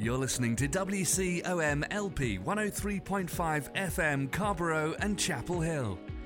You're 0.00 0.16
listening 0.16 0.56
to 0.56 0.66
WCOM 0.66 1.84
LP 1.90 2.38
103.5 2.38 3.74
FM 3.74 4.32
Carrboro 4.32 4.94
and 4.98 5.18
Chapel 5.18 5.60
Hill. 5.60 5.98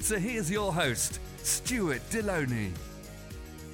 So 0.00 0.18
here's 0.18 0.50
your 0.50 0.72
host, 0.72 1.20
Stuart 1.42 2.00
Deloney. 2.10 2.72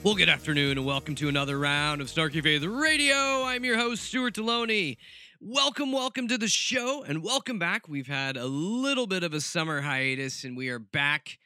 Well, 0.03 0.17
good 0.17 0.29
afternoon 0.29 0.77
and 0.77 0.85
welcome 0.85 1.15
to 1.15 1.29
another 1.29 1.57
round 1.57 2.01
of 2.01 2.09
Snarky 2.09 2.43
Faith 2.43 2.65
Radio. 2.65 3.45
I'm 3.45 3.65
your 3.65 3.79
host, 3.79 4.03
Stuart 4.03 4.35
Deloney. 4.35 4.97
Welcome, 5.41 5.93
welcome 5.93 6.27
to 6.27 6.37
the 6.37 6.49
show 6.49 7.05
and 7.05 7.23
welcome 7.23 7.61
back. 7.61 7.89
We've 7.89 8.09
had 8.09 8.37
a 8.37 8.45
little 8.45 9.07
bit 9.07 9.23
of 9.23 9.35
a 9.35 9.41
summer 9.41 9.81
hiatus 9.81 10.43
and 10.43 10.57
we 10.57 10.69
are 10.69 10.81
back. 10.81 11.39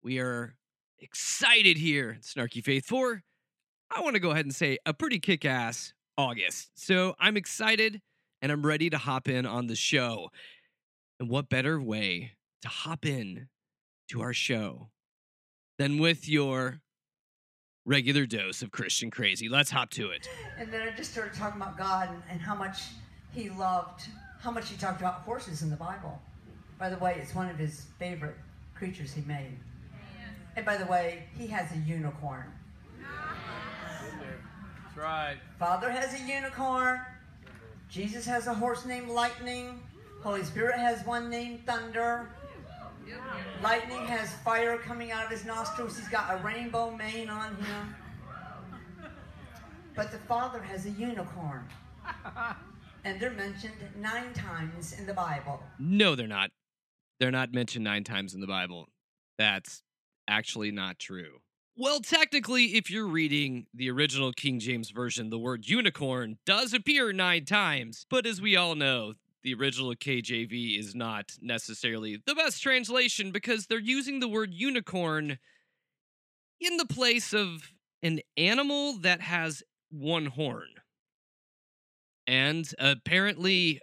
We 0.00 0.20
are 0.20 0.54
excited 1.00 1.76
here 1.76 2.18
Snarky 2.22 2.62
Faith 2.62 2.86
for, 2.86 3.24
I 3.94 4.00
want 4.00 4.14
to 4.14 4.20
go 4.20 4.30
ahead 4.30 4.46
and 4.46 4.54
say, 4.54 4.78
a 4.86 4.94
pretty 4.94 5.18
kick 5.18 5.44
ass 5.44 5.92
August. 6.16 6.70
So 6.76 7.16
I'm 7.18 7.36
excited 7.36 8.00
and 8.40 8.52
I'm 8.52 8.64
ready 8.64 8.90
to 8.90 8.98
hop 8.98 9.28
in 9.28 9.44
on 9.44 9.66
the 9.66 9.76
show. 9.76 10.30
And 11.18 11.28
what 11.28 11.48
better 11.48 11.80
way 11.80 12.32
to 12.62 12.68
hop 12.68 13.04
in 13.04 13.48
to 14.10 14.22
our 14.22 14.32
show 14.32 14.90
than 15.78 15.98
with 15.98 16.28
your 16.28 16.80
regular 17.86 18.26
dose 18.26 18.60
of 18.60 18.70
Christian 18.72 19.10
crazy? 19.10 19.48
Let's 19.48 19.70
hop 19.70 19.90
to 19.90 20.10
it. 20.10 20.28
And 20.58 20.72
then 20.72 20.82
I 20.82 20.90
just 20.96 21.12
started 21.12 21.32
talking 21.32 21.60
about 21.60 21.78
God 21.78 22.08
and, 22.08 22.22
and 22.28 22.40
how 22.40 22.54
much 22.54 22.82
he 23.32 23.50
loved, 23.50 24.02
how 24.40 24.50
much 24.50 24.68
he 24.68 24.76
talked 24.76 25.00
about 25.00 25.22
horses 25.22 25.62
in 25.62 25.70
the 25.70 25.76
Bible. 25.76 26.20
By 26.78 26.88
the 26.88 26.98
way, 26.98 27.18
it's 27.20 27.34
one 27.34 27.48
of 27.48 27.56
his 27.56 27.86
favorite 27.98 28.36
creatures 28.74 29.12
he 29.12 29.22
made. 29.22 29.56
And 30.56 30.66
by 30.66 30.76
the 30.76 30.86
way, 30.86 31.24
he 31.38 31.46
has 31.46 31.70
a 31.72 31.78
unicorn. 31.78 32.52
That's 34.84 34.96
right. 34.96 35.36
Father 35.58 35.88
has 35.88 36.20
a 36.20 36.24
unicorn. 36.24 37.00
Jesus 37.88 38.26
has 38.26 38.48
a 38.48 38.54
horse 38.54 38.84
named 38.84 39.08
Lightning. 39.08 39.80
Holy 40.22 40.42
Spirit 40.42 40.78
has 40.78 41.06
one 41.06 41.30
named 41.30 41.64
Thunder. 41.64 42.28
Lightning 43.62 44.06
has 44.06 44.32
fire 44.44 44.78
coming 44.78 45.12
out 45.12 45.24
of 45.24 45.30
his 45.30 45.44
nostrils. 45.44 45.98
He's 45.98 46.08
got 46.08 46.32
a 46.32 46.42
rainbow 46.42 46.90
mane 46.90 47.28
on 47.28 47.54
him. 47.56 47.94
But 49.94 50.12
the 50.12 50.18
Father 50.18 50.60
has 50.60 50.86
a 50.86 50.90
unicorn. 50.90 51.68
And 53.04 53.20
they're 53.20 53.30
mentioned 53.30 53.74
nine 53.96 54.32
times 54.34 54.92
in 54.92 55.06
the 55.06 55.14
Bible. 55.14 55.62
No, 55.78 56.14
they're 56.14 56.26
not. 56.26 56.50
They're 57.18 57.30
not 57.30 57.52
mentioned 57.52 57.84
nine 57.84 58.04
times 58.04 58.34
in 58.34 58.40
the 58.40 58.46
Bible. 58.46 58.88
That's 59.38 59.82
actually 60.28 60.70
not 60.70 60.98
true. 60.98 61.40
Well, 61.76 62.00
technically, 62.00 62.76
if 62.76 62.90
you're 62.90 63.06
reading 63.06 63.66
the 63.72 63.90
original 63.90 64.32
King 64.32 64.58
James 64.58 64.90
Version, 64.90 65.30
the 65.30 65.38
word 65.38 65.66
unicorn 65.66 66.38
does 66.44 66.74
appear 66.74 67.12
nine 67.12 67.46
times. 67.46 68.04
But 68.10 68.26
as 68.26 68.40
we 68.40 68.54
all 68.54 68.74
know, 68.74 69.14
the 69.42 69.54
original 69.54 69.94
KJV 69.94 70.78
is 70.78 70.94
not 70.94 71.32
necessarily 71.40 72.20
the 72.26 72.34
best 72.34 72.62
translation 72.62 73.30
because 73.30 73.66
they're 73.66 73.78
using 73.78 74.20
the 74.20 74.28
word 74.28 74.52
unicorn 74.52 75.38
in 76.60 76.76
the 76.76 76.86
place 76.86 77.32
of 77.32 77.72
an 78.02 78.20
animal 78.36 78.98
that 78.98 79.20
has 79.20 79.62
one 79.90 80.26
horn. 80.26 80.68
And 82.26 82.68
apparently, 82.78 83.80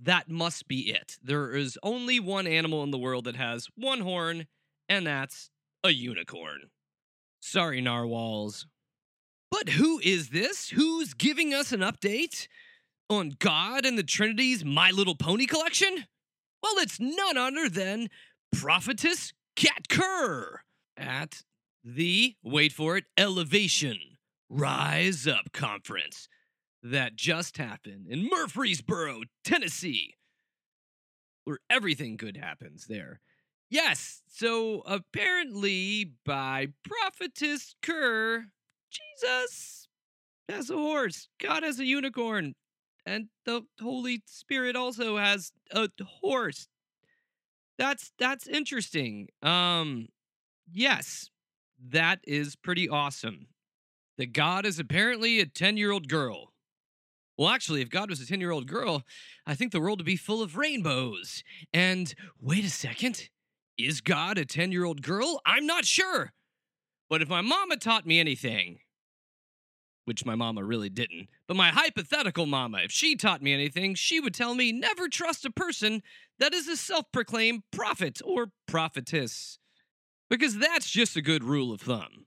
that 0.00 0.28
must 0.28 0.68
be 0.68 0.90
it. 0.90 1.16
There 1.22 1.52
is 1.52 1.78
only 1.82 2.20
one 2.20 2.46
animal 2.46 2.82
in 2.82 2.90
the 2.90 2.98
world 2.98 3.24
that 3.24 3.36
has 3.36 3.68
one 3.76 4.00
horn, 4.00 4.46
and 4.88 5.06
that's 5.06 5.50
a 5.82 5.90
unicorn. 5.90 6.70
Sorry, 7.40 7.80
narwhals. 7.80 8.66
But 9.50 9.70
who 9.70 10.00
is 10.02 10.30
this? 10.30 10.70
Who's 10.70 11.14
giving 11.14 11.52
us 11.52 11.72
an 11.72 11.80
update 11.80 12.46
on 13.08 13.34
God 13.38 13.84
and 13.84 13.96
the 13.96 14.02
Trinity's 14.02 14.64
My 14.64 14.90
Little 14.90 15.14
Pony 15.16 15.46
collection? 15.46 16.06
Well, 16.62 16.74
it's 16.78 17.00
none 17.00 17.36
other 17.36 17.68
than 17.68 18.08
Prophetess 18.52 19.32
Kat 19.56 19.88
Kerr 19.88 20.62
at 20.96 21.42
the, 21.84 22.36
wait 22.42 22.72
for 22.72 22.96
it, 22.96 23.04
Elevation 23.16 23.98
Rise 24.48 25.26
Up 25.26 25.52
Conference 25.52 26.28
that 26.82 27.16
just 27.16 27.58
happened 27.58 28.06
in 28.08 28.28
Murfreesboro, 28.28 29.22
Tennessee, 29.44 30.14
where 31.44 31.58
everything 31.70 32.16
good 32.16 32.36
happens 32.36 32.86
there. 32.86 33.20
Yes, 33.70 34.22
so 34.28 34.82
apparently 34.84 36.12
by 36.26 36.68
Prophetess 36.84 37.74
Kerr, 37.82 38.46
Jesus 38.90 39.88
has 40.48 40.68
a 40.68 40.74
horse, 40.74 41.28
God 41.40 41.62
has 41.62 41.80
a 41.80 41.86
unicorn, 41.86 42.54
and 43.06 43.28
the 43.44 43.62
Holy 43.80 44.22
Spirit 44.26 44.76
also 44.76 45.16
has 45.16 45.52
a 45.72 45.88
horse. 46.20 46.68
That's 47.78 48.12
that's 48.18 48.46
interesting. 48.46 49.28
Um 49.42 50.08
yes, 50.70 51.30
that 51.90 52.20
is 52.24 52.56
pretty 52.56 52.88
awesome. 52.88 53.46
The 54.18 54.26
God 54.26 54.66
is 54.66 54.78
apparently 54.78 55.40
a 55.40 55.46
10-year-old 55.46 56.08
girl. 56.08 56.52
Well, 57.38 57.48
actually, 57.48 57.80
if 57.80 57.88
God 57.88 58.10
was 58.10 58.20
a 58.20 58.26
10 58.26 58.40
year 58.40 58.50
old 58.50 58.66
girl, 58.66 59.02
I 59.46 59.54
think 59.54 59.72
the 59.72 59.80
world 59.80 59.98
would 59.98 60.06
be 60.06 60.16
full 60.16 60.42
of 60.42 60.56
rainbows. 60.56 61.42
And 61.72 62.14
wait 62.40 62.64
a 62.64 62.70
second, 62.70 63.30
is 63.78 64.00
God 64.00 64.38
a 64.38 64.44
10 64.44 64.70
year 64.70 64.84
old 64.84 65.02
girl? 65.02 65.40
I'm 65.46 65.66
not 65.66 65.84
sure. 65.84 66.32
But 67.08 67.22
if 67.22 67.28
my 67.28 67.40
mama 67.40 67.76
taught 67.76 68.06
me 68.06 68.20
anything, 68.20 68.78
which 70.04 70.24
my 70.24 70.34
mama 70.34 70.64
really 70.64 70.88
didn't, 70.88 71.28
but 71.46 71.56
my 71.56 71.68
hypothetical 71.68 72.46
mama, 72.46 72.78
if 72.84 72.90
she 72.90 73.14
taught 73.14 73.42
me 73.42 73.52
anything, 73.52 73.94
she 73.94 74.20
would 74.20 74.34
tell 74.34 74.54
me 74.54 74.72
never 74.72 75.08
trust 75.08 75.44
a 75.44 75.50
person 75.50 76.02
that 76.38 76.54
is 76.54 76.68
a 76.68 76.76
self 76.76 77.06
proclaimed 77.12 77.62
prophet 77.70 78.20
or 78.24 78.52
prophetess. 78.66 79.58
Because 80.28 80.58
that's 80.58 80.90
just 80.90 81.16
a 81.16 81.22
good 81.22 81.44
rule 81.44 81.72
of 81.72 81.82
thumb. 81.82 82.26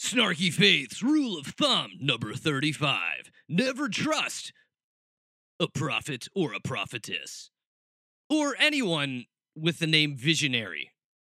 Snarky 0.00 0.52
Faith's 0.52 1.02
rule 1.02 1.36
of 1.38 1.46
thumb 1.46 1.92
number 2.00 2.34
35 2.34 3.30
never 3.48 3.88
trust 3.88 4.52
a 5.58 5.66
prophet 5.66 6.28
or 6.36 6.52
a 6.52 6.60
prophetess, 6.60 7.50
or 8.30 8.54
anyone 8.58 9.24
with 9.56 9.80
the 9.80 9.86
name 9.86 10.16
visionary 10.16 10.92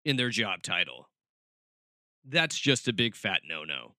in 0.06 0.16
their 0.16 0.30
job 0.30 0.62
title. 0.62 1.10
That's 2.24 2.58
just 2.58 2.88
a 2.88 2.94
big 2.94 3.16
fat 3.16 3.42
no 3.48 3.64
no. 3.64 3.96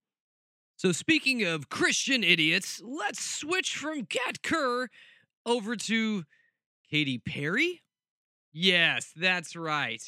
So, 0.82 0.90
speaking 0.90 1.44
of 1.44 1.68
Christian 1.68 2.24
idiots, 2.24 2.82
let's 2.84 3.24
switch 3.24 3.76
from 3.76 4.04
Kat 4.04 4.42
Kerr 4.42 4.88
over 5.46 5.76
to 5.76 6.24
Katy 6.90 7.18
Perry. 7.18 7.82
Yes, 8.52 9.12
that's 9.14 9.54
right. 9.54 10.02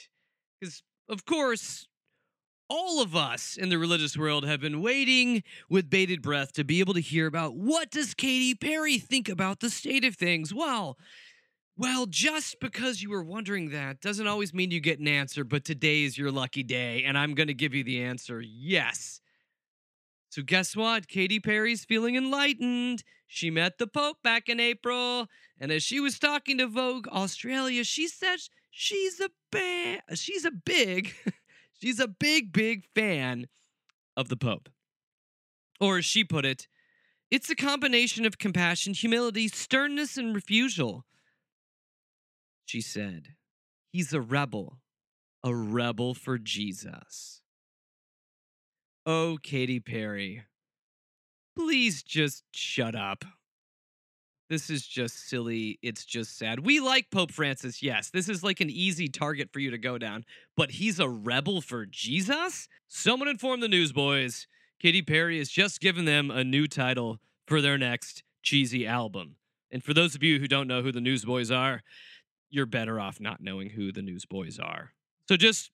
Because, 0.61 0.83
of 1.09 1.25
course, 1.27 1.87
all 2.69 3.01
of 3.01 3.15
us 3.15 3.57
in 3.57 3.69
the 3.69 3.79
religious 3.79 4.19
world 4.19 4.45
have 4.45 4.61
been 4.61 4.83
waiting 4.83 5.45
with 5.71 5.89
bated 5.89 6.23
breath 6.23 6.53
to 6.55 6.65
be 6.65 6.81
able 6.81 6.95
to 6.95 7.01
hear 7.01 7.29
about 7.29 7.55
what 7.55 7.93
does 7.93 8.13
Katy 8.13 8.57
Perry 8.57 8.99
think 8.99 9.29
about 9.29 9.61
the 9.61 9.71
state 9.71 10.05
of 10.05 10.17
things. 10.17 10.53
Well, 10.53 10.99
well, 11.77 12.07
just 12.07 12.59
because 12.59 13.01
you 13.01 13.11
were 13.11 13.23
wondering 13.23 13.71
that 13.71 14.01
doesn't 14.01 14.27
always 14.27 14.53
mean 14.53 14.73
you 14.73 14.81
get 14.81 14.99
an 14.99 15.07
answer, 15.07 15.45
but 15.45 15.65
today 15.65 16.03
is 16.03 16.19
your 16.19 16.33
lucky 16.33 16.65
day, 16.65 17.05
and 17.05 17.17
I'm 17.17 17.35
going 17.35 17.47
to 17.47 17.55
give 17.55 17.75
you 17.75 17.85
the 17.85 18.03
answer 18.03 18.41
yes. 18.41 19.21
So, 20.35 20.43
guess 20.43 20.75
what? 20.75 21.07
Katy 21.07 21.39
Perry's 21.39 21.85
feeling 21.85 22.17
enlightened. 22.17 23.05
She 23.29 23.51
met 23.51 23.79
the 23.79 23.87
Pope 23.87 24.21
back 24.21 24.49
in 24.49 24.59
April, 24.59 25.29
and 25.61 25.71
as 25.71 25.85
she 25.85 26.01
was 26.01 26.19
talking 26.19 26.59
to 26.59 26.67
Vogue 26.67 27.07
Australia, 27.07 27.85
she 27.85 28.09
said 28.09 28.41
she's 28.69 29.21
a 29.21 29.31
ba- 29.53 30.03
she's 30.17 30.45
a 30.45 30.51
big 30.51 31.15
She's 31.81 32.01
a 32.01 32.09
big, 32.09 32.53
big 32.53 32.85
fan 32.97 33.47
of 34.17 34.29
the 34.29 34.37
Pope. 34.37 34.71
Or 35.81 35.99
as 35.99 36.05
she 36.05 36.25
put 36.25 36.45
it, 36.45 36.67
it's 37.31 37.49
a 37.49 37.55
combination 37.55 38.27
of 38.27 38.37
compassion, 38.37 38.93
humility, 38.93 39.47
sternness, 39.47 40.17
and 40.17 40.35
refusal. 40.35 41.05
She 42.65 42.81
said, 42.81 43.35
He's 43.93 44.13
a 44.13 44.21
rebel, 44.21 44.79
a 45.45 45.55
rebel 45.55 46.13
for 46.13 46.39
Jesus. 46.39 47.44
Oh, 49.07 49.39
Katy 49.43 49.81
Perry, 49.81 50.45
please 51.57 52.03
just 52.03 52.45
shut 52.53 52.95
up. 52.95 53.25
This 54.49 54.71
is 54.71 54.87
just 54.87 55.29
silly. 55.29 55.79
It's 55.83 56.05
just 56.05 56.39
sad. 56.39 56.61
We 56.61 56.81
like 56.81 57.11
Pope 57.11 57.33
Francis, 57.33 57.83
yes. 57.83 58.11
This 58.11 58.29
is 58.29 58.43
like 58.43 58.61
an 58.61 58.71
easy 58.71 59.09
target 59.09 59.51
for 59.53 59.59
you 59.61 59.71
to 59.71 59.79
go 59.79 59.99
down, 59.99 60.25
but 60.57 60.73
he's 60.73 60.99
a 60.99 61.09
rebel 61.09 61.61
for 61.61 61.87
Jesus? 61.87 62.69
Someone 62.89 63.29
inform 63.29 63.61
the 63.61 63.69
newsboys. 63.69 64.47
Katy 64.81 65.03
Perry 65.03 65.39
has 65.39 65.49
just 65.49 65.81
given 65.81 66.05
them 66.05 66.31
a 66.31 66.45
new 66.45 66.67
title 66.67 67.21
for 67.47 67.61
their 67.61 67.77
next 67.77 68.23
cheesy 68.43 68.87
album. 68.87 69.37
And 69.71 69.83
for 69.83 69.93
those 69.93 70.15
of 70.15 70.23
you 70.23 70.39
who 70.39 70.49
don't 70.49 70.69
know 70.69 70.83
who 70.83 70.93
the 70.93 71.01
newsboys 71.01 71.51
are, 71.51 71.83
you're 72.51 72.67
better 72.67 73.01
off 73.01 73.21
not 73.21 73.43
knowing 73.43 73.71
who 73.71 73.93
the 73.93 74.03
newsboys 74.03 74.59
are. 74.59 74.93
So 75.29 75.37
just 75.37 75.71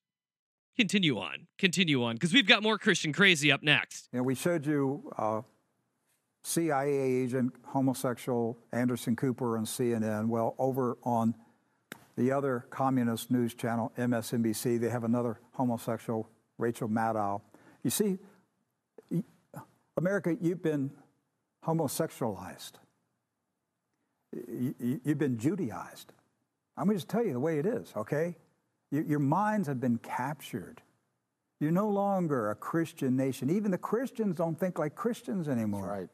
continue 0.76 1.18
on, 1.18 1.46
continue 1.58 2.02
on, 2.04 2.14
because 2.14 2.32
we've 2.32 2.46
got 2.46 2.62
more 2.62 2.78
Christian 2.78 3.12
crazy 3.12 3.50
up 3.52 3.62
next. 3.62 4.08
Know, 4.12 4.22
we 4.22 4.34
showed 4.34 4.66
you 4.66 5.12
uh, 5.16 5.42
CIA 6.42 6.88
agent, 6.90 7.54
homosexual 7.66 8.58
Anderson 8.72 9.16
Cooper 9.16 9.58
on 9.58 9.64
CNN. 9.64 10.28
Well, 10.28 10.54
over 10.58 10.96
on 11.04 11.34
the 12.16 12.32
other 12.32 12.66
communist 12.70 13.30
news 13.30 13.54
channel, 13.54 13.92
MSNBC, 13.98 14.80
they 14.80 14.90
have 14.90 15.04
another 15.04 15.40
homosexual, 15.52 16.28
Rachel 16.58 16.88
Maddow. 16.88 17.40
You 17.82 17.90
see, 17.90 18.18
America, 19.96 20.36
you've 20.40 20.62
been 20.62 20.90
homosexualized. 21.66 22.72
You've 24.32 25.18
been 25.18 25.38
Judaized. 25.38 26.12
I'm 26.76 26.86
going 26.86 26.96
to 26.96 27.00
just 27.00 27.10
tell 27.10 27.24
you 27.24 27.32
the 27.32 27.40
way 27.40 27.58
it 27.58 27.66
is, 27.66 27.92
okay? 27.96 28.36
Your 28.90 29.18
minds 29.20 29.68
have 29.68 29.80
been 29.80 29.98
captured. 29.98 30.82
You're 31.60 31.70
no 31.70 31.88
longer 31.88 32.50
a 32.50 32.54
Christian 32.54 33.16
nation. 33.16 33.50
Even 33.50 33.70
the 33.70 33.78
Christians 33.78 34.36
don't 34.36 34.58
think 34.58 34.78
like 34.78 34.94
Christians 34.94 35.48
anymore. 35.48 35.82
That's 35.82 36.00
right. 36.00 36.08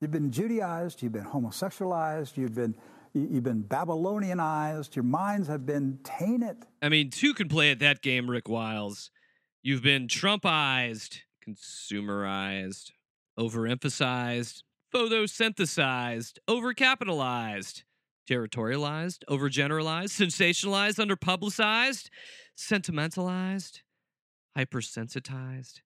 You've 0.00 0.10
been 0.10 0.30
Judaized, 0.30 1.02
you've 1.02 1.12
been 1.12 1.24
homosexualized, 1.24 2.36
you've 2.36 2.54
been 2.54 2.74
you've 3.14 3.44
been 3.44 3.62
Babylonianized, 3.62 4.96
your 4.96 5.04
minds 5.04 5.48
have 5.48 5.64
been 5.64 5.98
tainted. 6.04 6.66
I 6.82 6.88
mean, 6.88 7.10
two 7.10 7.32
can 7.32 7.48
play 7.48 7.70
at 7.70 7.78
that 7.78 8.02
game, 8.02 8.28
Rick 8.28 8.48
Wiles. 8.48 9.10
You've 9.62 9.82
been 9.82 10.08
Trumpized, 10.08 11.20
consumerized, 11.46 12.90
overemphasized, 13.38 14.62
photosynthesized, 14.94 16.38
overcapitalized, 16.48 17.84
territorialized, 18.28 19.18
overgeneralized, 19.28 20.10
sensationalized, 20.20 21.04
underpublicized, 21.04 22.08
sentimentalized, 22.56 23.82
hypersensitized. 24.56 25.80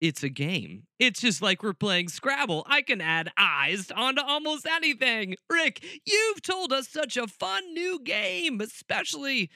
It's 0.00 0.22
a 0.22 0.28
game. 0.28 0.82
It's 0.98 1.20
just 1.20 1.40
like 1.40 1.62
we're 1.62 1.72
playing 1.72 2.08
Scrabble. 2.08 2.66
I 2.68 2.82
can 2.82 3.00
add 3.00 3.30
eyes 3.38 3.90
onto 3.90 4.20
almost 4.22 4.66
anything. 4.66 5.36
Rick, 5.50 5.82
you've 6.04 6.42
told 6.42 6.72
us 6.72 6.88
such 6.88 7.16
a 7.16 7.26
fun 7.26 7.72
new 7.72 8.00
game, 8.04 8.60
especially 8.60 9.50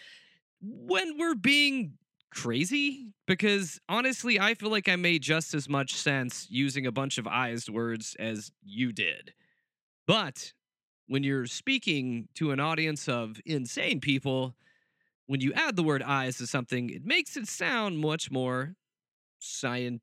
when 0.63 1.19
we're 1.19 1.35
being 1.35 1.99
crazy 2.31 3.13
because 3.27 3.81
honestly, 3.89 4.41
I 4.41 4.55
feel 4.55 4.71
like 4.71 4.89
I 4.89 4.97
made 4.97 5.23
just 5.23 5.53
as 5.53 5.69
much 5.69 5.95
sense 5.95 6.47
using 6.49 6.87
a 6.87 6.93
bunch 6.93 7.19
of 7.19 7.27
eyes 7.27 7.69
words 7.69 8.17
as 8.19 8.51
you 8.63 8.93
did. 8.93 9.35
But 10.07 10.53
when 11.11 11.25
you're 11.25 11.47
speaking 11.47 12.29
to 12.37 12.53
an 12.53 12.61
audience 12.61 13.09
of 13.09 13.41
insane 13.45 13.99
people, 13.99 14.55
when 15.27 15.41
you 15.41 15.53
add 15.55 15.75
the 15.75 15.83
word 15.83 16.05
eyes 16.05 16.39
to 16.39 16.47
something, 16.47 16.89
it 16.89 17.05
makes 17.05 17.37
it 17.37 17.49
sound 17.49 17.99
much 17.99 18.31
more 18.31 18.77
scientificized. 19.43 19.99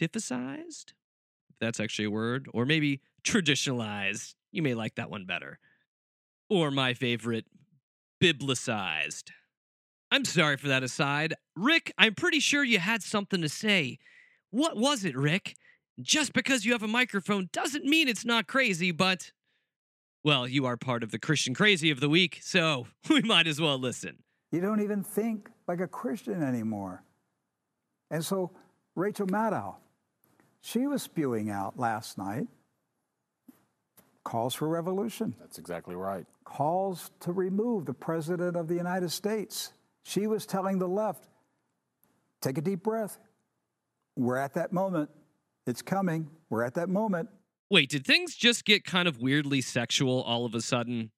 If 0.00 1.56
that's 1.60 1.80
actually 1.80 2.04
a 2.04 2.10
word, 2.12 2.48
or 2.54 2.64
maybe 2.64 3.00
traditionalized. 3.24 4.36
You 4.52 4.62
may 4.62 4.74
like 4.74 4.94
that 4.94 5.10
one 5.10 5.24
better. 5.24 5.58
Or 6.48 6.70
my 6.70 6.94
favorite, 6.94 7.46
biblicized. 8.22 9.32
I'm 10.12 10.24
sorry 10.24 10.56
for 10.56 10.68
that 10.68 10.84
aside. 10.84 11.34
Rick, 11.56 11.92
I'm 11.98 12.14
pretty 12.14 12.38
sure 12.38 12.62
you 12.62 12.78
had 12.78 13.02
something 13.02 13.42
to 13.42 13.48
say. 13.48 13.98
What 14.50 14.76
was 14.76 15.04
it, 15.04 15.16
Rick? 15.16 15.56
Just 16.00 16.32
because 16.32 16.64
you 16.64 16.70
have 16.70 16.84
a 16.84 16.88
microphone 16.88 17.48
doesn't 17.52 17.84
mean 17.84 18.06
it's 18.06 18.24
not 18.24 18.46
crazy, 18.46 18.92
but. 18.92 19.32
Well, 20.24 20.48
you 20.48 20.66
are 20.66 20.76
part 20.76 21.02
of 21.02 21.10
the 21.10 21.18
Christian 21.18 21.54
Crazy 21.54 21.90
of 21.90 22.00
the 22.00 22.08
Week, 22.08 22.40
so 22.42 22.86
we 23.10 23.22
might 23.22 23.46
as 23.46 23.60
well 23.60 23.78
listen. 23.78 24.18
You 24.50 24.60
don't 24.60 24.80
even 24.80 25.02
think 25.02 25.50
like 25.66 25.80
a 25.80 25.86
Christian 25.86 26.42
anymore. 26.42 27.02
And 28.10 28.24
so, 28.24 28.50
Rachel 28.94 29.26
Maddow, 29.26 29.76
she 30.60 30.86
was 30.86 31.02
spewing 31.02 31.50
out 31.50 31.78
last 31.78 32.18
night 32.18 32.48
calls 34.28 34.54
for 34.54 34.68
revolution. 34.68 35.34
That's 35.40 35.58
exactly 35.58 35.96
right. 35.96 36.26
Calls 36.44 37.10
to 37.20 37.32
remove 37.32 37.86
the 37.86 37.94
President 37.94 38.56
of 38.56 38.68
the 38.68 38.74
United 38.74 39.10
States. 39.10 39.72
She 40.02 40.26
was 40.26 40.44
telling 40.44 40.78
the 40.78 40.86
left, 40.86 41.28
take 42.42 42.58
a 42.58 42.60
deep 42.60 42.82
breath. 42.82 43.18
We're 44.16 44.36
at 44.36 44.52
that 44.52 44.70
moment. 44.70 45.08
It's 45.66 45.80
coming. 45.80 46.28
We're 46.50 46.62
at 46.62 46.74
that 46.74 46.90
moment. 46.90 47.30
Wait, 47.70 47.90
did 47.90 48.06
things 48.06 48.34
just 48.34 48.64
get 48.64 48.82
kind 48.82 49.06
of 49.06 49.20
weirdly 49.20 49.60
sexual 49.60 50.22
all 50.22 50.46
of 50.46 50.54
a 50.54 50.60
sudden? 50.62 51.10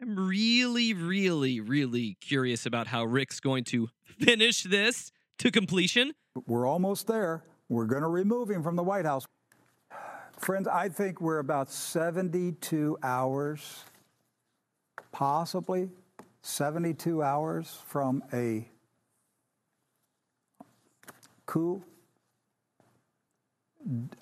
I'm 0.00 0.16
really, 0.16 0.94
really, 0.94 1.60
really 1.60 2.16
curious 2.20 2.66
about 2.66 2.86
how 2.86 3.04
Rick's 3.04 3.40
going 3.40 3.64
to 3.64 3.88
finish 4.20 4.62
this 4.62 5.10
to 5.38 5.50
completion. 5.50 6.12
We're 6.46 6.66
almost 6.66 7.08
there. 7.08 7.42
We're 7.68 7.86
going 7.86 8.02
to 8.02 8.08
remove 8.08 8.48
him 8.48 8.62
from 8.62 8.76
the 8.76 8.82
White 8.84 9.06
House. 9.06 9.26
Friends, 10.38 10.68
I 10.68 10.88
think 10.88 11.20
we're 11.20 11.40
about 11.40 11.68
72 11.68 12.98
hours, 13.02 13.84
possibly 15.10 15.90
72 16.42 17.22
hours 17.24 17.78
from 17.88 18.22
a 18.32 18.68
coup. 21.46 21.82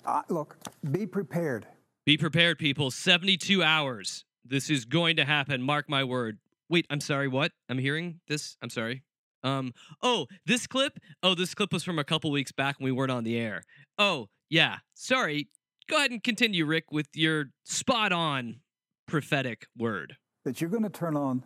Uh, 0.05 0.21
look, 0.29 0.57
be 0.91 1.05
prepared. 1.05 1.67
Be 2.05 2.17
prepared, 2.17 2.57
people. 2.57 2.91
72 2.91 3.63
hours. 3.63 4.25
This 4.43 4.69
is 4.69 4.85
going 4.85 5.17
to 5.17 5.25
happen. 5.25 5.61
Mark 5.61 5.89
my 5.89 6.03
word. 6.03 6.39
Wait, 6.69 6.85
I'm 6.89 7.01
sorry. 7.01 7.27
What? 7.27 7.51
I'm 7.69 7.77
hearing 7.77 8.19
this. 8.27 8.57
I'm 8.61 8.69
sorry. 8.69 9.03
Um. 9.43 9.73
Oh, 10.01 10.27
this 10.45 10.67
clip. 10.67 10.99
Oh, 11.23 11.35
this 11.35 11.53
clip 11.53 11.73
was 11.73 11.83
from 11.83 11.99
a 11.99 12.03
couple 12.03 12.31
weeks 12.31 12.51
back 12.51 12.79
when 12.79 12.85
we 12.85 12.91
weren't 12.91 13.11
on 13.11 13.23
the 13.23 13.37
air. 13.37 13.63
Oh, 13.97 14.29
yeah. 14.49 14.77
Sorry. 14.93 15.49
Go 15.89 15.97
ahead 15.97 16.11
and 16.11 16.23
continue, 16.23 16.65
Rick, 16.65 16.91
with 16.91 17.07
your 17.13 17.45
spot 17.63 18.11
on 18.11 18.61
prophetic 19.07 19.67
word. 19.77 20.15
That 20.45 20.61
you're 20.61 20.69
going 20.69 20.83
to 20.83 20.89
turn 20.89 21.17
on 21.17 21.43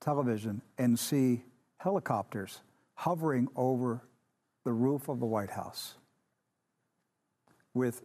television 0.00 0.62
and 0.78 0.98
see 0.98 1.44
helicopters 1.78 2.60
hovering 2.94 3.48
over 3.56 4.02
the 4.64 4.72
roof 4.72 5.08
of 5.08 5.20
the 5.20 5.26
White 5.26 5.50
House 5.50 5.96
with 7.74 8.02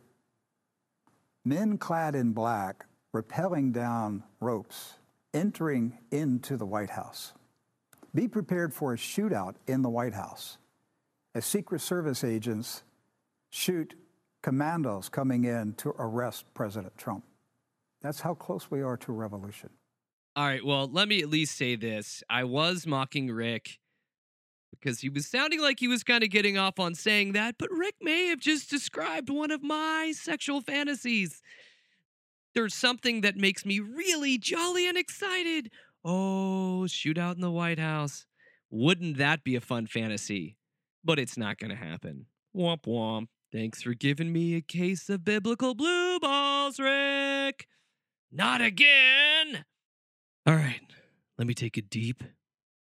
men 1.46 1.78
clad 1.78 2.16
in 2.16 2.34
black 2.34 2.86
rappelling 3.16 3.72
down 3.72 4.24
ropes, 4.40 4.96
entering 5.34 5.98
into 6.12 6.58
the 6.58 6.66
White 6.66 6.92
House. 6.92 7.34
Be 8.14 8.28
prepared 8.28 8.74
for 8.74 8.94
a 8.94 8.98
shootout 8.98 9.56
in 9.68 9.82
the 9.82 9.90
White 9.90 10.14
House 10.14 10.58
as 11.36 11.46
Secret 11.46 11.80
Service 11.80 12.24
agents 12.24 12.84
shoot 13.50 13.96
commandos 14.42 15.10
coming 15.10 15.46
in 15.46 15.74
to 15.74 15.90
arrest 16.00 16.46
President 16.54 16.98
Trump. 16.98 17.24
That's 18.02 18.22
how 18.22 18.34
close 18.34 18.72
we 18.72 18.82
are 18.82 18.98
to 18.98 19.12
revolution. 19.12 19.70
All 20.36 20.46
right, 20.46 20.64
well, 20.64 20.88
let 20.88 21.08
me 21.08 21.22
at 21.22 21.30
least 21.30 21.58
say 21.58 21.76
this. 21.76 22.24
I 22.30 22.46
was 22.46 22.88
mocking 22.88 23.30
Rick 23.32 23.80
because 24.72 25.00
he 25.02 25.10
was 25.10 25.28
sounding 25.28 25.62
like 25.62 25.80
he 25.80 25.88
was 25.88 26.04
kind 26.04 26.24
of 26.24 26.30
getting 26.30 26.58
off 26.58 26.80
on 26.80 26.96
saying 26.96 27.34
that, 27.34 27.56
but 27.58 27.72
Rick 27.72 27.96
may 28.02 28.28
have 28.28 28.40
just 28.40 28.70
described 28.70 29.30
one 29.30 29.52
of 29.52 29.64
my 29.64 30.14
sexual 30.16 30.62
fantasies. 30.62 31.42
There's 32.56 32.74
something 32.74 33.22
that 33.22 33.36
makes 33.36 33.66
me 33.66 33.80
really 33.80 34.38
jolly 34.38 34.88
and 34.88 34.98
excited. 34.98 35.72
Oh, 36.04 36.86
shootout 36.88 37.36
in 37.36 37.42
the 37.42 37.52
White 37.52 37.80
House. 37.80 38.26
Wouldn't 38.70 39.18
that 39.18 39.44
be 39.44 39.56
a 39.56 39.62
fun 39.62 39.88
fantasy? 39.88 40.58
But 41.04 41.20
it's 41.20 41.38
not 41.38 41.58
going 41.58 41.72
to 41.72 41.76
happen. 41.76 42.26
Womp 42.56 42.84
womp. 42.84 43.28
Thanks 43.52 43.82
for 43.82 43.94
giving 43.94 44.32
me 44.32 44.56
a 44.56 44.62
case 44.62 45.10
of 45.10 45.26
biblical 45.26 45.74
blue 45.74 46.20
balls, 46.20 46.80
Rick. 46.80 47.68
Not 48.32 48.62
again. 48.62 49.66
All 50.46 50.56
right, 50.56 50.82
let 51.38 51.48
me 51.48 51.54
take 51.54 51.78
a 51.78 51.82
deep, 51.82 52.24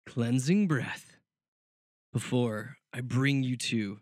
cleansing 0.06 0.68
breath 0.68 1.13
before 2.14 2.78
I 2.94 3.02
bring 3.02 3.44
you 3.44 3.58
to 3.58 3.98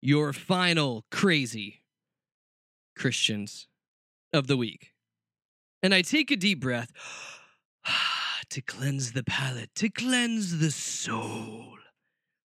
your 0.00 0.32
final 0.32 1.04
crazy 1.10 1.82
Christians 2.96 3.68
of 4.32 4.46
the 4.46 4.56
week. 4.56 4.92
And 5.82 5.94
I 5.94 6.02
take 6.02 6.30
a 6.30 6.36
deep 6.36 6.60
breath 6.60 6.90
to 8.50 8.62
cleanse 8.62 9.12
the 9.12 9.22
palate, 9.22 9.70
to 9.76 9.90
cleanse 9.90 10.58
the 10.58 10.70
soul 10.70 11.76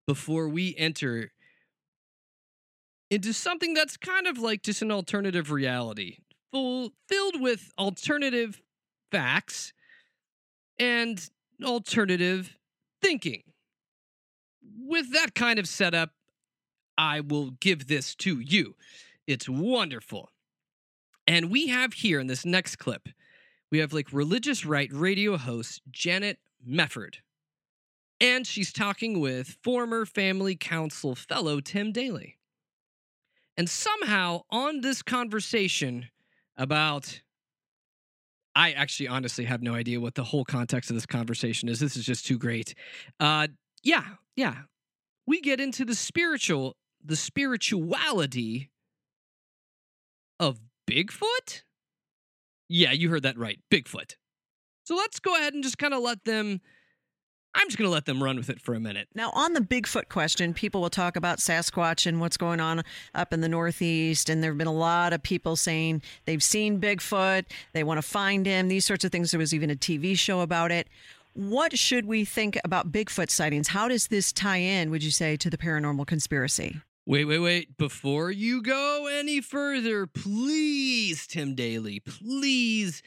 before 0.08 0.48
we 0.48 0.74
enter 0.78 1.32
into 3.12 3.34
something 3.34 3.74
that's 3.74 3.98
kind 3.98 4.26
of 4.26 4.38
like 4.38 4.64
just 4.64 4.82
an 4.82 4.92
alternative 4.92 5.52
reality 5.52 6.18
full 6.52 6.92
filled 7.08 7.42
with 7.42 7.72
alternative 7.78 8.62
facts 9.12 9.74
and 10.80 11.30
alternative 11.64 12.58
thinking. 13.02 13.44
With 14.88 15.12
that 15.12 15.36
kind 15.36 15.60
of 15.60 15.68
setup, 15.68 16.12
I 16.98 17.20
will 17.20 17.52
give 17.52 17.88
this 17.88 18.16
to 18.16 18.40
you. 18.40 18.76
It's 19.28 19.50
wonderful. 19.50 20.30
And 21.28 21.52
we 21.52 21.68
have 21.68 21.92
here 21.92 22.22
in 22.22 22.28
this 22.28 22.46
next 22.46 22.78
clip, 22.78 23.10
we 23.70 23.80
have 23.80 23.92
like 23.92 24.14
religious 24.14 24.66
right 24.66 24.90
radio 24.94 25.36
host 25.36 25.82
Janet 25.92 26.40
Mefford. 26.66 27.16
And 28.22 28.48
she's 28.48 28.72
talking 28.72 29.20
with 29.20 29.58
former 29.62 30.06
family 30.06 30.56
council 30.56 31.16
fellow 31.16 31.60
Tim 31.60 31.92
Dailey. 31.92 32.36
And 33.58 33.70
somehow 33.70 34.44
on 34.50 34.80
this 34.80 35.02
conversation 35.02 36.06
about 36.56 37.22
I 38.56 38.72
actually 38.72 39.10
honestly 39.10 39.44
have 39.44 39.62
no 39.62 39.76
idea 39.76 40.00
what 40.00 40.16
the 40.16 40.24
whole 40.24 40.46
context 40.46 40.90
of 40.90 40.96
this 40.96 41.06
conversation 41.06 41.68
is. 41.68 41.82
This 41.82 41.98
is 41.98 42.06
just 42.06 42.26
too 42.26 42.38
great. 42.38 42.74
Uh 43.20 43.50
yeah, 43.84 44.06
yeah. 44.38 44.56
We 45.28 45.42
get 45.42 45.60
into 45.60 45.86
the 45.86 45.96
spiritual 45.96 46.76
the 47.04 47.16
spirituality 47.16 48.72
of 50.40 50.60
Bigfoot? 50.90 51.64
Yeah, 52.70 52.92
you 52.92 53.10
heard 53.10 53.24
that 53.24 53.38
right. 53.38 53.60
Bigfoot. 53.72 54.16
So 54.86 54.96
let's 54.96 55.20
go 55.20 55.36
ahead 55.36 55.54
and 55.54 55.64
just 55.64 55.78
kind 55.78 55.94
of 55.94 56.02
let 56.02 56.24
them 56.24 56.62
I'm 57.58 57.68
just 57.68 57.80
going 57.80 57.88
to 57.88 57.94
let 57.94 58.06
them 58.06 58.22
run 58.22 58.38
with 58.38 58.52
it 58.52 58.62
for 58.62 58.76
a 58.76 58.80
minute. 58.80 59.08
Now, 59.16 59.32
on 59.34 59.54
the 59.54 59.62
Bigfoot 59.62 60.10
question, 60.10 60.54
people 60.54 60.80
will 60.80 60.92
talk 60.92 61.16
about 61.16 61.40
Sasquatch 61.40 62.06
and 62.06 62.20
what's 62.20 62.38
going 62.38 62.60
on 62.60 62.84
up 63.16 63.34
in 63.34 63.42
the 63.42 63.50
Northeast. 63.50 64.30
And 64.30 64.44
there 64.44 64.52
have 64.52 64.60
been 64.60 64.68
a 64.68 64.74
lot 64.74 65.12
of 65.12 65.24
people 65.24 65.56
saying 65.56 66.04
they've 66.26 66.44
seen 66.44 66.80
Bigfoot, 66.80 67.46
they 67.74 67.84
want 67.84 67.98
to 67.98 68.04
find 68.04 68.46
him, 68.46 68.68
these 68.68 68.86
sorts 68.86 69.04
of 69.06 69.12
things. 69.12 69.32
There 69.32 69.40
was 69.40 69.56
even 69.56 69.72
a 69.72 69.76
TV 69.76 70.16
show 70.16 70.42
about 70.42 70.72
it. 70.72 70.88
What 71.38 71.78
should 71.78 72.08
we 72.08 72.26
think 72.26 72.58
about 72.66 72.92
Bigfoot 72.92 73.30
sightings? 73.30 73.68
How 73.68 73.88
does 73.88 74.08
this 74.08 74.34
tie 74.34 74.58
in, 74.58 74.90
would 74.90 75.04
you 75.04 75.12
say, 75.12 75.38
to 75.38 75.52
the 75.52 75.58
paranormal 75.58 76.08
conspiracy? 76.08 76.82
Wait, 77.06 77.26
wait, 77.26 77.38
wait. 77.38 77.78
Before 77.78 78.32
you 78.32 78.60
go 78.64 79.08
any 79.08 79.40
further, 79.42 80.08
please, 80.08 81.28
Tim 81.28 81.56
Dailey, 81.56 82.04
please 82.04 83.04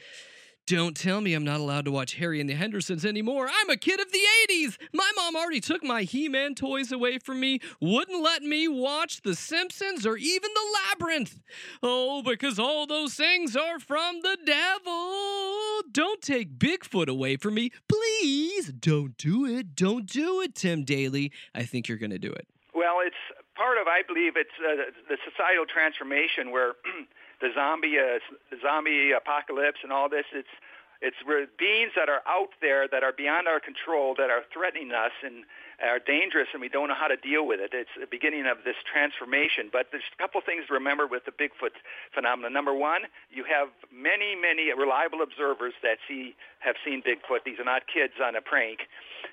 don't 0.67 0.95
tell 0.95 1.21
me 1.21 1.33
I'm 1.33 1.43
not 1.43 1.59
allowed 1.59 1.85
to 1.85 1.91
watch 1.91 2.15
Harry 2.15 2.39
and 2.39 2.49
the 2.49 2.53
Hendersons 2.53 3.05
anymore. 3.05 3.49
I'm 3.51 3.69
a 3.69 3.77
kid 3.77 3.99
of 3.99 4.11
the 4.11 4.21
80s. 4.49 4.77
My 4.93 5.11
mom 5.15 5.35
already 5.35 5.59
took 5.59 5.83
my 5.83 6.03
He 6.03 6.29
Man 6.29 6.55
toys 6.55 6.91
away 6.91 7.17
from 7.17 7.39
me, 7.39 7.59
wouldn't 7.81 8.23
let 8.23 8.43
me 8.43 8.67
watch 8.67 9.21
The 9.21 9.35
Simpsons 9.35 10.05
or 10.05 10.17
even 10.17 10.49
The 10.53 10.79
Labyrinth. 10.89 11.41
Oh, 11.83 12.21
because 12.21 12.59
all 12.59 12.87
those 12.87 13.15
things 13.15 13.55
are 13.55 13.79
from 13.79 14.21
the 14.21 14.37
devil. 14.45 15.81
Don't 15.91 16.21
take 16.21 16.57
Bigfoot 16.57 17.07
away 17.07 17.37
from 17.37 17.55
me. 17.55 17.71
Please 17.89 18.71
don't 18.71 19.17
do 19.17 19.45
it. 19.45 19.75
Don't 19.75 20.05
do 20.05 20.41
it, 20.41 20.55
Tim 20.55 20.85
Dailey. 20.85 21.31
I 21.53 21.63
think 21.63 21.87
you're 21.87 21.97
going 21.97 22.11
to 22.11 22.19
do 22.19 22.31
it. 22.31 22.47
Well, 22.73 22.97
it's 23.05 23.15
part 23.55 23.77
of, 23.77 23.87
I 23.87 24.03
believe, 24.07 24.33
it's 24.37 24.49
uh, 24.59 24.91
the 25.09 25.17
societal 25.29 25.65
transformation 25.65 26.51
where. 26.51 26.73
the 27.41 27.49
zombie 27.53 27.97
uh, 27.97 28.19
zombie 28.61 29.11
apocalypse 29.11 29.79
and 29.83 29.91
all 29.91 30.07
this. 30.07 30.25
It's 30.33 30.53
it's 31.01 31.17
beings 31.57 31.91
that 31.97 32.09
are 32.09 32.21
out 32.29 32.53
there 32.61 32.87
that 32.87 33.03
are 33.03 33.11
beyond 33.11 33.47
our 33.47 33.59
control 33.59 34.13
that 34.17 34.29
are 34.29 34.45
threatening 34.53 34.93
us 34.93 35.11
and 35.25 35.43
are 35.79 35.99
dangerous 35.99 36.47
and 36.53 36.61
we 36.61 36.69
don't 36.69 36.89
know 36.89 36.97
how 36.97 37.07
to 37.07 37.17
deal 37.17 37.45
with 37.47 37.59
it. 37.59 37.71
It's 37.73 37.93
the 37.99 38.09
beginning 38.09 38.45
of 38.47 38.63
this 38.65 38.75
transformation. 38.83 39.69
But 39.71 39.87
there's 39.91 40.07
a 40.11 40.17
couple 40.17 40.41
things 40.41 40.67
to 40.67 40.73
remember 40.73 41.07
with 41.07 41.25
the 41.25 41.31
Bigfoot 41.31 41.77
phenomenon. 42.13 42.53
Number 42.53 42.73
one, 42.73 43.07
you 43.31 43.43
have 43.45 43.69
many, 43.91 44.35
many 44.35 44.73
reliable 44.73 45.21
observers 45.21 45.73
that 45.81 45.97
see 46.07 46.35
have 46.59 46.75
seen 46.85 47.01
Bigfoot. 47.01 47.43
These 47.45 47.59
are 47.59 47.65
not 47.65 47.83
kids 47.87 48.13
on 48.21 48.35
a 48.35 48.41
prank. 48.41 48.85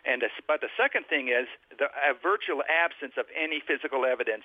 And 0.05 0.23
but 0.47 0.61
the 0.61 0.73
second 0.77 1.07
thing 1.09 1.29
is 1.29 1.49
the 1.79 1.87
a 1.89 2.15
virtual 2.15 2.63
absence 2.69 3.15
of 3.17 3.27
any 3.37 3.61
physical 3.61 4.05
evidence 4.05 4.45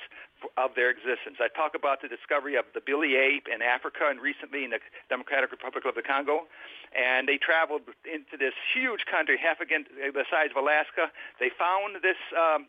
of 0.57 0.75
their 0.75 0.89
existence. 0.89 1.37
I 1.39 1.47
talk 1.47 1.75
about 1.75 2.01
the 2.01 2.07
discovery 2.07 2.55
of 2.55 2.65
the 2.73 2.81
Bili 2.81 3.15
ape 3.15 3.47
in 3.47 3.61
Africa 3.61 4.07
and 4.09 4.19
recently 4.19 4.63
in 4.63 4.71
the 4.71 4.79
Democratic 5.09 5.51
Republic 5.51 5.85
of 5.85 5.95
the 5.95 6.01
Congo, 6.01 6.47
and 6.95 7.27
they 7.27 7.37
traveled 7.37 7.83
into 8.03 8.35
this 8.37 8.53
huge 8.73 9.05
country, 9.05 9.37
half 9.37 9.59
again 9.59 9.85
uh, 9.99 10.11
the 10.11 10.25
size 10.29 10.51
of 10.51 10.57
Alaska. 10.57 11.11
They 11.39 11.49
found 11.49 11.92
this 12.01 12.19
um, 12.33 12.67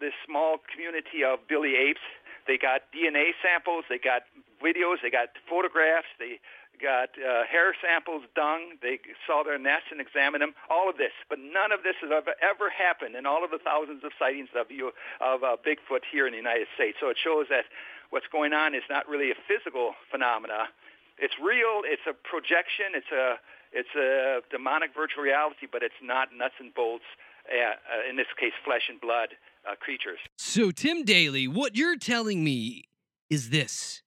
this 0.00 0.12
small 0.26 0.58
community 0.70 1.24
of 1.24 1.40
Bili 1.50 1.76
apes. 1.76 2.04
They 2.46 2.58
got 2.58 2.88
DNA 2.90 3.36
samples, 3.42 3.84
they 3.88 3.98
got 3.98 4.22
videos, 4.64 4.98
they 5.02 5.10
got 5.10 5.28
photographs, 5.48 6.08
they 6.18 6.40
got 6.80 7.12
uh, 7.20 7.44
hair 7.44 7.76
samples, 7.76 8.24
dung. 8.34 8.80
They 8.82 8.98
saw 9.26 9.44
their 9.44 9.58
nests 9.60 9.92
and 9.92 10.00
examined 10.00 10.42
them. 10.42 10.56
All 10.72 10.88
of 10.88 10.96
this, 10.96 11.12
but 11.28 11.38
none 11.38 11.70
of 11.70 11.84
this 11.84 11.94
has 12.00 12.10
ever, 12.10 12.34
ever 12.40 12.72
happened 12.72 13.14
in 13.14 13.26
all 13.28 13.44
of 13.44 13.52
the 13.52 13.60
thousands 13.60 14.02
of 14.02 14.12
sightings 14.18 14.48
of 14.56 14.72
you 14.72 14.92
of 15.20 15.44
uh, 15.44 15.56
Bigfoot 15.60 16.08
here 16.10 16.26
in 16.26 16.32
the 16.32 16.40
United 16.40 16.66
States. 16.74 16.96
So 16.98 17.12
it 17.12 17.20
shows 17.20 17.46
that 17.52 17.68
what's 18.08 18.26
going 18.32 18.52
on 18.52 18.74
is 18.74 18.82
not 18.88 19.08
really 19.08 19.30
a 19.30 19.38
physical 19.46 19.94
phenomena. 20.10 20.72
It's 21.20 21.36
real. 21.36 21.84
It's 21.84 22.08
a 22.08 22.16
projection. 22.16 22.96
It's 22.96 23.12
a 23.12 23.36
it's 23.72 23.94
a 23.94 24.40
demonic 24.50 24.90
virtual 24.96 25.22
reality, 25.22 25.68
but 25.70 25.82
it's 25.84 26.00
not 26.02 26.34
nuts 26.34 26.58
and 26.58 26.74
bolts. 26.74 27.06
Uh, 27.48 27.56
uh 27.56 28.10
in 28.10 28.16
this 28.16 28.26
case, 28.38 28.52
flesh 28.64 28.82
and 28.88 29.00
blood 29.00 29.30
uh, 29.68 29.74
creatures. 29.76 30.18
So, 30.36 30.70
Tim 30.70 31.04
Dailey, 31.04 31.48
what 31.48 31.76
you're 31.76 31.98
telling 31.98 32.44
me 32.44 32.84
is 33.28 33.50
this: 33.50 34.02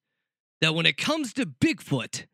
that 0.60 0.74
when 0.74 0.86
it 0.86 0.96
comes 0.96 1.32
to 1.34 1.46
Bigfoot, 1.46 2.26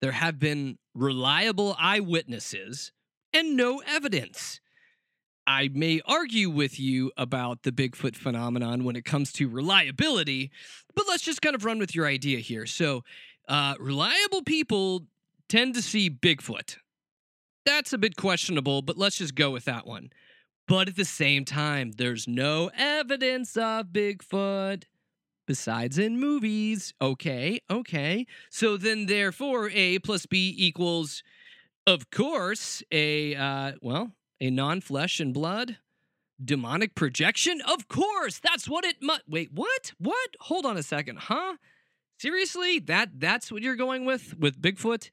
there 0.00 0.12
have 0.12 0.38
been 0.38 0.78
reliable 0.94 1.76
eyewitnesses 1.78 2.92
and 3.32 3.56
no 3.56 3.82
evidence. 3.86 4.60
I 5.46 5.68
may 5.72 6.00
argue 6.06 6.50
with 6.50 6.80
you 6.80 7.12
about 7.16 7.62
the 7.62 7.70
Bigfoot 7.70 8.16
phenomenon 8.16 8.82
when 8.82 8.96
it 8.96 9.04
comes 9.04 9.32
to 9.34 9.48
reliability, 9.48 10.50
but 10.94 11.06
let's 11.08 11.22
just 11.22 11.40
kind 11.40 11.54
of 11.54 11.64
run 11.64 11.78
with 11.78 11.94
your 11.94 12.06
idea 12.06 12.38
here. 12.38 12.66
So, 12.66 13.04
uh, 13.48 13.74
reliable 13.78 14.42
people 14.42 15.06
tend 15.48 15.74
to 15.74 15.82
see 15.82 16.10
Bigfoot. 16.10 16.76
That's 17.64 17.92
a 17.92 17.98
bit 17.98 18.16
questionable, 18.16 18.82
but 18.82 18.96
let's 18.96 19.18
just 19.18 19.34
go 19.34 19.50
with 19.50 19.64
that 19.66 19.86
one. 19.86 20.10
But 20.68 20.88
at 20.88 20.96
the 20.96 21.04
same 21.04 21.44
time, 21.44 21.92
there's 21.92 22.26
no 22.26 22.70
evidence 22.76 23.56
of 23.56 23.86
Bigfoot 23.86 24.84
besides 25.46 25.96
in 25.96 26.18
movies. 26.18 26.92
Okay, 27.00 27.60
okay. 27.70 28.26
So 28.50 28.76
then, 28.76 29.06
therefore, 29.06 29.70
A 29.72 30.00
plus 30.00 30.26
B 30.26 30.54
equals, 30.58 31.22
of 31.86 32.10
course, 32.10 32.82
a, 32.90 33.36
uh, 33.36 33.72
well, 33.80 34.12
a 34.40 34.50
non 34.50 34.80
flesh 34.80 35.20
and 35.20 35.32
blood 35.32 35.78
demonic 36.42 36.94
projection? 36.94 37.60
Of 37.62 37.88
course, 37.88 38.38
that's 38.38 38.68
what 38.68 38.84
it 38.84 38.96
must. 39.00 39.22
Wait, 39.28 39.50
what? 39.52 39.92
What? 39.98 40.30
Hold 40.40 40.66
on 40.66 40.76
a 40.76 40.82
second, 40.82 41.18
huh? 41.18 41.56
Seriously? 42.18 42.78
That 42.78 43.20
that's 43.20 43.50
what 43.52 43.62
you're 43.62 43.76
going 43.76 44.04
with 44.04 44.38
with 44.38 44.60
Bigfoot? 44.60 45.10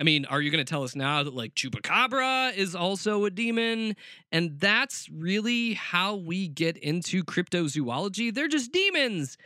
I 0.00 0.04
mean, 0.04 0.24
are 0.24 0.40
you 0.40 0.50
going 0.50 0.64
to 0.64 0.68
tell 0.68 0.82
us 0.82 0.96
now 0.96 1.22
that 1.22 1.34
like 1.34 1.54
Chupacabra 1.54 2.54
is 2.56 2.74
also 2.74 3.24
a 3.24 3.30
demon? 3.30 3.94
And 4.30 4.58
that's 4.58 5.08
really 5.10 5.74
how 5.74 6.16
we 6.16 6.48
get 6.48 6.76
into 6.76 7.22
cryptozoology. 7.22 8.34
They're 8.34 8.48
just 8.48 8.72
demons. 8.72 9.36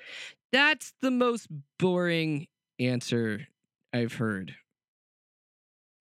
That's 0.52 0.94
the 1.02 1.10
most 1.10 1.48
boring 1.78 2.46
answer 2.78 3.48
I've 3.92 4.14
heard. 4.14 4.54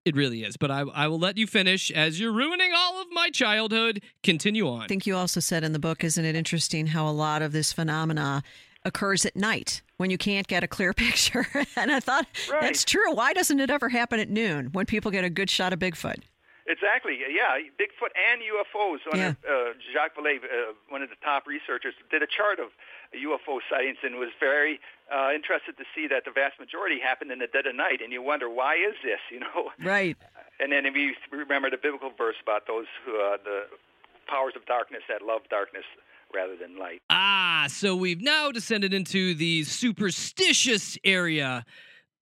It 0.04 0.14
really 0.14 0.44
is. 0.44 0.56
But 0.56 0.70
I, 0.70 0.82
I 0.82 1.08
will 1.08 1.18
let 1.18 1.36
you 1.36 1.48
finish 1.48 1.90
as 1.90 2.20
you're 2.20 2.32
ruining 2.32 2.70
all 2.74 3.02
of 3.02 3.08
my 3.10 3.28
childhood. 3.30 4.02
Continue 4.22 4.68
on. 4.68 4.82
I 4.82 4.86
think 4.86 5.04
you 5.04 5.16
also 5.16 5.40
said 5.40 5.64
in 5.64 5.72
the 5.72 5.80
book, 5.80 6.04
isn't 6.04 6.24
it 6.24 6.36
interesting 6.36 6.86
how 6.86 7.08
a 7.08 7.10
lot 7.10 7.42
of 7.42 7.50
this 7.50 7.72
phenomena 7.72 8.44
occurs 8.86 9.26
at 9.26 9.36
night 9.36 9.82
when 9.98 10.10
you 10.10 10.16
can't 10.16 10.46
get 10.46 10.64
a 10.64 10.68
clear 10.68 10.92
picture. 10.94 11.46
and 11.76 11.92
I 11.92 12.00
thought 12.00 12.26
right. 12.50 12.62
that's 12.62 12.84
true. 12.84 13.12
Why 13.12 13.32
doesn't 13.32 13.60
it 13.60 13.70
ever 13.70 13.88
happen 13.88 14.20
at 14.20 14.30
noon 14.30 14.70
when 14.72 14.86
people 14.86 15.10
get 15.10 15.24
a 15.24 15.30
good 15.30 15.50
shot 15.50 15.72
of 15.72 15.78
Bigfoot? 15.78 16.22
Exactly. 16.68 17.18
Yeah, 17.30 17.62
Bigfoot 17.78 18.10
and 18.18 18.42
UFOs. 18.42 18.98
Yeah. 19.14 19.34
Uh, 19.48 19.72
Jacques 19.92 20.16
Vallée, 20.16 20.42
uh, 20.42 20.74
one 20.88 21.00
of 21.00 21.10
the 21.10 21.16
top 21.22 21.46
researchers, 21.46 21.94
did 22.10 22.22
a 22.22 22.26
chart 22.26 22.58
of 22.58 22.74
UFO 23.14 23.60
sightings 23.70 23.98
and 24.02 24.16
was 24.16 24.30
very 24.40 24.80
uh, 25.06 25.30
interested 25.32 25.78
to 25.78 25.84
see 25.94 26.08
that 26.08 26.24
the 26.24 26.32
vast 26.32 26.58
majority 26.58 26.98
happened 26.98 27.30
in 27.30 27.38
the 27.38 27.46
dead 27.46 27.66
of 27.66 27.76
night. 27.76 28.02
And 28.02 28.12
you 28.12 28.20
wonder 28.20 28.50
why 28.50 28.74
is 28.74 28.94
this? 29.04 29.20
You 29.30 29.40
know. 29.40 29.70
Right. 29.78 30.16
And 30.58 30.72
then 30.72 30.86
if 30.86 30.96
you 30.96 31.14
remember 31.30 31.70
the 31.70 31.76
biblical 31.76 32.10
verse 32.16 32.36
about 32.42 32.66
those 32.66 32.86
who 33.04 33.14
uh, 33.20 33.36
the 33.44 33.66
powers 34.26 34.54
of 34.56 34.66
darkness 34.66 35.02
that 35.08 35.22
love 35.22 35.42
darkness 35.50 35.84
rather 36.34 36.56
than 36.56 36.78
light. 36.78 37.02
Ah, 37.10 37.66
so 37.68 37.96
we've 37.96 38.20
now 38.20 38.50
descended 38.50 38.92
into 38.92 39.34
the 39.34 39.64
superstitious 39.64 40.98
area 41.04 41.64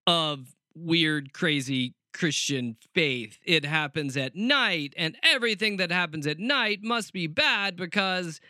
of 0.06 0.54
weird, 0.74 1.32
crazy 1.32 1.94
Christian 2.12 2.76
faith. 2.94 3.38
It 3.44 3.64
happens 3.64 4.16
at 4.16 4.36
night, 4.36 4.94
and 4.96 5.16
everything 5.22 5.76
that 5.78 5.90
happens 5.90 6.26
at 6.26 6.38
night 6.38 6.82
must 6.82 7.12
be 7.12 7.26
bad 7.26 7.76
because 7.76 8.40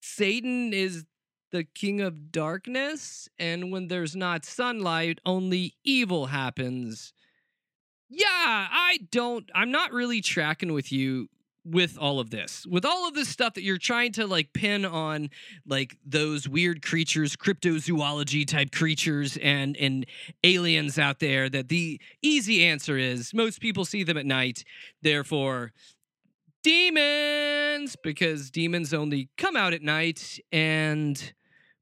Satan 0.00 0.72
is 0.72 1.04
the 1.50 1.64
king 1.64 2.00
of 2.00 2.30
darkness, 2.32 3.28
and 3.38 3.72
when 3.72 3.88
there's 3.88 4.16
not 4.16 4.44
sunlight, 4.44 5.20
only 5.24 5.74
evil 5.84 6.26
happens. 6.26 7.12
Yeah, 8.08 8.26
I 8.28 9.00
don't, 9.10 9.50
I'm 9.54 9.70
not 9.70 9.92
really 9.92 10.20
tracking 10.20 10.72
with 10.72 10.92
you 10.92 11.28
with 11.66 11.98
all 11.98 12.20
of 12.20 12.30
this 12.30 12.64
with 12.66 12.84
all 12.84 13.08
of 13.08 13.14
this 13.14 13.28
stuff 13.28 13.54
that 13.54 13.62
you're 13.62 13.76
trying 13.76 14.12
to 14.12 14.26
like 14.26 14.52
pin 14.52 14.84
on 14.84 15.28
like 15.66 15.96
those 16.04 16.48
weird 16.48 16.80
creatures 16.80 17.34
cryptozoology 17.36 18.46
type 18.46 18.70
creatures 18.70 19.36
and 19.38 19.76
and 19.76 20.06
aliens 20.44 20.98
out 20.98 21.18
there 21.18 21.48
that 21.48 21.68
the 21.68 22.00
easy 22.22 22.64
answer 22.64 22.96
is 22.96 23.34
most 23.34 23.60
people 23.60 23.84
see 23.84 24.04
them 24.04 24.16
at 24.16 24.26
night 24.26 24.64
therefore 25.02 25.72
demons 26.62 27.96
because 28.02 28.50
demons 28.50 28.94
only 28.94 29.28
come 29.36 29.56
out 29.56 29.72
at 29.72 29.82
night 29.82 30.38
and 30.52 31.32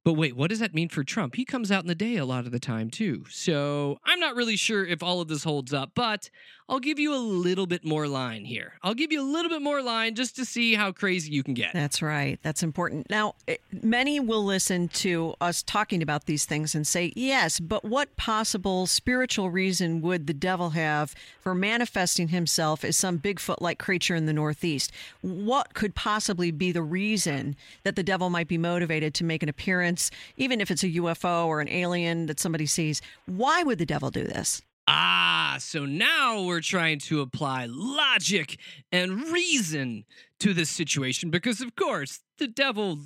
but 0.04 0.12
wait, 0.14 0.36
what 0.36 0.50
does 0.50 0.58
that 0.58 0.74
mean 0.74 0.90
for 0.90 1.02
Trump? 1.02 1.34
He 1.34 1.46
comes 1.46 1.72
out 1.72 1.82
in 1.82 1.88
the 1.88 1.94
day 1.94 2.16
a 2.16 2.26
lot 2.26 2.44
of 2.44 2.52
the 2.52 2.60
time 2.60 2.90
too. 2.90 3.24
So 3.30 3.96
I'm 4.04 4.20
not 4.20 4.36
really 4.36 4.56
sure 4.56 4.84
if 4.84 5.02
all 5.02 5.22
of 5.22 5.28
this 5.28 5.44
holds 5.44 5.72
up, 5.72 5.92
but 5.94 6.28
I'll 6.66 6.80
give 6.80 6.98
you 6.98 7.14
a 7.14 7.20
little 7.20 7.66
bit 7.66 7.84
more 7.84 8.08
line 8.08 8.46
here. 8.46 8.72
I'll 8.82 8.94
give 8.94 9.12
you 9.12 9.20
a 9.20 9.30
little 9.30 9.50
bit 9.50 9.60
more 9.60 9.82
line 9.82 10.14
just 10.14 10.34
to 10.36 10.46
see 10.46 10.74
how 10.74 10.92
crazy 10.92 11.30
you 11.30 11.42
can 11.42 11.52
get. 11.52 11.74
That's 11.74 12.00
right. 12.00 12.38
That's 12.42 12.62
important. 12.62 13.10
Now, 13.10 13.34
eh, 13.46 13.56
many 13.82 14.18
will 14.18 14.42
listen 14.42 14.88
to 14.88 15.34
us 15.42 15.62
talking 15.62 16.02
about 16.02 16.24
these 16.24 16.46
things 16.46 16.74
and 16.74 16.86
say, 16.86 17.12
yes, 17.14 17.60
but 17.60 17.84
what 17.84 18.16
possible 18.16 18.86
spiritual 18.86 19.50
reason 19.50 20.00
would 20.00 20.26
the 20.26 20.32
devil 20.32 20.70
have 20.70 21.14
for 21.38 21.54
manifesting 21.54 22.28
himself 22.28 22.82
as 22.82 22.96
some 22.96 23.18
Bigfoot 23.18 23.60
like 23.60 23.78
creature 23.78 24.14
in 24.14 24.24
the 24.24 24.32
Northeast? 24.32 24.90
What 25.20 25.74
could 25.74 25.94
possibly 25.94 26.50
be 26.50 26.72
the 26.72 26.82
reason 26.82 27.56
that 27.82 27.94
the 27.94 28.02
devil 28.02 28.30
might 28.30 28.48
be 28.48 28.56
motivated 28.56 29.12
to 29.14 29.24
make 29.24 29.42
an 29.42 29.50
appearance, 29.50 30.10
even 30.38 30.62
if 30.62 30.70
it's 30.70 30.82
a 30.82 30.88
UFO 30.92 31.44
or 31.44 31.60
an 31.60 31.68
alien 31.68 32.24
that 32.24 32.40
somebody 32.40 32.64
sees? 32.64 33.02
Why 33.26 33.62
would 33.62 33.78
the 33.78 33.84
devil 33.84 34.10
do 34.10 34.24
this? 34.24 34.62
Ah, 34.86 35.56
so 35.58 35.86
now 35.86 36.42
we're 36.42 36.60
trying 36.60 36.98
to 36.98 37.22
apply 37.22 37.66
logic 37.70 38.58
and 38.92 39.28
reason 39.28 40.04
to 40.40 40.52
this 40.52 40.68
situation 40.68 41.30
because, 41.30 41.60
of 41.62 41.74
course, 41.74 42.20
the 42.38 42.46
devil 42.46 42.98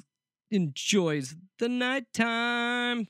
enjoys 0.50 1.37
the 1.58 1.68
nighttime 1.68 3.06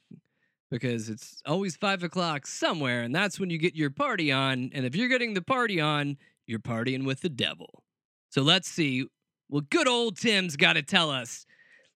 because 0.71 1.09
it's 1.09 1.41
always 1.47 1.77
five 1.77 2.03
o'clock 2.03 2.47
somewhere, 2.47 3.03
and 3.03 3.15
that's 3.15 3.41
when 3.41 3.49
you 3.49 3.59
get 3.59 3.75
your 3.75 3.91
party 3.91 4.31
on. 4.31 4.71
And 4.75 4.85
if 4.85 4.95
you're 4.95 5.09
getting 5.09 5.33
the 5.33 5.43
party 5.43 5.81
on, 5.81 6.19
you're 6.47 6.59
partying 6.59 7.07
with 7.07 7.21
the 7.23 7.31
devil. 7.31 7.85
So 8.29 8.43
let's 8.43 8.69
see 8.69 9.07
what 9.49 9.71
good 9.71 9.89
old 9.89 10.19
Tim's 10.19 10.57
got 10.57 10.75
to 10.75 10.83
tell 10.83 11.11
us. 11.11 11.47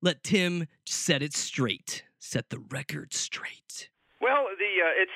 Let 0.01 0.23
Tim 0.23 0.67
set 0.87 1.23
it 1.23 1.35
straight, 1.35 2.05
set 2.19 2.49
the 2.49 2.59
record 2.71 3.13
straight. 3.13 3.91
Well, 4.21 4.47
the 4.59 4.65
uh, 4.65 5.03
it's 5.03 5.11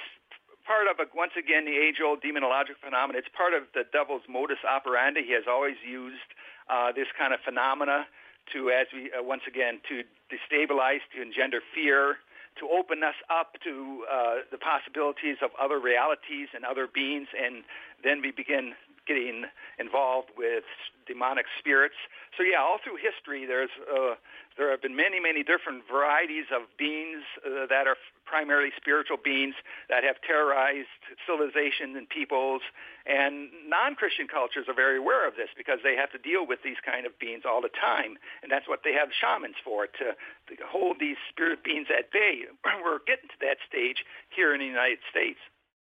part 0.67 0.91
of 0.91 0.99
a, 0.99 1.07
once 1.15 1.33
again 1.39 1.65
the 1.65 1.79
age-old 1.79 2.21
demonological 2.21 2.83
phenomenon. 2.83 3.17
It's 3.17 3.31
part 3.31 3.55
of 3.55 3.71
the 3.73 3.85
devil's 3.95 4.27
modus 4.29 4.59
operandi. 4.67 5.23
He 5.23 5.33
has 5.33 5.47
always 5.49 5.79
used 5.87 6.27
uh, 6.69 6.91
this 6.93 7.07
kind 7.17 7.33
of 7.33 7.41
phenomena 7.41 8.07
to, 8.53 8.71
as 8.71 8.87
we 8.93 9.11
uh, 9.15 9.23
once 9.23 9.43
again, 9.47 9.81
to 9.89 10.03
destabilize, 10.27 11.01
to 11.15 11.23
engender 11.23 11.61
fear, 11.75 12.19
to 12.59 12.69
open 12.69 13.03
us 13.03 13.15
up 13.31 13.55
to 13.63 14.05
uh, 14.11 14.37
the 14.51 14.59
possibilities 14.59 15.39
of 15.43 15.51
other 15.61 15.79
realities 15.79 16.49
and 16.55 16.65
other 16.65 16.89
beings, 16.89 17.29
and 17.37 17.63
then 18.03 18.23
we 18.23 18.31
begin 18.33 18.75
getting 19.07 19.45
involved 19.79 20.31
with 20.37 20.65
demonic 21.07 21.47
spirits. 21.59 21.95
So 22.37 22.43
yeah, 22.43 22.59
all 22.61 22.79
through 22.83 22.99
history, 22.99 23.47
there's 23.47 23.71
uh, 23.87 24.15
there 24.59 24.71
have 24.71 24.81
been 24.81 24.97
many, 24.97 25.21
many 25.21 25.45
different 25.45 25.85
varieties 25.85 26.49
of 26.49 26.65
beings 26.79 27.23
uh, 27.45 27.69
that 27.69 27.87
are 27.87 27.97
primarily 28.25 28.73
spiritual 28.77 29.17
beings 29.21 29.55
that 29.89 30.03
have 30.03 30.17
terrorized 30.25 30.91
civilizations 31.29 31.95
and 31.95 32.09
peoples. 32.09 32.63
And 33.05 33.53
non-Christian 33.69 34.27
cultures 34.27 34.67
are 34.67 34.75
very 34.75 34.99
aware 34.99 35.29
of 35.29 35.37
this 35.37 35.53
because 35.55 35.79
they 35.85 35.95
have 35.95 36.11
to 36.11 36.19
deal 36.19 36.49
with 36.49 36.65
these 36.65 36.81
kind 36.83 37.07
of 37.07 37.15
beings 37.21 37.45
all 37.47 37.61
the 37.61 37.73
time, 37.73 38.19
and 38.43 38.51
that's 38.51 38.67
what 38.67 38.81
they 38.83 38.93
have 38.97 39.13
shamans 39.15 39.61
for 39.63 39.87
to, 39.87 40.07
to 40.17 40.53
hold 40.67 40.99
these 40.99 41.21
spirit 41.31 41.63
beings 41.63 41.87
at 41.93 42.11
bay. 42.11 42.49
We're 42.83 43.05
getting 43.07 43.31
to 43.31 43.41
that 43.47 43.63
stage 43.69 44.03
here 44.35 44.53
in 44.57 44.59
the 44.59 44.67
United 44.67 44.99
States. 45.11 45.39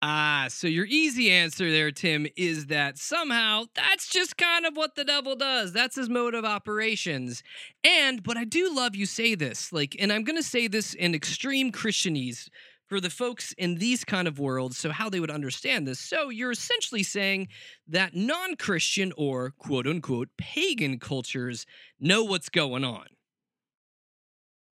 Ah, 0.00 0.46
so 0.48 0.68
your 0.68 0.86
easy 0.86 1.28
answer 1.28 1.72
there, 1.72 1.90
Tim, 1.90 2.28
is 2.36 2.66
that 2.66 2.98
somehow 2.98 3.64
that's 3.74 4.08
just 4.08 4.36
kind 4.36 4.64
of 4.64 4.76
what 4.76 4.94
the 4.94 5.04
devil 5.04 5.34
does. 5.34 5.72
That's 5.72 5.96
his 5.96 6.08
mode 6.08 6.34
of 6.34 6.44
operations. 6.44 7.42
And, 7.82 8.22
but 8.22 8.36
I 8.36 8.44
do 8.44 8.72
love 8.72 8.94
you 8.94 9.06
say 9.06 9.34
this, 9.34 9.72
like, 9.72 9.96
and 9.98 10.12
I'm 10.12 10.22
going 10.22 10.36
to 10.36 10.42
say 10.42 10.68
this 10.68 10.94
in 10.94 11.16
extreme 11.16 11.72
Christianese 11.72 12.48
for 12.86 13.00
the 13.00 13.10
folks 13.10 13.52
in 13.58 13.74
these 13.74 14.04
kind 14.04 14.28
of 14.28 14.38
worlds, 14.38 14.78
so 14.78 14.90
how 14.90 15.10
they 15.10 15.18
would 15.18 15.32
understand 15.32 15.86
this. 15.86 15.98
So 15.98 16.30
you're 16.30 16.52
essentially 16.52 17.02
saying 17.02 17.48
that 17.88 18.14
non 18.14 18.54
Christian 18.54 19.12
or 19.16 19.50
quote 19.58 19.86
unquote 19.86 20.28
pagan 20.38 21.00
cultures 21.00 21.66
know 21.98 22.22
what's 22.22 22.48
going 22.48 22.84
on. 22.84 23.06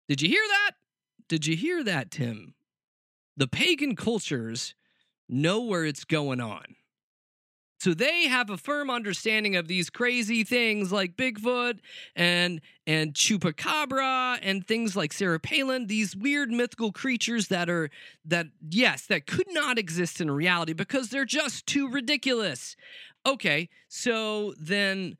Did 0.07 0.21
you 0.21 0.29
hear 0.29 0.45
that? 0.47 0.71
Did 1.27 1.45
you 1.45 1.55
hear 1.57 1.83
that, 1.83 2.09
Tim? 2.09 2.55
The 3.37 3.47
pagan 3.47 3.95
cultures 3.95 4.73
know 5.29 5.61
where 5.61 5.85
it's 5.85 6.03
going 6.03 6.41
on. 6.41 6.75
So 7.79 7.93
they 7.93 8.27
have 8.27 8.49
a 8.49 8.57
firm 8.57 8.89
understanding 8.89 9.55
of 9.55 9.69
these 9.69 9.89
crazy 9.89 10.43
things 10.43 10.91
like 10.91 11.15
Bigfoot 11.15 11.79
and 12.13 12.59
and 12.85 13.13
Chupacabra 13.13 14.37
and 14.41 14.67
things 14.67 14.97
like 14.97 15.13
Sarah 15.13 15.39
Palin, 15.39 15.87
these 15.87 16.13
weird 16.13 16.51
mythical 16.51 16.91
creatures 16.91 17.47
that 17.47 17.69
are 17.69 17.89
that 18.25 18.47
yes, 18.69 19.05
that 19.05 19.27
could 19.27 19.47
not 19.51 19.79
exist 19.79 20.19
in 20.19 20.29
reality 20.29 20.73
because 20.73 21.09
they're 21.09 21.23
just 21.23 21.65
too 21.67 21.89
ridiculous. 21.89 22.75
Okay, 23.25 23.69
so 23.87 24.53
then 24.59 25.15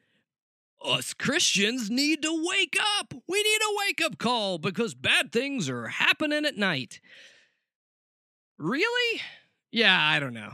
us 0.84 1.14
Christians 1.14 1.90
need 1.90 2.22
to 2.24 2.46
wake 2.46 2.78
up. 2.98 3.14
We 3.28 3.42
need 3.42 3.62
a 3.62 3.78
wake 3.86 4.02
up 4.04 4.18
call 4.18 4.58
because 4.58 4.94
bad 4.96 5.32
things 5.32 5.70
are 5.70 5.88
happening 5.88 6.46
at 6.46 6.58
night. 6.58 7.00
Really? 8.58 9.22
Yeah, 9.72 9.98
I 9.98 10.20
don't 10.20 10.34
know. 10.34 10.54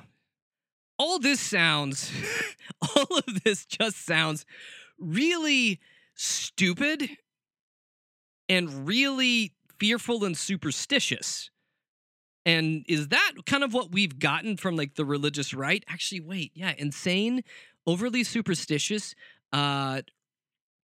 All 0.97 1.19
this 1.19 1.39
sounds, 1.39 2.11
all 2.81 3.17
of 3.17 3.43
this 3.43 3.65
just 3.65 4.05
sounds 4.05 4.45
really 4.97 5.79
stupid 6.15 7.09
and 8.47 8.87
really 8.87 9.53
fearful 9.79 10.23
and 10.23 10.37
superstitious. 10.37 11.49
And 12.45 12.85
is 12.87 13.09
that 13.09 13.31
kind 13.45 13.63
of 13.63 13.73
what 13.73 13.91
we've 13.91 14.19
gotten 14.19 14.55
from 14.55 14.75
like 14.75 14.95
the 14.95 15.05
religious 15.05 15.53
right? 15.53 15.83
Actually, 15.87 16.21
wait, 16.21 16.51
yeah, 16.53 16.73
insane, 16.77 17.43
overly 17.87 18.23
superstitious, 18.23 19.15
uh, 19.51 20.01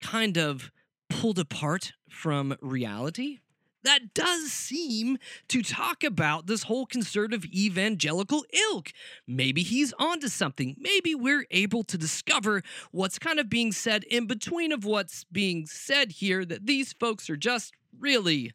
kind 0.01 0.38
of 0.38 0.71
pulled 1.11 1.38
apart 1.38 1.93
from 2.09 2.57
reality 2.62 3.40
that 3.85 4.14
does 4.14 4.53
seem 4.53 5.19
to 5.49 5.62
talk 5.62 6.05
about 6.05 6.47
this 6.47 6.64
whole 6.64 6.87
conservative 6.87 7.45
evangelical 7.47 8.45
ilk. 8.73 8.93
Maybe 9.27 9.62
he's 9.62 9.93
onto 9.99 10.29
something. 10.29 10.77
Maybe 10.79 11.14
we're 11.14 11.47
able 11.51 11.83
to 11.85 11.99
discover 11.99 12.62
what's 12.90 13.19
kind 13.19 13.38
of 13.38 13.49
being 13.49 13.73
said 13.73 14.05
in 14.05 14.27
between 14.27 14.73
of 14.73 14.85
what's 14.85 15.25
being 15.25 15.66
said 15.66 16.12
here 16.12 16.45
that 16.45 16.66
these 16.66 16.93
folks 16.93 17.31
are 17.31 17.37
just 17.37 17.73
really 17.99 18.53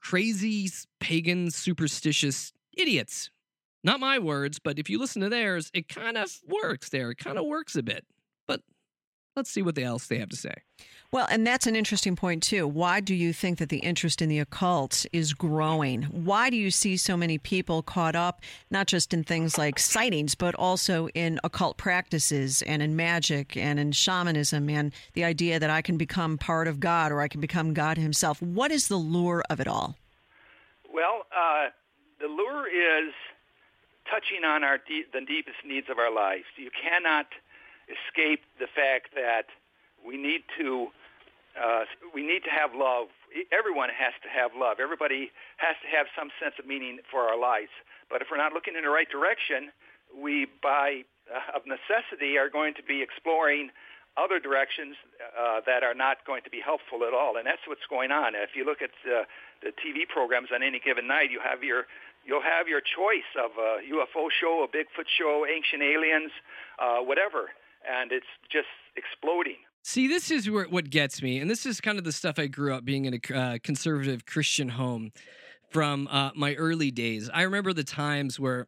crazy, 0.00 0.70
pagan, 1.00 1.50
superstitious 1.50 2.52
idiots. 2.76 3.30
Not 3.84 4.00
my 4.00 4.18
words, 4.18 4.58
but 4.58 4.78
if 4.78 4.90
you 4.90 4.98
listen 4.98 5.22
to 5.22 5.28
theirs, 5.28 5.70
it 5.72 5.88
kind 5.88 6.16
of 6.16 6.30
works 6.46 6.88
there. 6.88 7.10
It 7.10 7.18
kind 7.18 7.38
of 7.38 7.46
works 7.46 7.76
a 7.76 7.82
bit. 7.82 8.04
But 9.38 9.42
let's 9.42 9.50
see 9.52 9.62
what 9.62 9.78
else 9.78 10.08
they 10.08 10.18
have 10.18 10.30
to 10.30 10.36
say. 10.36 10.52
Well, 11.12 11.28
and 11.30 11.46
that's 11.46 11.68
an 11.68 11.76
interesting 11.76 12.16
point, 12.16 12.42
too. 12.42 12.66
Why 12.66 12.98
do 12.98 13.14
you 13.14 13.32
think 13.32 13.58
that 13.58 13.68
the 13.68 13.78
interest 13.78 14.20
in 14.20 14.28
the 14.28 14.40
occult 14.40 15.06
is 15.12 15.32
growing? 15.32 16.02
Why 16.02 16.50
do 16.50 16.56
you 16.56 16.72
see 16.72 16.96
so 16.96 17.16
many 17.16 17.38
people 17.38 17.84
caught 17.84 18.16
up, 18.16 18.40
not 18.68 18.88
just 18.88 19.14
in 19.14 19.22
things 19.22 19.56
like 19.56 19.78
sightings, 19.78 20.34
but 20.34 20.56
also 20.56 21.06
in 21.14 21.38
occult 21.44 21.76
practices 21.76 22.62
and 22.62 22.82
in 22.82 22.96
magic 22.96 23.56
and 23.56 23.78
in 23.78 23.92
shamanism 23.92 24.68
and 24.68 24.92
the 25.12 25.22
idea 25.22 25.60
that 25.60 25.70
I 25.70 25.82
can 25.82 25.98
become 25.98 26.36
part 26.36 26.66
of 26.66 26.80
God 26.80 27.12
or 27.12 27.20
I 27.20 27.28
can 27.28 27.40
become 27.40 27.74
God 27.74 27.96
Himself? 27.96 28.42
What 28.42 28.72
is 28.72 28.88
the 28.88 28.96
lure 28.96 29.44
of 29.48 29.60
it 29.60 29.68
all? 29.68 29.94
Well, 30.92 31.26
uh, 31.30 31.68
the 32.18 32.26
lure 32.26 32.66
is 32.66 33.14
touching 34.10 34.42
on 34.44 34.64
our 34.64 34.78
de- 34.78 35.06
the 35.12 35.24
deepest 35.24 35.58
needs 35.64 35.86
of 35.88 35.98
our 36.00 36.12
lives. 36.12 36.46
You 36.56 36.70
cannot 36.82 37.26
escape 37.88 38.44
the 38.60 38.68
fact 38.70 39.14
that 39.16 39.48
we 40.04 40.16
need 40.16 40.44
to 40.60 40.88
uh, 41.58 41.82
we 42.14 42.22
need 42.22 42.44
to 42.44 42.54
have 42.54 42.70
love. 42.70 43.08
Everyone 43.50 43.90
has 43.90 44.14
to 44.22 44.30
have 44.30 44.54
love. 44.54 44.78
Everybody 44.78 45.32
has 45.58 45.74
to 45.82 45.88
have 45.90 46.06
some 46.14 46.30
sense 46.38 46.54
of 46.58 46.66
meaning 46.70 47.02
for 47.10 47.26
our 47.26 47.34
lives. 47.34 47.74
But 48.06 48.22
if 48.22 48.28
we're 48.30 48.38
not 48.38 48.52
looking 48.52 48.76
in 48.78 48.86
the 48.86 48.94
right 48.94 49.10
direction, 49.10 49.74
we, 50.14 50.46
by 50.62 51.02
uh, 51.26 51.58
of 51.58 51.66
necessity, 51.66 52.38
are 52.38 52.48
going 52.48 52.74
to 52.78 52.84
be 52.86 53.02
exploring 53.02 53.74
other 54.16 54.38
directions 54.38 54.96
uh, 55.34 55.60
that 55.66 55.82
are 55.82 55.94
not 55.94 56.22
going 56.26 56.42
to 56.42 56.50
be 56.50 56.58
helpful 56.62 57.06
at 57.06 57.14
all. 57.14 57.36
And 57.36 57.46
that's 57.46 57.62
what's 57.66 57.86
going 57.90 58.10
on. 58.10 58.34
If 58.34 58.54
you 58.54 58.64
look 58.64 58.82
at 58.82 58.94
uh, 59.06 59.26
the 59.62 59.70
TV 59.78 60.06
programs 60.06 60.48
on 60.54 60.62
any 60.62 60.78
given 60.78 61.06
night, 61.06 61.30
you 61.30 61.40
have 61.42 61.62
your 61.62 61.86
you'll 62.26 62.44
have 62.44 62.68
your 62.68 62.82
choice 62.82 63.30
of 63.38 63.56
a 63.56 63.80
UFO 63.88 64.28
show, 64.28 64.66
a 64.66 64.68
Bigfoot 64.68 65.08
show, 65.08 65.46
ancient 65.46 65.82
aliens, 65.82 66.30
uh, 66.78 66.98
whatever, 67.00 67.50
and 67.88 68.12
it's 68.12 68.26
just 68.50 68.66
exploding. 68.96 69.56
See, 69.82 70.06
this 70.06 70.30
is 70.30 70.50
where, 70.50 70.66
what 70.66 70.90
gets 70.90 71.22
me, 71.22 71.38
and 71.38 71.50
this 71.50 71.64
is 71.64 71.80
kind 71.80 71.98
of 71.98 72.04
the 72.04 72.12
stuff 72.12 72.38
I 72.38 72.46
grew 72.46 72.74
up 72.74 72.84
being 72.84 73.06
in 73.06 73.14
a 73.14 73.34
uh, 73.34 73.58
conservative 73.62 74.26
Christian 74.26 74.70
home 74.70 75.12
from 75.70 76.08
uh, 76.08 76.30
my 76.34 76.54
early 76.54 76.90
days. 76.90 77.30
I 77.32 77.42
remember 77.42 77.72
the 77.72 77.84
times 77.84 78.38
where 78.38 78.66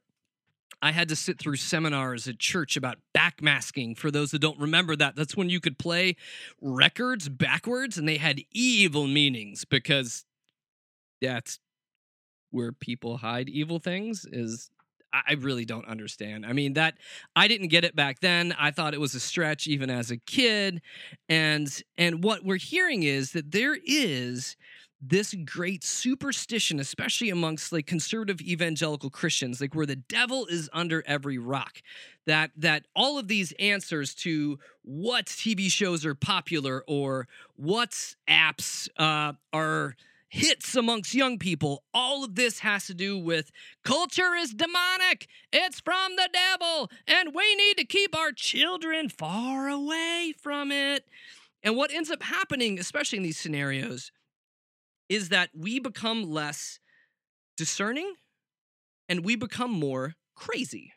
I 0.82 0.92
had 0.92 1.08
to 1.10 1.16
sit 1.16 1.38
through 1.38 1.56
seminars 1.56 2.26
at 2.26 2.38
church 2.38 2.76
about 2.76 2.98
backmasking. 3.14 3.98
For 3.98 4.10
those 4.10 4.30
that 4.30 4.38
don't 4.38 4.58
remember 4.58 4.96
that, 4.96 5.14
that's 5.14 5.36
when 5.36 5.50
you 5.50 5.60
could 5.60 5.78
play 5.78 6.16
records 6.60 7.28
backwards 7.28 7.98
and 7.98 8.08
they 8.08 8.16
had 8.16 8.40
evil 8.52 9.06
meanings 9.06 9.64
because 9.64 10.24
that's 11.20 11.58
where 12.50 12.72
people 12.72 13.18
hide 13.18 13.48
evil 13.48 13.78
things 13.78 14.26
is 14.30 14.70
I 15.12 15.34
really 15.34 15.64
don't 15.64 15.86
understand. 15.86 16.46
I 16.46 16.52
mean 16.52 16.74
that 16.74 16.94
I 17.34 17.48
didn't 17.48 17.68
get 17.68 17.84
it 17.84 17.96
back 17.96 18.20
then. 18.20 18.54
I 18.58 18.70
thought 18.70 18.94
it 18.94 19.00
was 19.00 19.14
a 19.14 19.20
stretch 19.20 19.66
even 19.66 19.90
as 19.90 20.10
a 20.10 20.16
kid. 20.16 20.82
And 21.28 21.82
and 21.98 22.22
what 22.22 22.44
we're 22.44 22.56
hearing 22.56 23.02
is 23.02 23.32
that 23.32 23.50
there 23.50 23.76
is 23.84 24.56
this 25.02 25.34
great 25.44 25.82
superstition, 25.82 26.78
especially 26.78 27.30
amongst 27.30 27.72
like 27.72 27.86
conservative 27.86 28.40
evangelical 28.40 29.08
Christians, 29.08 29.60
like 29.60 29.74
where 29.74 29.86
the 29.86 29.96
devil 29.96 30.46
is 30.46 30.68
under 30.72 31.02
every 31.06 31.38
rock. 31.38 31.80
That 32.26 32.50
that 32.58 32.86
all 32.94 33.18
of 33.18 33.28
these 33.28 33.52
answers 33.58 34.14
to 34.16 34.58
what 34.82 35.26
TV 35.26 35.70
shows 35.70 36.04
are 36.04 36.14
popular 36.14 36.84
or 36.86 37.28
what 37.56 38.14
apps 38.28 38.88
uh, 38.98 39.32
are 39.52 39.96
hits 40.30 40.76
amongst 40.76 41.14
young 41.14 41.38
people. 41.38 41.82
All 41.92 42.24
of 42.24 42.36
this 42.36 42.60
has 42.60 42.86
to 42.86 42.94
do 42.94 43.18
with 43.18 43.50
culture 43.84 44.34
is 44.34 44.54
demonic. 44.54 45.26
It's 45.52 45.80
from 45.80 46.16
the 46.16 46.28
devil, 46.32 46.90
and 47.06 47.34
we 47.34 47.54
need 47.56 47.76
to 47.78 47.84
keep 47.84 48.16
our 48.16 48.32
children 48.32 49.08
far 49.08 49.68
away 49.68 50.32
from 50.40 50.72
it. 50.72 51.04
And 51.62 51.76
what 51.76 51.92
ends 51.92 52.10
up 52.10 52.22
happening, 52.22 52.78
especially 52.78 53.18
in 53.18 53.24
these 53.24 53.38
scenarios, 53.38 54.12
is 55.08 55.28
that 55.28 55.50
we 55.54 55.80
become 55.80 56.22
less 56.22 56.78
discerning 57.56 58.14
and 59.08 59.24
we 59.24 59.34
become 59.36 59.72
more 59.72 60.14
crazy. 60.36 60.92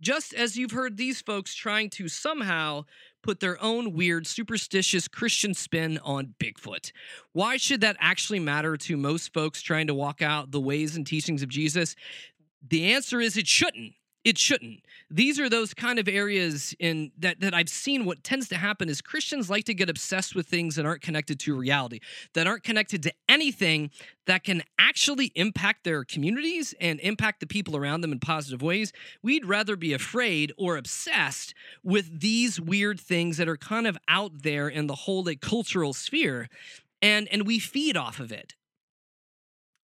Just 0.00 0.34
as 0.34 0.56
you've 0.56 0.72
heard 0.72 0.96
these 0.96 1.22
folks 1.22 1.54
trying 1.54 1.90
to 1.90 2.08
somehow 2.08 2.84
put 3.22 3.40
their 3.40 3.60
own 3.62 3.92
weird, 3.92 4.26
superstitious 4.26 5.08
Christian 5.08 5.54
spin 5.54 5.98
on 6.04 6.34
Bigfoot. 6.38 6.92
Why 7.32 7.56
should 7.56 7.80
that 7.80 7.96
actually 7.98 8.40
matter 8.40 8.76
to 8.76 8.96
most 8.96 9.32
folks 9.32 9.62
trying 9.62 9.86
to 9.86 9.94
walk 9.94 10.22
out 10.22 10.50
the 10.50 10.60
ways 10.60 10.96
and 10.96 11.06
teachings 11.06 11.42
of 11.42 11.48
Jesus? 11.48 11.96
The 12.68 12.92
answer 12.92 13.20
is 13.20 13.36
it 13.36 13.48
shouldn't 13.48 13.94
it 14.26 14.36
shouldn't. 14.36 14.80
These 15.08 15.38
are 15.38 15.48
those 15.48 15.72
kind 15.72 16.00
of 16.00 16.08
areas 16.08 16.74
in 16.80 17.12
that 17.16 17.38
that 17.38 17.54
I've 17.54 17.68
seen 17.68 18.04
what 18.04 18.24
tends 18.24 18.48
to 18.48 18.56
happen 18.56 18.88
is 18.88 19.00
Christians 19.00 19.48
like 19.48 19.64
to 19.66 19.74
get 19.74 19.88
obsessed 19.88 20.34
with 20.34 20.48
things 20.48 20.74
that 20.74 20.84
aren't 20.84 21.00
connected 21.00 21.38
to 21.40 21.56
reality, 21.56 22.00
that 22.34 22.48
aren't 22.48 22.64
connected 22.64 23.04
to 23.04 23.12
anything 23.28 23.92
that 24.26 24.42
can 24.42 24.64
actually 24.80 25.30
impact 25.36 25.84
their 25.84 26.02
communities 26.02 26.74
and 26.80 26.98
impact 27.00 27.38
the 27.38 27.46
people 27.46 27.76
around 27.76 28.00
them 28.00 28.10
in 28.10 28.18
positive 28.18 28.62
ways. 28.62 28.92
We'd 29.22 29.46
rather 29.46 29.76
be 29.76 29.92
afraid 29.92 30.52
or 30.58 30.76
obsessed 30.76 31.54
with 31.84 32.20
these 32.20 32.60
weird 32.60 32.98
things 32.98 33.36
that 33.36 33.48
are 33.48 33.56
kind 33.56 33.86
of 33.86 33.96
out 34.08 34.42
there 34.42 34.68
in 34.68 34.88
the 34.88 34.96
whole 34.96 35.22
like, 35.22 35.40
cultural 35.40 35.94
sphere 35.94 36.48
and 37.00 37.28
and 37.30 37.46
we 37.46 37.60
feed 37.60 37.96
off 37.96 38.18
of 38.18 38.32
it 38.32 38.54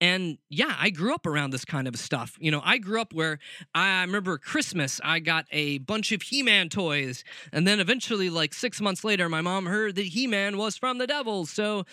and 0.00 0.38
yeah, 0.50 0.74
I 0.78 0.90
grew 0.90 1.14
up 1.14 1.26
around 1.26 1.50
this 1.50 1.64
kind 1.64 1.88
of 1.88 1.96
stuff. 1.96 2.36
You 2.38 2.50
know, 2.50 2.60
I 2.64 2.78
grew 2.78 3.00
up 3.00 3.12
where 3.12 3.38
I 3.74 4.02
remember 4.02 4.36
Christmas, 4.38 5.00
I 5.02 5.20
got 5.20 5.46
a 5.50 5.78
bunch 5.78 6.12
of 6.12 6.22
He 6.22 6.42
Man 6.42 6.68
toys. 6.68 7.24
And 7.52 7.66
then 7.66 7.80
eventually, 7.80 8.28
like 8.28 8.52
six 8.52 8.80
months 8.80 9.04
later, 9.04 9.28
my 9.28 9.40
mom 9.40 9.66
heard 9.66 9.94
that 9.96 10.06
He 10.06 10.26
Man 10.26 10.58
was 10.58 10.76
from 10.76 10.98
the 10.98 11.06
devil. 11.06 11.46
So 11.46 11.84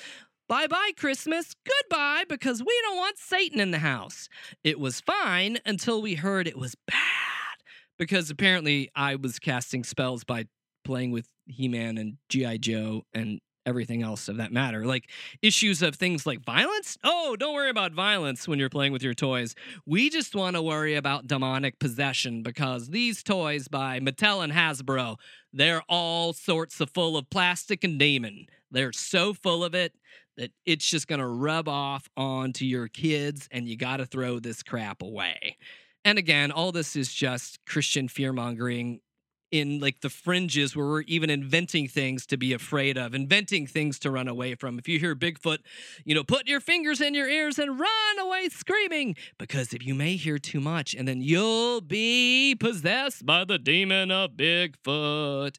bye 0.49 0.67
bye, 0.67 0.91
Christmas, 0.97 1.55
goodbye, 1.65 2.25
because 2.27 2.61
we 2.61 2.81
don't 2.83 2.97
want 2.97 3.17
Satan 3.17 3.59
in 3.59 3.71
the 3.71 3.79
house. 3.79 4.27
It 4.63 4.79
was 4.79 5.01
fine 5.01 5.59
until 5.65 6.01
we 6.01 6.15
heard 6.15 6.47
it 6.47 6.57
was 6.57 6.75
bad. 6.87 6.97
Because 7.97 8.29
apparently 8.29 8.89
I 8.95 9.15
was 9.15 9.39
casting 9.39 9.83
spells 9.83 10.23
by 10.23 10.45
playing 10.83 11.11
with 11.11 11.27
He 11.45 11.67
Man 11.69 11.97
and 11.97 12.17
G.I. 12.27 12.57
Joe 12.57 13.03
and 13.13 13.39
everything 13.65 14.03
else 14.03 14.27
of 14.27 14.37
that 14.37 14.51
matter. 14.51 14.85
Like 14.85 15.09
issues 15.41 15.81
of 15.81 15.95
things 15.95 16.25
like 16.25 16.43
violence. 16.43 16.97
Oh, 17.03 17.35
don't 17.35 17.53
worry 17.53 17.69
about 17.69 17.93
violence 17.93 18.47
when 18.47 18.59
you're 18.59 18.69
playing 18.69 18.91
with 18.93 19.03
your 19.03 19.13
toys. 19.13 19.55
We 19.85 20.09
just 20.09 20.35
want 20.35 20.55
to 20.55 20.61
worry 20.61 20.95
about 20.95 21.27
demonic 21.27 21.79
possession 21.79 22.43
because 22.43 22.89
these 22.89 23.23
toys 23.23 23.67
by 23.67 23.99
Mattel 23.99 24.43
and 24.43 24.53
Hasbro, 24.53 25.17
they're 25.51 25.83
all 25.87 26.33
sorts 26.33 26.79
of 26.81 26.89
full 26.89 27.17
of 27.17 27.29
plastic 27.29 27.83
and 27.83 27.97
demon. 27.99 28.47
They're 28.71 28.93
so 28.93 29.33
full 29.33 29.63
of 29.63 29.75
it 29.75 29.93
that 30.37 30.51
it's 30.65 30.89
just 30.89 31.07
going 31.07 31.19
to 31.19 31.27
rub 31.27 31.69
off 31.69 32.09
onto 32.17 32.65
your 32.65 32.87
kids 32.87 33.47
and 33.51 33.67
you 33.67 33.77
got 33.77 33.97
to 33.97 34.05
throw 34.05 34.39
this 34.39 34.63
crap 34.63 35.01
away. 35.01 35.57
And 36.05 36.17
again, 36.17 36.51
all 36.51 36.71
this 36.71 36.95
is 36.95 37.13
just 37.13 37.59
Christian 37.65 38.07
fear 38.07 38.33
mongering 38.33 38.99
in 39.53 39.79
like 39.79 40.01
the 40.01 40.09
fringes 40.09 40.75
where 40.75 40.87
we're 40.87 41.01
even 41.01 41.29
inventing 41.29 41.87
things 41.87 42.25
to 42.25 42.37
be 42.37 42.53
afraid 42.53 42.97
of, 42.97 43.13
inventing 43.13 43.67
things 43.67 43.99
to 43.99 44.09
run 44.09 44.27
away 44.27 44.55
from. 44.55 44.79
If 44.79 44.87
you 44.87 44.97
hear 44.97 45.15
Bigfoot, 45.15 45.59
you 46.03 46.15
know, 46.15 46.23
put 46.23 46.47
your 46.47 46.59
fingers 46.59 46.99
in 46.99 47.13
your 47.13 47.29
ears 47.29 47.59
and 47.59 47.79
run 47.79 48.19
away 48.19 48.49
screaming 48.49 49.15
because 49.37 49.71
if 49.71 49.85
you 49.85 49.93
may 49.93 50.15
hear 50.15 50.39
too 50.39 50.59
much 50.59 50.95
and 50.95 51.07
then 51.07 51.21
you'll 51.21 51.81
be 51.81 52.55
possessed 52.59 53.27
by 53.27 53.45
the 53.45 53.59
demon 53.59 54.09
of 54.09 54.31
Bigfoot. 54.31 55.57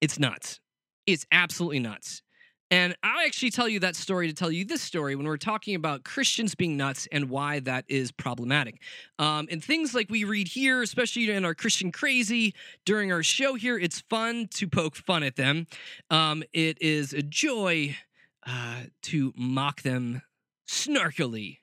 It's 0.00 0.18
nuts. 0.18 0.58
It's 1.06 1.26
absolutely 1.30 1.80
nuts. 1.80 2.22
And 2.70 2.96
I'll 3.04 3.24
actually 3.24 3.50
tell 3.50 3.68
you 3.68 3.78
that 3.80 3.94
story 3.94 4.26
to 4.26 4.34
tell 4.34 4.50
you 4.50 4.64
this 4.64 4.82
story 4.82 5.14
when 5.14 5.26
we're 5.26 5.36
talking 5.36 5.76
about 5.76 6.02
Christians 6.02 6.56
being 6.56 6.76
nuts 6.76 7.06
and 7.12 7.30
why 7.30 7.60
that 7.60 7.84
is 7.86 8.10
problematic. 8.10 8.80
Um, 9.20 9.46
and 9.50 9.62
things 9.62 9.94
like 9.94 10.10
we 10.10 10.24
read 10.24 10.48
here, 10.48 10.82
especially 10.82 11.30
in 11.30 11.44
our 11.44 11.54
Christian 11.54 11.92
Crazy 11.92 12.54
during 12.84 13.12
our 13.12 13.22
show 13.22 13.54
here, 13.54 13.78
it's 13.78 14.00
fun 14.00 14.48
to 14.54 14.66
poke 14.66 14.96
fun 14.96 15.22
at 15.22 15.36
them. 15.36 15.68
Um, 16.10 16.42
it 16.52 16.82
is 16.82 17.12
a 17.12 17.22
joy 17.22 17.96
uh, 18.44 18.82
to 19.02 19.32
mock 19.36 19.82
them 19.82 20.22
snarkily. 20.68 21.58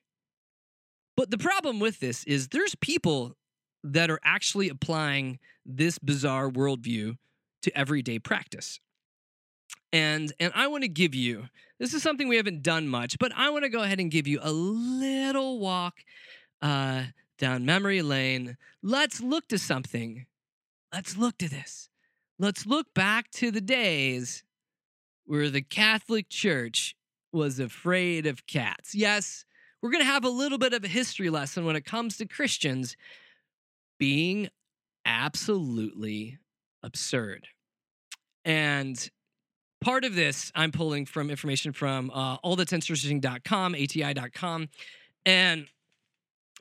But 1.18 1.32
the 1.32 1.38
problem 1.38 1.82
with 1.82 2.00
this 2.00 2.24
is 2.24 2.48
there's 2.48 2.76
people 2.76 3.36
that 3.84 4.10
are 4.10 4.22
actually 4.24 4.70
applying 4.70 5.40
this 5.66 6.00
bizarre 6.00 6.50
worldview 6.50 7.18
to 7.62 7.78
everyday 7.78 8.20
practice 8.20 8.80
and 9.92 10.34
and 10.40 10.52
I 10.56 10.68
want 10.68 10.84
to 10.84 10.90
give 10.90 11.16
you 11.16 11.48
this 11.80 11.94
is 11.94 12.02
something 12.02 12.28
we 12.28 12.38
haven't 12.38 12.64
done 12.64 12.88
much, 12.88 13.18
but 13.20 13.32
I 13.36 13.50
want 13.50 13.64
to 13.64 13.70
go 13.70 13.84
ahead 13.84 14.00
and 14.00 14.10
give 14.10 14.28
you 14.28 14.40
a 14.42 14.52
little 14.52 15.60
walk 15.60 15.96
uh, 16.62 17.04
down 17.38 17.66
memory 17.66 18.02
lane. 18.02 18.58
Let's 18.82 19.22
look 19.22 19.48
to 19.50 19.58
something. 19.58 20.26
Let's 20.94 21.18
look 21.18 21.38
to 21.40 21.50
this. 21.50 21.90
Let's 22.40 22.66
look 22.66 22.94
back 22.94 23.32
to 23.32 23.52
the 23.52 23.62
days 23.62 24.44
where 25.26 25.50
the 25.50 25.62
Catholic 25.62 26.30
Church 26.30 26.96
was 27.32 27.60
afraid 27.60 28.26
of 28.28 28.46
cats. 28.46 28.94
Yes, 28.94 29.46
we're 29.82 29.92
going 29.92 30.04
to 30.04 30.12
have 30.12 30.24
a 30.24 30.30
little 30.30 30.58
bit 30.58 30.74
of 30.74 30.84
a 30.84 30.88
history 30.88 31.30
lesson 31.30 31.66
when 31.66 31.76
it 31.76 31.86
comes 31.86 32.18
to 32.18 32.26
Christians 32.26 32.96
being 34.00 34.50
absolutely 35.06 36.38
absurd. 36.82 37.48
And 38.46 39.10
part 39.84 40.06
of 40.06 40.16
this 40.16 40.52
I'm 40.56 40.72
pulling 40.72 41.06
from 41.06 41.30
information 41.30 41.74
from 41.74 42.10
uh, 42.12 42.38
allthat'sinteresting.com, 42.40 43.76
ATI.com, 43.76 44.70
and 45.26 45.68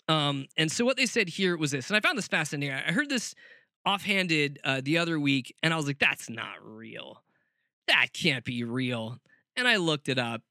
um, 0.08 0.46
and 0.56 0.70
so 0.70 0.84
what 0.84 0.96
they 0.96 1.06
said 1.06 1.28
here 1.28 1.56
was 1.56 1.70
this, 1.70 1.88
and 1.88 1.96
I 1.96 2.00
found 2.00 2.18
this 2.18 2.26
fascinating. 2.26 2.74
I 2.74 2.92
heard 2.92 3.08
this 3.08 3.34
offhanded 3.86 4.58
uh, 4.64 4.80
the 4.84 4.98
other 4.98 5.18
week, 5.18 5.54
and 5.62 5.72
I 5.72 5.76
was 5.76 5.86
like, 5.86 6.00
"That's 6.00 6.28
not 6.28 6.56
real. 6.62 7.22
That 7.86 8.08
can't 8.12 8.44
be 8.44 8.64
real." 8.64 9.18
And 9.56 9.68
I 9.68 9.76
looked 9.76 10.08
it 10.08 10.18
up, 10.18 10.42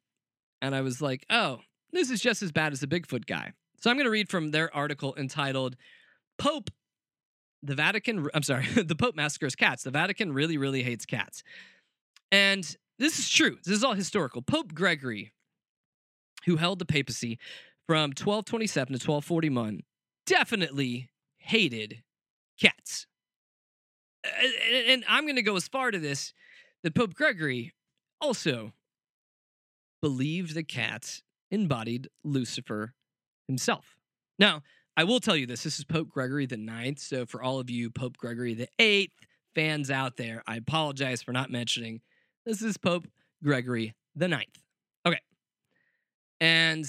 and 0.62 0.74
I 0.74 0.82
was 0.82 1.02
like, 1.02 1.26
"Oh, 1.30 1.60
this 1.92 2.10
is 2.10 2.22
just 2.22 2.42
as 2.42 2.52
bad 2.52 2.72
as 2.72 2.80
the 2.80 2.88
Bigfoot 2.88 3.26
guy." 3.26 3.52
So 3.82 3.90
I'm 3.90 3.98
going 3.98 4.06
to 4.06 4.12
read 4.12 4.30
from 4.30 4.52
their 4.52 4.74
article 4.74 5.14
entitled 5.18 5.76
"Pope." 6.38 6.70
The 7.64 7.76
Vatican, 7.76 8.28
I'm 8.34 8.42
sorry, 8.42 8.66
the 8.76 8.96
Pope 8.96 9.16
massacres 9.16 9.56
cats. 9.56 9.84
The 9.84 9.92
Vatican 9.92 10.34
really, 10.34 10.58
really 10.58 10.82
hates 10.82 11.06
cats. 11.06 11.44
And 12.32 12.64
this 12.98 13.20
is 13.20 13.30
true. 13.30 13.58
This 13.64 13.76
is 13.76 13.84
all 13.84 13.94
historical. 13.94 14.42
Pope 14.42 14.74
Gregory, 14.74 15.34
who 16.46 16.58
held 16.58 16.80
the 16.80 16.86
papacy 16.86 17.40
from 17.88 18.12
1227 18.12 18.88
to 18.88 18.94
1241, 18.94 19.82
definitely 20.26 21.10
hated 21.38 22.04
cats. 22.60 23.08
and, 24.88 25.04
I'm 25.10 25.26
going 25.26 25.36
to 25.36 25.42
go 25.42 25.56
as 25.56 25.68
far 25.68 25.92
to 25.92 26.00
this 26.00 26.34
that 26.84 26.96
Pope 26.96 27.14
Gregory 27.14 27.74
also 28.20 28.74
believed 30.02 30.54
the 30.54 30.64
cats 30.64 31.24
embodied 31.50 32.08
Lucifer 32.24 32.94
himself. 33.48 33.98
Now, 34.40 34.62
I 34.98 35.04
will 35.04 35.20
tell 35.20 35.36
you 35.36 35.46
this 35.46 35.64
this 35.64 35.80
is 35.80 35.86
Pope 35.86 36.10
Gregory 36.10 36.46
the 36.46 36.58
Ninth. 36.58 37.00
So, 37.00 37.26
for 37.26 37.42
all 37.42 37.60
of 37.60 37.70
you 37.70 37.90
Pope 37.90 38.18
Gregory 38.18 38.54
the 38.54 38.68
Eighth 38.80 39.14
fans 39.56 39.90
out 39.92 40.18
there, 40.18 40.44
I 40.48 40.58
apologize 40.58 41.22
for 41.22 41.32
not 41.32 41.50
mentioning 41.50 42.02
this 42.46 42.62
is 42.62 42.78
Pope 42.78 43.08
Gregory 43.44 43.94
the 44.16 44.28
Ninth. 44.28 44.58
Okay. 45.06 45.20
And 46.40 46.86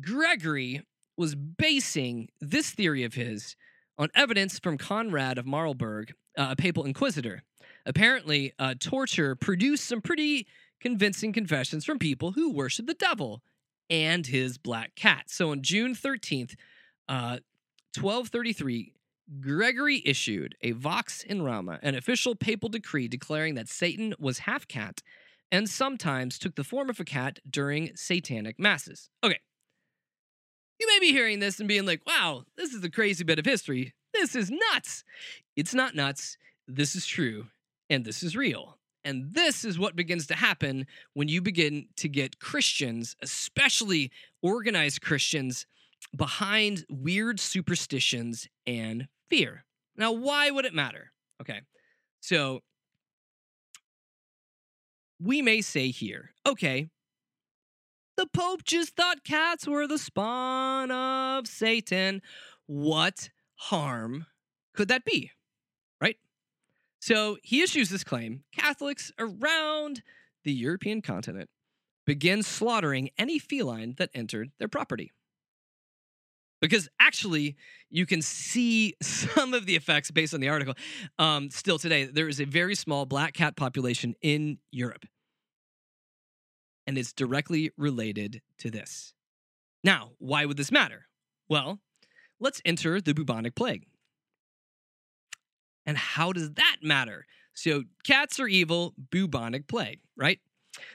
Gregory 0.00 0.82
was 1.16 1.34
basing 1.34 2.28
this 2.40 2.70
theory 2.70 3.04
of 3.04 3.14
his 3.14 3.56
on 3.98 4.08
evidence 4.14 4.58
from 4.58 4.76
Conrad 4.76 5.38
of 5.38 5.46
Marburg, 5.46 6.12
uh, 6.36 6.48
a 6.50 6.56
papal 6.56 6.84
inquisitor. 6.84 7.42
Apparently, 7.86 8.52
uh, 8.58 8.74
torture 8.78 9.34
produced 9.34 9.86
some 9.86 10.02
pretty 10.02 10.46
convincing 10.80 11.32
confessions 11.32 11.84
from 11.84 11.98
people 11.98 12.32
who 12.32 12.52
worship 12.52 12.86
the 12.86 12.94
devil 12.94 13.42
and 13.88 14.26
his 14.26 14.58
black 14.58 14.94
cat. 14.94 15.24
So 15.28 15.50
on 15.50 15.62
June 15.62 15.94
13th, 15.94 16.54
uh, 17.08 17.38
1233, 17.94 18.92
Gregory 19.40 20.02
issued 20.04 20.54
a 20.62 20.72
Vox 20.72 21.22
in 21.22 21.42
Rama, 21.42 21.78
an 21.82 21.94
official 21.94 22.34
papal 22.34 22.68
decree 22.68 23.08
declaring 23.08 23.54
that 23.54 23.68
Satan 23.68 24.14
was 24.18 24.40
half 24.40 24.68
cat 24.68 25.02
and 25.50 25.68
sometimes 25.68 26.38
took 26.38 26.54
the 26.54 26.64
form 26.64 26.90
of 26.90 27.00
a 27.00 27.04
cat 27.04 27.38
during 27.48 27.94
satanic 27.96 28.58
masses. 28.58 29.10
Okay. 29.24 29.40
You 30.78 30.86
may 30.88 30.98
be 31.00 31.12
hearing 31.12 31.40
this 31.40 31.58
and 31.58 31.68
being 31.68 31.86
like, 31.86 32.02
wow, 32.06 32.44
this 32.56 32.72
is 32.72 32.84
a 32.84 32.90
crazy 32.90 33.24
bit 33.24 33.38
of 33.38 33.46
history. 33.46 33.94
This 34.12 34.34
is 34.34 34.50
nuts. 34.50 35.04
It's 35.56 35.74
not 35.74 35.94
nuts. 35.94 36.36
This 36.68 36.94
is 36.94 37.06
true 37.06 37.46
and 37.90 38.04
this 38.04 38.22
is 38.22 38.36
real. 38.36 38.78
And 39.04 39.34
this 39.34 39.64
is 39.64 39.78
what 39.78 39.94
begins 39.94 40.26
to 40.28 40.34
happen 40.34 40.86
when 41.14 41.28
you 41.28 41.40
begin 41.40 41.86
to 41.96 42.08
get 42.08 42.40
Christians, 42.40 43.14
especially 43.22 44.10
organized 44.42 45.00
Christians, 45.00 45.66
behind 46.14 46.84
weird 46.88 47.38
superstitions 47.38 48.48
and 48.66 49.06
fear. 49.28 49.64
Now, 49.96 50.12
why 50.12 50.50
would 50.50 50.64
it 50.64 50.74
matter? 50.74 51.12
Okay. 51.40 51.60
So 52.20 52.60
we 55.20 55.42
may 55.42 55.60
say 55.62 55.90
here, 55.90 56.30
okay, 56.46 56.88
the 58.16 58.26
Pope 58.26 58.64
just 58.64 58.96
thought 58.96 59.24
cats 59.24 59.66
were 59.66 59.86
the 59.86 59.98
spawn 59.98 60.90
of 60.90 61.46
Satan. 61.46 62.22
What 62.66 63.30
harm 63.56 64.26
could 64.74 64.88
that 64.88 65.04
be? 65.04 65.30
Right? 66.00 66.16
So 67.00 67.38
he 67.42 67.62
issues 67.62 67.90
this 67.90 68.04
claim 68.04 68.44
Catholics 68.52 69.12
around 69.18 70.02
the 70.44 70.52
European 70.52 71.02
continent 71.02 71.50
begin 72.06 72.42
slaughtering 72.42 73.10
any 73.18 73.38
feline 73.38 73.94
that 73.98 74.10
entered 74.14 74.52
their 74.58 74.68
property. 74.68 75.12
Because 76.60 76.88
actually, 77.00 77.56
you 77.90 78.06
can 78.06 78.22
see 78.22 78.94
some 79.02 79.54
of 79.54 79.66
the 79.66 79.76
effects 79.76 80.10
based 80.10 80.34
on 80.34 80.40
the 80.40 80.48
article. 80.48 80.74
Um, 81.18 81.50
still 81.50 81.78
today, 81.78 82.04
there 82.04 82.28
is 82.28 82.40
a 82.40 82.44
very 82.44 82.74
small 82.74 83.06
black 83.06 83.34
cat 83.34 83.56
population 83.56 84.14
in 84.22 84.58
Europe. 84.70 85.04
And 86.86 86.96
it's 86.96 87.12
directly 87.12 87.72
related 87.76 88.42
to 88.58 88.70
this. 88.70 89.12
Now, 89.82 90.12
why 90.18 90.44
would 90.44 90.56
this 90.56 90.70
matter? 90.70 91.06
Well, 91.48 91.80
let's 92.40 92.60
enter 92.64 93.00
the 93.00 93.12
bubonic 93.12 93.54
plague. 93.54 93.86
And 95.84 95.96
how 95.96 96.32
does 96.32 96.52
that 96.54 96.76
matter? 96.82 97.26
So, 97.54 97.84
cats 98.04 98.38
are 98.38 98.48
evil, 98.48 98.94
bubonic 99.10 99.66
plague, 99.66 100.00
right? 100.16 100.40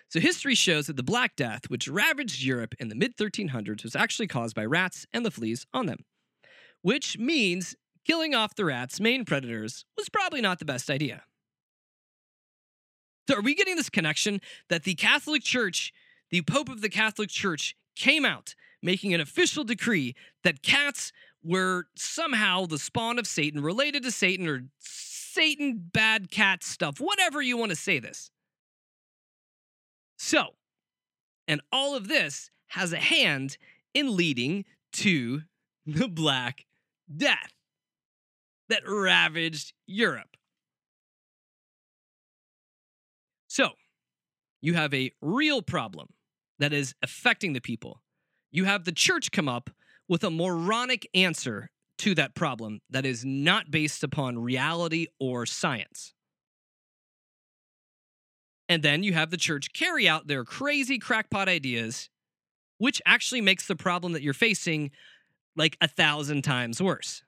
So, 0.10 0.20
history 0.20 0.56
shows 0.56 0.88
that 0.88 0.96
the 0.96 1.04
Black 1.04 1.36
Death, 1.36 1.70
which 1.70 1.88
ravaged 1.88 2.44
Europe 2.44 2.76
in 2.80 2.90
the 2.90 2.96
mid 2.96 3.16
1300s, 3.18 3.84
was 3.84 3.96
actually 3.96 4.28
caused 4.28 4.56
by 4.56 4.66
rats 4.66 5.06
and 5.14 5.26
the 5.26 5.32
fleas 5.32 5.66
on 5.74 5.86
them, 5.86 6.06
which 6.82 7.18
means 7.18 7.76
killing 8.06 8.34
off 8.34 8.56
the 8.56 8.66
rats' 8.66 9.00
main 9.00 9.26
predators 9.26 9.86
was 9.98 10.10
probably 10.10 10.42
not 10.42 10.60
the 10.60 10.66
best 10.66 10.90
idea. 10.90 11.24
So, 13.30 13.38
are 13.38 13.42
we 13.42 13.56
getting 13.56 13.76
this 13.76 13.90
connection 13.90 14.42
that 14.70 14.84
the 14.84 14.96
Catholic 14.96 15.44
Church, 15.44 15.94
the 16.30 16.42
Pope 16.42 16.70
of 16.70 16.82
the 16.82 16.90
Catholic 16.90 17.30
Church, 17.30 17.76
came 17.96 18.26
out 18.26 18.56
making 18.82 19.14
an 19.14 19.22
official 19.22 19.64
decree 19.64 20.16
that 20.44 20.64
cats 20.64 21.12
were 21.44 21.86
somehow 21.96 22.66
the 22.66 22.78
spawn 22.78 23.20
of 23.20 23.28
Satan, 23.28 23.62
related 23.62 24.04
to 24.04 24.12
Satan, 24.12 24.48
or 24.48 24.64
Satan 24.80 25.90
bad 25.94 26.30
cat 26.32 26.64
stuff, 26.64 27.00
whatever 27.00 27.42
you 27.42 27.58
want 27.58 27.70
to 27.70 27.76
say 27.76 28.00
this? 28.00 28.32
So, 30.24 30.54
and 31.48 31.62
all 31.72 31.96
of 31.96 32.08
this 32.08 32.52
has 32.68 32.94
a 32.94 32.98
hand 32.98 33.58
in 33.96 34.16
leading 34.16 34.66
to 34.94 35.42
the 35.88 36.08
Black 36.08 36.68
Death 37.14 37.52
that 38.70 38.84
ravaged 38.88 39.74
Europe. 39.88 40.38
So, 43.48 43.70
you 44.62 44.76
have 44.76 44.94
a 44.94 45.12
real 45.24 45.64
problem 45.64 46.10
that 46.60 46.72
is 46.72 46.94
affecting 47.02 47.54
the 47.54 47.60
people. 47.60 48.04
You 48.52 48.66
have 48.66 48.86
the 48.86 48.92
church 48.92 49.32
come 49.32 49.50
up 49.50 49.72
with 50.08 50.24
a 50.24 50.30
moronic 50.30 51.10
answer 51.16 51.72
to 51.98 52.14
that 52.14 52.36
problem 52.36 52.82
that 52.92 53.08
is 53.08 53.26
not 53.26 53.72
based 53.72 54.04
upon 54.04 54.38
reality 54.38 55.08
or 55.20 55.48
science. 55.48 56.14
And 58.72 58.84
then 58.84 59.04
you 59.04 59.12
have 59.12 59.32
the 59.32 59.36
church 59.36 59.74
carry 59.74 60.08
out 60.08 60.28
their 60.28 60.46
crazy 60.46 60.98
crackpot 60.98 61.50
ideas, 61.50 62.10
which 62.78 63.02
actually 63.06 63.42
makes 63.42 63.68
the 63.68 63.76
problem 63.76 64.14
that 64.14 64.22
you're 64.22 64.34
facing 64.34 64.92
like 65.58 65.76
a 65.82 65.90
thousand 65.90 66.44
times 66.44 66.82
worse. 66.82 67.22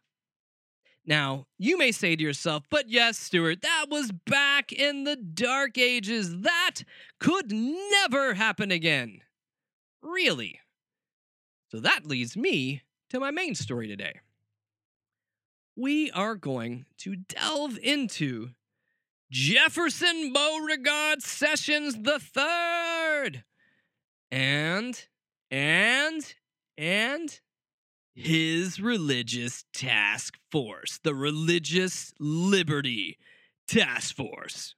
Now, 1.05 1.47
you 1.57 1.77
may 1.77 1.91
say 1.91 2.15
to 2.15 2.23
yourself, 2.23 2.63
but 2.69 2.89
yes, 2.89 3.19
Stuart, 3.19 3.61
that 3.61 3.87
was 3.89 4.13
back 4.25 4.71
in 4.71 5.03
the 5.03 5.17
dark 5.17 5.77
ages. 5.77 6.33
That 6.43 6.75
could 7.19 7.51
never 7.51 8.35
happen 8.35 8.71
again. 8.71 9.19
Really? 10.01 10.61
So 11.67 11.81
that 11.81 12.05
leads 12.05 12.37
me 12.37 12.83
to 13.09 13.19
my 13.19 13.31
main 13.31 13.55
story 13.55 13.89
today. 13.89 14.21
We 15.75 16.09
are 16.11 16.35
going 16.35 16.85
to 16.99 17.17
delve 17.17 17.77
into 17.83 18.51
Jefferson 19.33 20.31
Beauregard 20.31 21.23
Sessions 21.23 21.97
the 22.03 22.19
Third, 22.19 23.43
and 24.31 25.07
and 25.49 26.35
and 26.77 27.39
his 28.13 28.79
religious 28.79 29.65
task 29.73 30.37
force, 30.51 30.99
the 31.03 31.15
Religious 31.15 32.13
Liberty 32.19 33.17
Task 33.67 34.15
Force. 34.15 34.75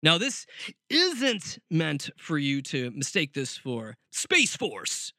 Now, 0.00 0.16
this 0.16 0.46
isn't 0.88 1.58
meant 1.68 2.10
for 2.16 2.38
you 2.38 2.62
to 2.62 2.92
mistake 2.92 3.32
this 3.32 3.56
for 3.56 3.96
Space 4.12 4.54
Force, 4.54 5.12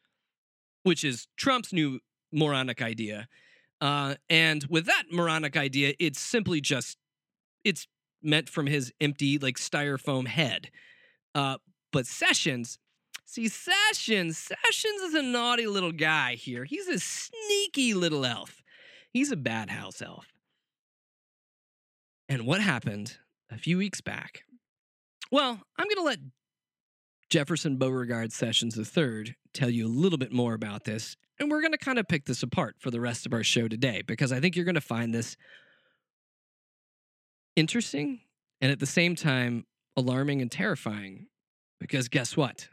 which 0.84 1.04
is 1.04 1.28
Trump's 1.36 1.74
new 1.74 2.00
moronic 2.32 2.82
idea. 2.82 3.28
Uh, 3.82 4.16
and 4.30 4.66
with 4.70 4.86
that 4.86 5.04
moronic 5.12 5.58
idea, 5.58 5.96
it's 6.00 6.22
simply 6.22 6.62
just 6.62 6.98
it's 7.66 7.86
meant 8.22 8.50
from 8.50 8.68
his 8.68 8.92
empty, 9.00 9.38
like 9.38 9.58
styrofoam 9.58 10.28
head. 10.28 10.70
Uh, 11.36 11.58
but 11.92 12.06
Sessions, 12.06 12.78
see, 13.26 13.48
Sessions, 13.48 14.38
Sessions 14.38 15.02
is 15.02 15.14
a 15.14 15.22
naughty 15.22 15.68
little 15.68 15.92
guy 15.92 16.36
here. 16.36 16.66
He's 16.66 16.88
a 16.88 17.00
sneaky 17.00 17.94
little 17.94 18.26
elf. 18.26 18.62
He's 19.12 19.32
a 19.32 19.38
bad 19.38 19.70
house 19.70 20.02
elf. 20.02 20.28
And 22.28 22.46
what 22.46 22.62
happened 22.62 23.18
a 23.52 23.58
few 23.58 23.78
weeks 23.78 24.02
back? 24.02 24.44
Well, 25.32 25.60
I'm 25.78 25.86
going 25.86 25.96
to 25.96 26.04
let 26.04 26.20
Jefferson 27.30 27.78
Beauregard 27.78 28.32
Sessions 28.32 28.78
III 28.78 29.36
tell 29.54 29.70
you 29.70 29.88
a 29.88 29.90
little 29.90 30.18
bit 30.18 30.32
more 30.32 30.54
about 30.54 30.84
this. 30.84 31.16
And 31.40 31.50
we're 31.50 31.62
going 31.62 31.72
to 31.72 31.78
kind 31.78 32.00
of 32.00 32.08
pick 32.08 32.26
this 32.26 32.44
apart 32.44 32.76
for 32.80 32.92
the 32.92 33.00
rest 33.00 33.26
of 33.26 33.34
our 33.34 33.44
show 33.44 33.68
today 33.68 34.04
because 34.06 34.32
I 34.32 34.40
think 34.40 34.56
you're 34.56 34.66
going 34.66 34.76
to 34.76 34.82
find 34.82 35.14
this 35.14 35.38
interesting 37.60 38.22
and 38.62 38.72
at 38.72 38.80
the 38.80 38.86
same 38.86 39.16
time 39.16 39.66
alarming 39.98 40.42
and 40.42 40.52
terrifying. 40.52 41.28
Because 41.80 42.08
guess 42.08 42.36
what? 42.36 42.70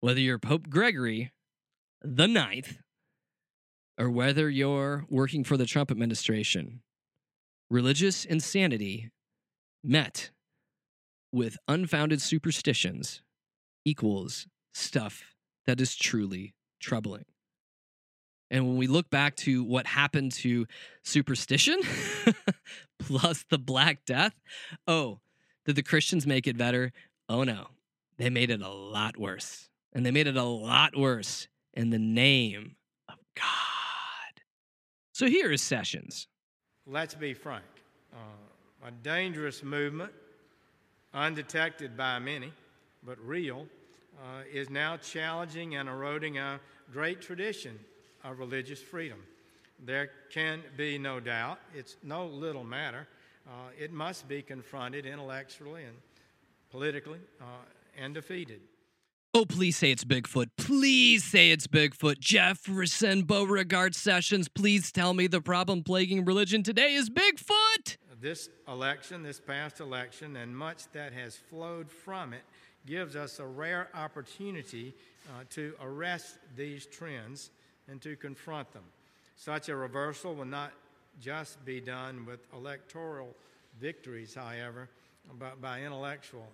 Whether 0.00 0.20
you're 0.20 0.38
Pope 0.38 0.68
Gregory 0.68 1.32
the 2.02 2.28
Ninth 2.28 2.78
or 3.98 4.08
whether 4.08 4.48
you're 4.48 5.04
working 5.08 5.42
for 5.44 5.56
the 5.56 5.66
Trump 5.66 5.90
administration, 5.90 6.80
religious 7.70 8.24
insanity 8.24 9.10
met 9.82 10.30
with 11.32 11.56
unfounded 11.66 12.22
superstitions 12.22 13.22
equals 13.84 14.46
stuff 14.72 15.34
that 15.66 15.80
is 15.80 15.96
truly 15.96 16.54
troubling. 16.80 17.24
And 18.50 18.66
when 18.66 18.76
we 18.76 18.86
look 18.86 19.10
back 19.10 19.36
to 19.36 19.62
what 19.62 19.86
happened 19.86 20.32
to 20.32 20.66
superstition 21.02 21.80
plus 22.98 23.44
the 23.50 23.58
Black 23.58 24.04
Death, 24.06 24.34
oh, 24.86 25.20
did 25.66 25.76
the 25.76 25.82
Christians 25.82 26.26
make 26.26 26.46
it 26.46 26.56
better? 26.56 26.92
Oh 27.28 27.44
no, 27.44 27.68
they 28.16 28.30
made 28.30 28.50
it 28.50 28.62
a 28.62 28.68
lot 28.68 29.18
worse. 29.18 29.68
And 29.92 30.04
they 30.04 30.10
made 30.10 30.26
it 30.26 30.36
a 30.36 30.42
lot 30.44 30.96
worse 30.96 31.48
in 31.74 31.90
the 31.90 31.98
name 31.98 32.76
of 33.08 33.16
God. 33.34 34.42
So 35.12 35.26
here 35.26 35.52
is 35.52 35.62
Sessions. 35.62 36.26
Let's 36.86 37.14
be 37.14 37.34
frank. 37.34 37.64
Uh, 38.14 38.86
a 38.86 38.90
dangerous 38.90 39.62
movement, 39.62 40.12
undetected 41.12 41.96
by 41.96 42.18
many, 42.18 42.52
but 43.02 43.18
real, 43.18 43.66
uh, 44.18 44.42
is 44.50 44.70
now 44.70 44.96
challenging 44.96 45.76
and 45.76 45.88
eroding 45.88 46.38
a 46.38 46.60
great 46.92 47.20
tradition 47.20 47.78
of 48.28 48.38
religious 48.38 48.80
freedom. 48.80 49.18
There 49.84 50.10
can 50.30 50.62
be 50.76 50.98
no 50.98 51.20
doubt, 51.20 51.58
it's 51.74 51.96
no 52.02 52.26
little 52.26 52.64
matter. 52.64 53.06
Uh, 53.46 53.70
it 53.78 53.92
must 53.92 54.28
be 54.28 54.42
confronted 54.42 55.06
intellectually 55.06 55.84
and 55.84 55.96
politically 56.70 57.20
uh, 57.40 57.44
and 57.96 58.12
defeated. 58.14 58.60
Oh, 59.34 59.44
please 59.44 59.76
say 59.76 59.90
it's 59.90 60.04
Bigfoot. 60.04 60.48
Please 60.56 61.22
say 61.22 61.50
it's 61.50 61.66
Bigfoot. 61.66 62.18
Jefferson 62.18 63.22
Beauregard 63.22 63.94
Sessions, 63.94 64.48
please 64.48 64.90
tell 64.90 65.14
me 65.14 65.26
the 65.26 65.40
problem 65.40 65.82
plaguing 65.82 66.24
religion 66.24 66.62
today 66.62 66.94
is 66.94 67.08
Bigfoot. 67.08 67.96
This 68.20 68.48
election, 68.66 69.22
this 69.22 69.38
past 69.38 69.80
election, 69.80 70.36
and 70.36 70.56
much 70.56 70.90
that 70.92 71.12
has 71.12 71.36
flowed 71.36 71.88
from 71.90 72.32
it 72.32 72.42
gives 72.84 73.14
us 73.16 73.38
a 73.38 73.46
rare 73.46 73.88
opportunity 73.94 74.94
uh, 75.28 75.44
to 75.50 75.74
arrest 75.80 76.38
these 76.56 76.86
trends 76.86 77.50
and 77.88 78.00
to 78.02 78.16
confront 78.16 78.72
them. 78.72 78.84
Such 79.36 79.68
a 79.68 79.76
reversal 79.76 80.34
will 80.34 80.44
not 80.44 80.72
just 81.20 81.64
be 81.64 81.80
done 81.80 82.26
with 82.26 82.40
electoral 82.52 83.34
victories, 83.80 84.34
however, 84.34 84.88
but 85.38 85.60
by 85.60 85.82
intellectual 85.82 86.48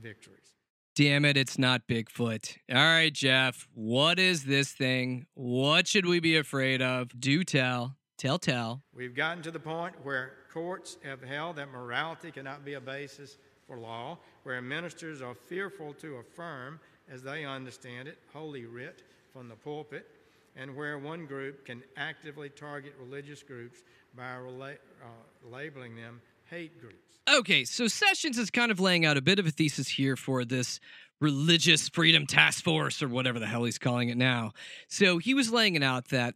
victories. 0.00 0.54
Damn 0.94 1.24
it, 1.24 1.36
it's 1.36 1.58
not 1.58 1.88
Bigfoot. 1.88 2.56
All 2.70 2.76
right, 2.76 3.12
Jeff, 3.12 3.66
what 3.74 4.20
is 4.20 4.44
this 4.44 4.70
thing? 4.70 5.26
What 5.34 5.88
should 5.88 6.06
we 6.06 6.20
be 6.20 6.36
afraid 6.36 6.80
of? 6.80 7.08
Do 7.18 7.42
tell. 7.42 7.96
Tell, 8.16 8.38
tell. 8.38 8.82
We've 8.94 9.14
gotten 9.14 9.42
to 9.42 9.50
the 9.50 9.58
point 9.58 9.94
where 10.04 10.34
courts 10.52 10.98
have 11.02 11.22
held 11.22 11.56
that 11.56 11.72
morality 11.72 12.30
cannot 12.30 12.64
be 12.64 12.74
a 12.74 12.80
basis 12.80 13.38
for 13.66 13.76
law, 13.76 14.18
where 14.44 14.62
ministers 14.62 15.20
are 15.20 15.34
fearful 15.34 15.94
to 15.94 16.16
affirm, 16.16 16.78
as 17.10 17.22
they 17.22 17.44
understand 17.44 18.06
it, 18.06 18.18
Holy 18.32 18.64
Writ 18.64 19.02
from 19.32 19.48
the 19.48 19.56
pulpit, 19.56 20.08
and 20.56 20.76
where 20.76 20.98
one 20.98 21.26
group 21.26 21.64
can 21.64 21.82
actively 21.96 22.48
target 22.48 22.94
religious 23.00 23.42
groups 23.42 23.80
by 24.16 24.22
rela- 24.22 24.78
uh, 25.02 25.50
labeling 25.50 25.96
them 25.96 26.20
hate 26.48 26.80
groups. 26.80 27.18
Okay, 27.28 27.64
so 27.64 27.88
Sessions 27.88 28.38
is 28.38 28.50
kind 28.50 28.70
of 28.70 28.78
laying 28.78 29.04
out 29.04 29.16
a 29.16 29.22
bit 29.22 29.38
of 29.38 29.46
a 29.46 29.50
thesis 29.50 29.88
here 29.88 30.16
for 30.16 30.44
this 30.44 30.78
religious 31.20 31.88
freedom 31.88 32.26
task 32.26 32.62
force 32.62 33.02
or 33.02 33.08
whatever 33.08 33.38
the 33.38 33.46
hell 33.46 33.64
he's 33.64 33.78
calling 33.78 34.10
it 34.10 34.16
now. 34.16 34.52
So 34.88 35.18
he 35.18 35.34
was 35.34 35.50
laying 35.50 35.74
it 35.74 35.82
out 35.82 36.08
that 36.08 36.34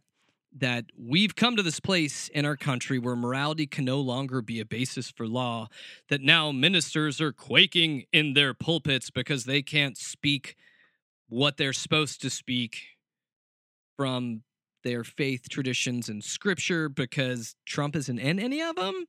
that 0.57 0.85
we've 0.97 1.35
come 1.35 1.55
to 1.55 1.61
this 1.61 1.79
place 1.79 2.27
in 2.29 2.43
our 2.43 2.57
country 2.57 2.97
where 2.97 3.15
morality 3.15 3.67
can 3.67 3.85
no 3.85 3.99
longer 3.99 4.41
be 4.41 4.59
a 4.59 4.65
basis 4.65 5.11
for 5.11 5.27
law, 5.27 5.67
that 6.09 6.21
now 6.21 6.51
ministers 6.51 7.21
are 7.21 7.31
quaking 7.31 8.05
in 8.11 8.33
their 8.33 8.55
pulpits 8.55 9.11
because 9.11 9.45
they 9.45 9.61
can't 9.61 9.95
speak 9.95 10.55
what 11.27 11.57
they're 11.57 11.71
supposed 11.71 12.19
to 12.21 12.31
speak 12.31 12.98
from 13.99 14.43
their 14.85 15.03
faith 15.03 15.49
traditions 15.49 16.07
and 16.07 16.23
scripture 16.23 16.87
because 16.87 17.57
Trump 17.65 17.97
isn't 17.97 18.17
in 18.17 18.39
any 18.39 18.61
of 18.61 18.77
them. 18.77 19.03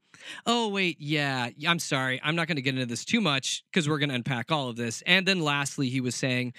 Oh, 0.46 0.68
wait, 0.68 0.96
yeah, 0.98 1.50
I'm 1.64 1.78
sorry. 1.78 2.20
I'm 2.24 2.34
not 2.34 2.48
going 2.48 2.56
to 2.56 2.62
get 2.62 2.74
into 2.74 2.86
this 2.86 3.04
too 3.04 3.20
much 3.20 3.62
because 3.70 3.88
we're 3.88 4.00
going 4.00 4.08
to 4.08 4.16
unpack 4.16 4.50
all 4.50 4.68
of 4.68 4.74
this. 4.74 5.00
And 5.06 5.28
then 5.28 5.42
lastly, 5.42 5.88
he 5.88 6.00
was 6.00 6.16
saying 6.16 6.54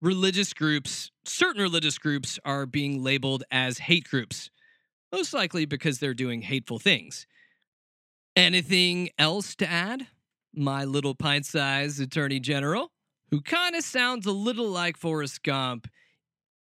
religious 0.00 0.54
groups, 0.54 1.10
certain 1.24 1.60
religious 1.60 1.98
groups, 1.98 2.38
are 2.44 2.66
being 2.66 3.02
labeled 3.02 3.42
as 3.50 3.78
hate 3.78 4.04
groups, 4.04 4.48
most 5.12 5.34
likely 5.34 5.64
because 5.64 5.98
they're 5.98 6.14
doing 6.14 6.42
hateful 6.42 6.78
things. 6.78 7.26
Anything 8.36 9.10
else 9.18 9.56
to 9.56 9.68
add? 9.68 10.06
My 10.54 10.84
little 10.84 11.16
pint 11.16 11.46
sized 11.46 12.00
attorney 12.00 12.38
general, 12.38 12.92
who 13.32 13.40
kind 13.40 13.74
of 13.74 13.82
sounds 13.82 14.24
a 14.24 14.32
little 14.32 14.68
like 14.68 14.96
Forrest 14.96 15.42
Gump 15.42 15.88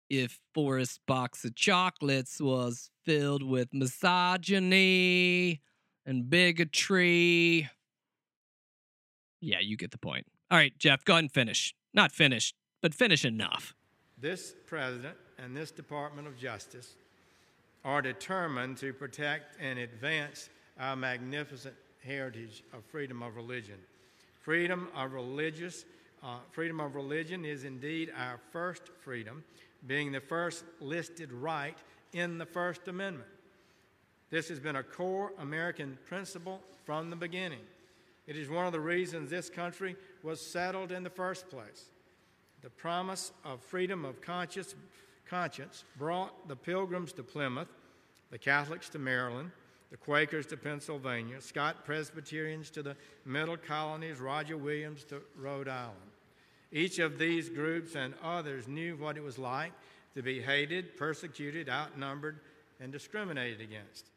if 0.10 0.40
Forrest's 0.54 1.00
box 1.08 1.44
of 1.46 1.56
chocolates 1.56 2.40
was 2.40 2.90
filled 3.04 3.44
with 3.44 3.74
misogyny 3.74 5.62
and 6.06 6.30
bigotry. 6.30 7.70
Yeah, 9.42 9.60
you 9.60 9.78
get 9.78 9.92
the 9.92 9.98
point. 9.98 10.26
All 10.52 10.58
right, 10.58 10.78
Jeff, 10.78 11.04
go 11.06 11.14
ahead 11.14 11.24
and 11.24 11.32
finish. 11.32 11.74
Not 11.94 12.12
finish, 12.12 12.54
but 12.82 12.94
finish 12.94 13.26
enough. 13.26 13.74
This 14.18 14.54
president 14.66 15.18
and 15.38 15.56
this 15.56 15.72
Department 15.72 16.28
of 16.28 16.38
Justice 16.38 16.96
are 17.84 18.02
determined 18.02 18.78
to 18.78 18.94
protect 18.94 19.58
and 19.62 19.80
advance 19.80 20.50
our 20.80 20.96
magnificent 20.96 21.76
heritage 22.04 22.64
of 22.74 22.84
freedom 22.86 23.22
of 23.22 23.36
religion. 23.36 23.78
Freedom 24.42 24.90
of 24.96 25.14
religious, 25.14 25.86
uh, 26.24 26.38
freedom 26.52 26.80
of 26.80 26.96
religion 26.96 27.46
is 27.46 27.64
indeed 27.64 28.12
our 28.18 28.40
first 28.52 28.84
freedom 29.02 29.44
being 29.88 30.12
the 30.12 30.20
first 30.20 30.64
listed 30.80 31.32
right 31.32 31.78
in 32.14 32.38
the 32.38 32.46
First 32.46 32.88
Amendment. 32.88 33.30
This 34.30 34.48
has 34.50 34.60
been 34.60 34.76
a 34.76 34.84
core 34.84 35.34
American 35.40 35.98
principle 36.08 36.62
from 36.86 37.10
the 37.10 37.16
beginning. 37.16 37.60
It 38.28 38.38
is 38.38 38.50
one 38.50 38.66
of 38.66 38.72
the 38.72 38.80
reasons 38.80 39.30
this 39.30 39.50
country 39.50 39.96
was 40.24 40.42
settled 40.42 40.92
in 40.92 41.04
the 41.04 41.10
first 41.10 41.50
place. 41.50 41.86
The 42.62 42.70
promise 42.70 43.32
of 43.44 43.62
freedom 43.62 44.06
of 44.06 44.22
conscience, 44.22 44.74
conscience 45.30 45.84
brought 45.98 46.48
the 46.48 46.56
Pilgrims 46.56 47.14
to 47.14 47.24
Plymouth, 47.24 47.68
the 48.32 48.40
Catholics 48.40 48.90
to 48.90 49.00
Maryland, 49.00 49.52
the 49.92 49.98
Quakers 49.98 50.48
to 50.48 50.58
Pennsylvania, 50.58 51.40
Scott 51.40 51.86
Presbyterians 51.86 52.72
to 52.72 52.82
the 52.82 52.96
Middle 53.24 53.58
Colonies, 53.58 54.20
Roger 54.20 54.58
Williams 54.58 55.04
to 55.06 55.22
Rhode 55.38 55.68
Island. 55.68 56.05
Each 56.76 57.00
of 57.00 57.18
these 57.18 57.48
groups 57.48 57.96
and 57.96 58.14
others 58.22 58.68
knew 58.68 58.98
what 58.98 59.16
it 59.16 59.24
was 59.24 59.40
like 59.40 59.72
to 60.14 60.22
be 60.22 60.42
hated, 60.42 60.98
persecuted, 60.98 61.70
outnumbered, 61.70 62.42
and 62.82 62.92
discriminated 62.92 63.62
against. 63.62 64.12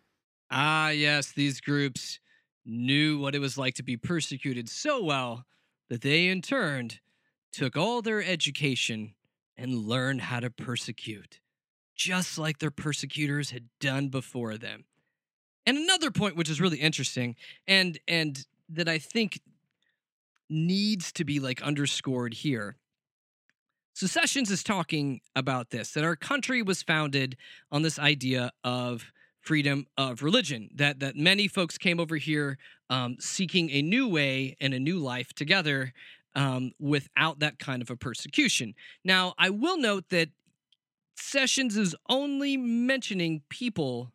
Ah, 0.51 0.89
yes, 0.89 1.31
these 1.31 1.61
groups 1.61 2.19
knew 2.67 3.17
what 3.17 3.37
it 3.37 3.39
was 3.39 3.57
like 3.57 3.75
to 3.75 3.85
be 3.85 3.97
persecuted 3.97 4.69
so 4.69 5.01
well 5.01 5.47
that 5.89 6.01
they, 6.01 6.27
in 6.27 6.43
turn, 6.43 6.91
took 7.53 7.77
all 7.77 8.03
their 8.03 8.25
education 8.25 9.15
and 9.57 9.87
learned 9.87 10.23
how 10.23 10.41
to 10.41 10.51
persecute, 10.51 11.39
just 11.95 12.39
like 12.39 12.59
their 12.59 12.73
persecutors 12.73 13.51
had 13.51 13.69
done 13.79 14.09
before 14.09 14.59
them. 14.59 14.85
And 15.65 15.79
another 15.79 16.11
point 16.11 16.35
which 16.35 16.51
is 16.51 16.61
really 16.61 16.79
interesting 16.79 17.37
and 17.69 18.01
and 18.09 18.45
that 18.69 18.89
I 18.89 18.99
think 18.99 19.41
needs 20.49 21.13
to 21.13 21.25
be 21.25 21.41
like 21.41 21.63
underscored 21.63 22.35
here. 22.35 22.77
So 23.95 24.07
Sessions 24.07 24.51
is 24.51 24.63
talking 24.63 25.21
about 25.35 25.71
this 25.71 25.93
that 25.93 26.05
our 26.05 26.17
country 26.17 26.63
was 26.63 26.83
founded 26.83 27.37
on 27.73 27.83
this 27.83 27.99
idea 27.99 28.53
of 28.63 29.11
freedom 29.41 29.87
of 29.97 30.23
religion 30.23 30.69
that 30.75 31.01
that 31.01 31.17
many 31.17 31.49
folks 31.49 31.79
came 31.79 31.99
over 31.99 32.17
here 32.17 32.59
um, 32.91 33.17
seeking 33.19 33.71
a 33.71 33.83
new 33.83 34.09
way 34.09 34.57
and 34.61 34.75
a 34.75 34.79
new 34.79 34.99
life 34.99 35.33
together 35.33 35.93
um, 36.35 36.73
without 36.79 37.41
that 37.41 37.59
kind 37.59 37.83
of 37.83 37.91
a 37.91 37.97
persecution. 37.97 38.75
Now, 39.05 39.35
I 39.39 39.51
will 39.51 39.79
note 39.79 40.11
that 40.11 40.29
Sessions 41.17 41.77
is 41.77 41.97
only 42.09 42.57
mentioning 42.57 43.43
people 43.49 44.13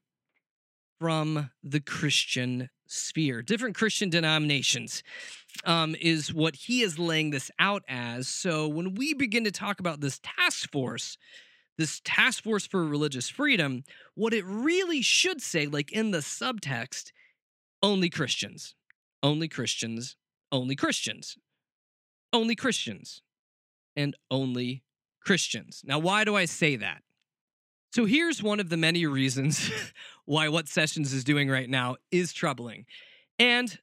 from 0.99 1.49
the 1.61 1.81
Christian 1.81 2.69
sphere, 2.87 3.41
different 3.41 3.75
Christian 3.75 4.09
denominations, 4.09 5.03
um, 5.65 5.95
is 5.99 6.33
what 6.33 6.55
he 6.55 6.81
is 6.81 6.99
laying 6.99 7.29
this 7.29 7.51
out 7.59 7.83
as. 7.87 8.27
So 8.27 8.67
when 8.67 8.95
we 8.95 9.13
begin 9.13 9.43
to 9.43 9.51
talk 9.51 9.79
about 9.79 10.01
this 10.01 10.19
task 10.19 10.71
force, 10.71 11.17
this 11.77 12.01
task 12.03 12.43
force 12.43 12.67
for 12.67 12.85
religious 12.85 13.29
freedom, 13.29 13.83
what 14.15 14.33
it 14.33 14.45
really 14.45 15.01
should 15.01 15.41
say, 15.41 15.65
like 15.65 15.91
in 15.91 16.11
the 16.11 16.19
subtext, 16.19 17.11
only 17.81 18.09
Christians, 18.09 18.75
only 19.21 19.47
Christians, 19.47 20.15
only 20.51 20.75
Christians, 20.75 21.37
only 22.31 22.55
Christians, 22.55 23.21
and 23.95 24.15
only 24.29 24.83
Christians. 25.23 25.81
Now, 25.85 25.99
why 25.99 26.23
do 26.23 26.35
I 26.35 26.45
say 26.45 26.75
that? 26.77 27.01
So 27.93 28.05
here's 28.05 28.41
one 28.41 28.59
of 28.59 28.69
the 28.69 28.77
many 28.77 29.05
reasons 29.05 29.69
why 30.25 30.49
what 30.49 30.67
Sessions 30.67 31.13
is 31.13 31.23
doing 31.23 31.49
right 31.49 31.69
now 31.69 31.97
is 32.11 32.33
troubling. 32.33 32.85
And 33.37 33.77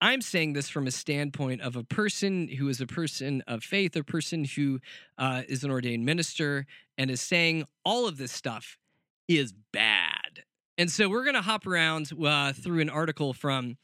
I'm 0.00 0.20
saying 0.20 0.52
this 0.52 0.68
from 0.68 0.86
a 0.86 0.90
standpoint 0.90 1.60
of 1.60 1.74
a 1.76 1.82
person 1.82 2.48
who 2.48 2.68
is 2.68 2.80
a 2.80 2.86
person 2.86 3.42
of 3.46 3.64
faith, 3.64 3.96
a 3.96 4.04
person 4.04 4.44
who 4.44 4.80
uh, 5.16 5.42
is 5.48 5.64
an 5.64 5.70
ordained 5.70 6.04
minister, 6.04 6.66
and 6.96 7.10
is 7.10 7.20
saying 7.20 7.64
all 7.84 8.06
of 8.06 8.16
this 8.16 8.32
stuff. 8.32 8.78
is 9.26 9.52
bad. 9.72 10.44
And 10.78 10.90
so 10.90 11.08
we're 11.08 11.24
going 11.24 11.34
to 11.34 11.42
hop 11.42 11.66
around 11.66 12.10
uh, 12.24 12.52
through 12.52 12.80
an 12.80 12.88
article 12.88 13.32
from 13.32 13.76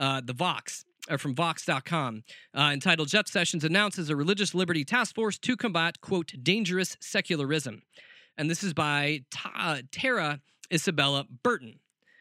uh, 0.00 0.22
the 0.24 0.32
Vox 0.32 0.84
or 1.10 1.18
from 1.18 1.34
Vox.com 1.34 2.24
uh, 2.56 2.70
entitled 2.72 3.08
Jeff 3.08 3.28
Sessions 3.28 3.64
announces 3.64 4.08
a 4.08 4.16
religious 4.16 4.54
liberty 4.54 4.84
task 4.84 5.14
force 5.14 5.38
to 5.38 5.56
combat, 5.56 6.00
quote, 6.00 6.32
dangerous 6.42 6.96
secularism. 7.00 7.82
And 8.38 8.48
this 8.48 8.62
is 8.62 8.72
by 8.72 9.24
Ta- 9.30 9.80
Tara 9.90 10.40
Isabella 10.72 11.26
Burton. 11.42 11.80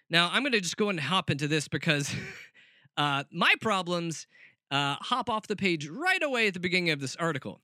Now, 0.09 0.29
I'm 0.32 0.43
going 0.43 0.51
to 0.51 0.59
just 0.59 0.77
go 0.77 0.89
and 0.89 0.99
hop 0.99 1.29
into 1.29 1.47
this 1.47 1.69
because 1.69 2.13
uh, 2.97 3.23
my 3.31 3.53
problems 3.61 4.27
uh, 4.69 4.95
hop 4.99 5.29
off 5.29 5.47
the 5.47 5.55
page 5.55 5.87
right 5.87 6.23
away 6.23 6.47
at 6.47 6.53
the 6.53 6.59
beginning 6.59 6.91
of 6.91 6.99
this 6.99 7.15
article 7.17 7.61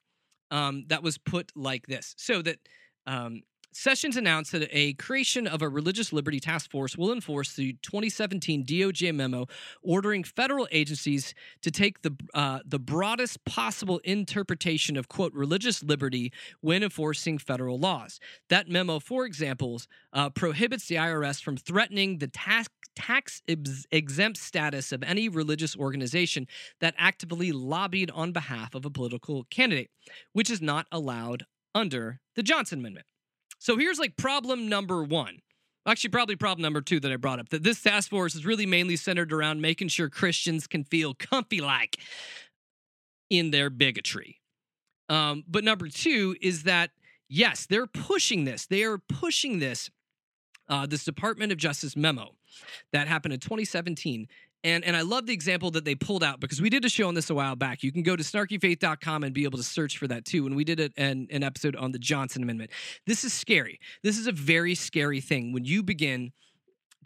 um, 0.52 0.86
that 0.88 1.04
was 1.04 1.18
put 1.18 1.52
like 1.56 1.88
this. 1.88 2.16
So 2.18 2.42
that 2.42 2.58
um, 3.06 3.44
Sessions 3.80 4.18
announced 4.18 4.54
that 4.54 4.68
a 4.72 4.94
creation 4.94 5.46
of 5.46 5.62
a 5.62 5.70
religious 5.70 6.12
liberty 6.12 6.40
task 6.40 6.72
force 6.72 6.98
will 6.98 7.14
enforce 7.14 7.54
the 7.54 7.74
2017 7.84 8.66
DOJ 8.66 9.14
memo 9.14 9.46
ordering 9.84 10.24
federal 10.24 10.68
agencies 10.72 11.36
to 11.62 11.70
take 11.70 12.02
the 12.02 12.18
uh, 12.34 12.58
the 12.66 12.80
broadest 12.80 13.46
possible 13.46 14.00
interpretation 14.00 14.98
of 14.98 15.10
quote 15.10 15.32
religious 15.32 15.84
liberty 15.84 16.34
when 16.60 16.82
enforcing 16.82 17.38
federal 17.38 17.78
laws. 17.78 18.20
That 18.50 18.68
memo, 18.68 18.98
for 19.00 19.28
example, 19.28 19.80
uh, 20.12 20.32
prohibits 20.32 20.88
the 20.88 20.96
IRS 20.96 21.40
from 21.40 21.56
threatening 21.56 22.18
the 22.18 22.30
tax 22.30 22.70
tax 22.96 23.44
ex- 23.48 23.86
exempt 23.92 24.40
status 24.40 24.92
of 24.92 25.04
any 25.04 25.30
religious 25.30 25.78
organization 25.78 26.48
that 26.82 26.96
actively 26.98 27.52
lobbied 27.52 28.10
on 28.10 28.32
behalf 28.32 28.74
of 28.74 28.86
a 28.86 28.90
political 28.90 29.44
candidate, 29.52 29.92
which 30.34 30.50
is 30.50 30.64
not 30.64 30.88
allowed 30.92 31.46
under 31.76 32.22
the 32.36 32.42
Johnson 32.42 32.80
Amendment. 32.80 33.06
So 33.60 33.78
here's 33.78 34.00
like 34.00 34.18
problem 34.18 34.70
number 34.70 35.04
one. 35.04 35.40
Actually, 35.88 36.10
probably 36.10 36.36
problem 36.36 36.62
number 36.62 36.82
two 36.82 37.00
that 37.00 37.12
I 37.12 37.16
brought 37.16 37.40
up 37.40 37.50
that 37.50 37.64
this 37.64 37.82
task 37.82 38.10
force 38.10 38.36
is 38.36 38.46
really 38.46 38.66
mainly 38.66 38.98
centered 38.98 39.32
around 39.32 39.62
making 39.62 39.88
sure 39.88 40.10
Christians 40.10 40.68
can 40.68 40.84
feel 40.84 41.14
comfy 41.14 41.62
like 41.62 41.98
in 43.30 43.52
their 43.52 43.70
bigotry. 43.70 44.42
Um, 45.10 45.46
but 45.48 45.64
number 45.64 45.88
two 45.88 46.36
is 46.42 46.64
that, 46.64 46.92
yes, 47.30 47.66
they're 47.66 47.88
pushing 47.88 48.44
this. 48.44 48.66
They 48.66 48.84
are 48.84 48.98
pushing 48.98 49.60
this, 49.60 49.90
uh, 50.68 50.86
this 50.86 51.06
Department 51.06 51.54
of 51.54 51.58
Justice 51.58 51.96
memo 51.96 52.36
that 52.92 53.08
happened 53.08 53.34
in 53.34 53.40
2017 53.40 54.28
and 54.64 54.84
and 54.84 54.96
I 54.96 55.02
love 55.02 55.26
the 55.26 55.34
example 55.34 55.72
that 55.72 55.86
they 55.86 55.96
pulled 55.96 56.24
out 56.24 56.40
because 56.40 56.62
we 56.62 56.70
did 56.70 56.84
a 56.86 56.90
show 56.90 57.08
on 57.08 57.14
this 57.14 57.30
a 57.30 57.36
while 57.36 57.56
back. 57.56 57.84
You 57.84 57.92
can 57.92 58.04
go 58.04 58.16
to 58.16 58.24
snarkyfaith.com 58.24 59.24
and 59.24 59.34
be 59.34 59.44
able 59.44 59.58
to 59.58 59.64
search 59.64 59.98
for 59.98 60.08
that 60.08 60.26
too. 60.26 60.46
And 60.46 60.56
we 60.56 60.64
did 60.64 60.80
it 60.80 60.94
an, 60.98 61.28
an 61.32 61.44
episode 61.44 61.76
on 61.76 61.92
the 61.92 62.00
Johnson 62.00 62.44
Amendment. 62.44 62.72
This 63.06 63.24
is 63.24 63.34
scary. 63.34 63.80
This 64.04 64.18
is 64.18 64.28
a 64.28 64.32
very 64.32 64.76
scary 64.76 65.22
thing 65.22 65.54
when 65.54 65.66
you 65.66 65.84
begin 65.84 66.32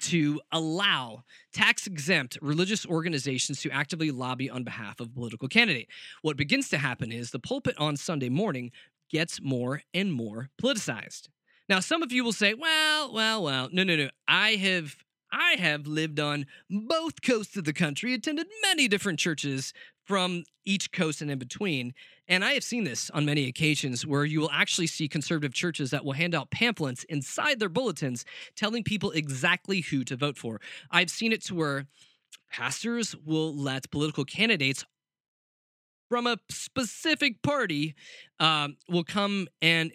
to 0.01 0.41
allow 0.51 1.23
tax 1.53 1.85
exempt 1.85 2.37
religious 2.41 2.85
organizations 2.85 3.61
to 3.61 3.69
actively 3.69 4.09
lobby 4.09 4.49
on 4.49 4.63
behalf 4.63 4.99
of 4.99 5.07
a 5.07 5.11
political 5.11 5.47
candidate. 5.47 5.87
What 6.21 6.37
begins 6.37 6.69
to 6.69 6.77
happen 6.77 7.11
is 7.11 7.31
the 7.31 7.39
pulpit 7.39 7.75
on 7.77 7.97
Sunday 7.97 8.29
morning 8.29 8.71
gets 9.11 9.41
more 9.41 9.83
and 9.93 10.11
more 10.11 10.49
politicized. 10.61 11.27
Now, 11.69 11.79
some 11.79 12.01
of 12.01 12.11
you 12.11 12.23
will 12.23 12.33
say, 12.33 12.53
well, 12.53 13.13
well, 13.13 13.43
well, 13.43 13.69
no, 13.71 13.83
no, 13.83 13.95
no. 13.95 14.09
I 14.27 14.51
have 14.55 14.95
I 15.31 15.55
have 15.57 15.87
lived 15.87 16.19
on 16.19 16.45
both 16.69 17.21
coasts 17.21 17.55
of 17.57 17.63
the 17.63 17.73
country, 17.73 18.13
attended 18.13 18.47
many 18.61 18.87
different 18.87 19.19
churches 19.19 19.73
from 20.03 20.43
each 20.65 20.91
coast 20.91 21.21
and 21.21 21.31
in 21.31 21.39
between. 21.39 21.93
And 22.27 22.43
I 22.43 22.53
have 22.53 22.63
seen 22.63 22.83
this 22.83 23.09
on 23.11 23.25
many 23.25 23.47
occasions 23.47 24.05
where 24.05 24.25
you 24.25 24.41
will 24.41 24.51
actually 24.51 24.87
see 24.87 25.07
conservative 25.07 25.53
churches 25.53 25.91
that 25.91 26.03
will 26.03 26.13
hand 26.13 26.35
out 26.35 26.51
pamphlets 26.51 27.03
inside 27.05 27.59
their 27.59 27.69
bulletins 27.69 28.25
telling 28.55 28.83
people 28.83 29.11
exactly 29.11 29.81
who 29.81 30.03
to 30.05 30.15
vote 30.15 30.37
for. 30.37 30.59
I've 30.89 31.09
seen 31.09 31.31
it 31.31 31.43
to 31.45 31.55
where 31.55 31.85
pastors 32.51 33.15
will 33.25 33.55
let 33.55 33.89
political 33.91 34.25
candidates 34.25 34.85
from 36.09 36.27
a 36.27 36.37
specific 36.49 37.41
party 37.41 37.95
um, 38.39 38.75
will 38.89 39.05
come 39.05 39.47
and 39.61 39.93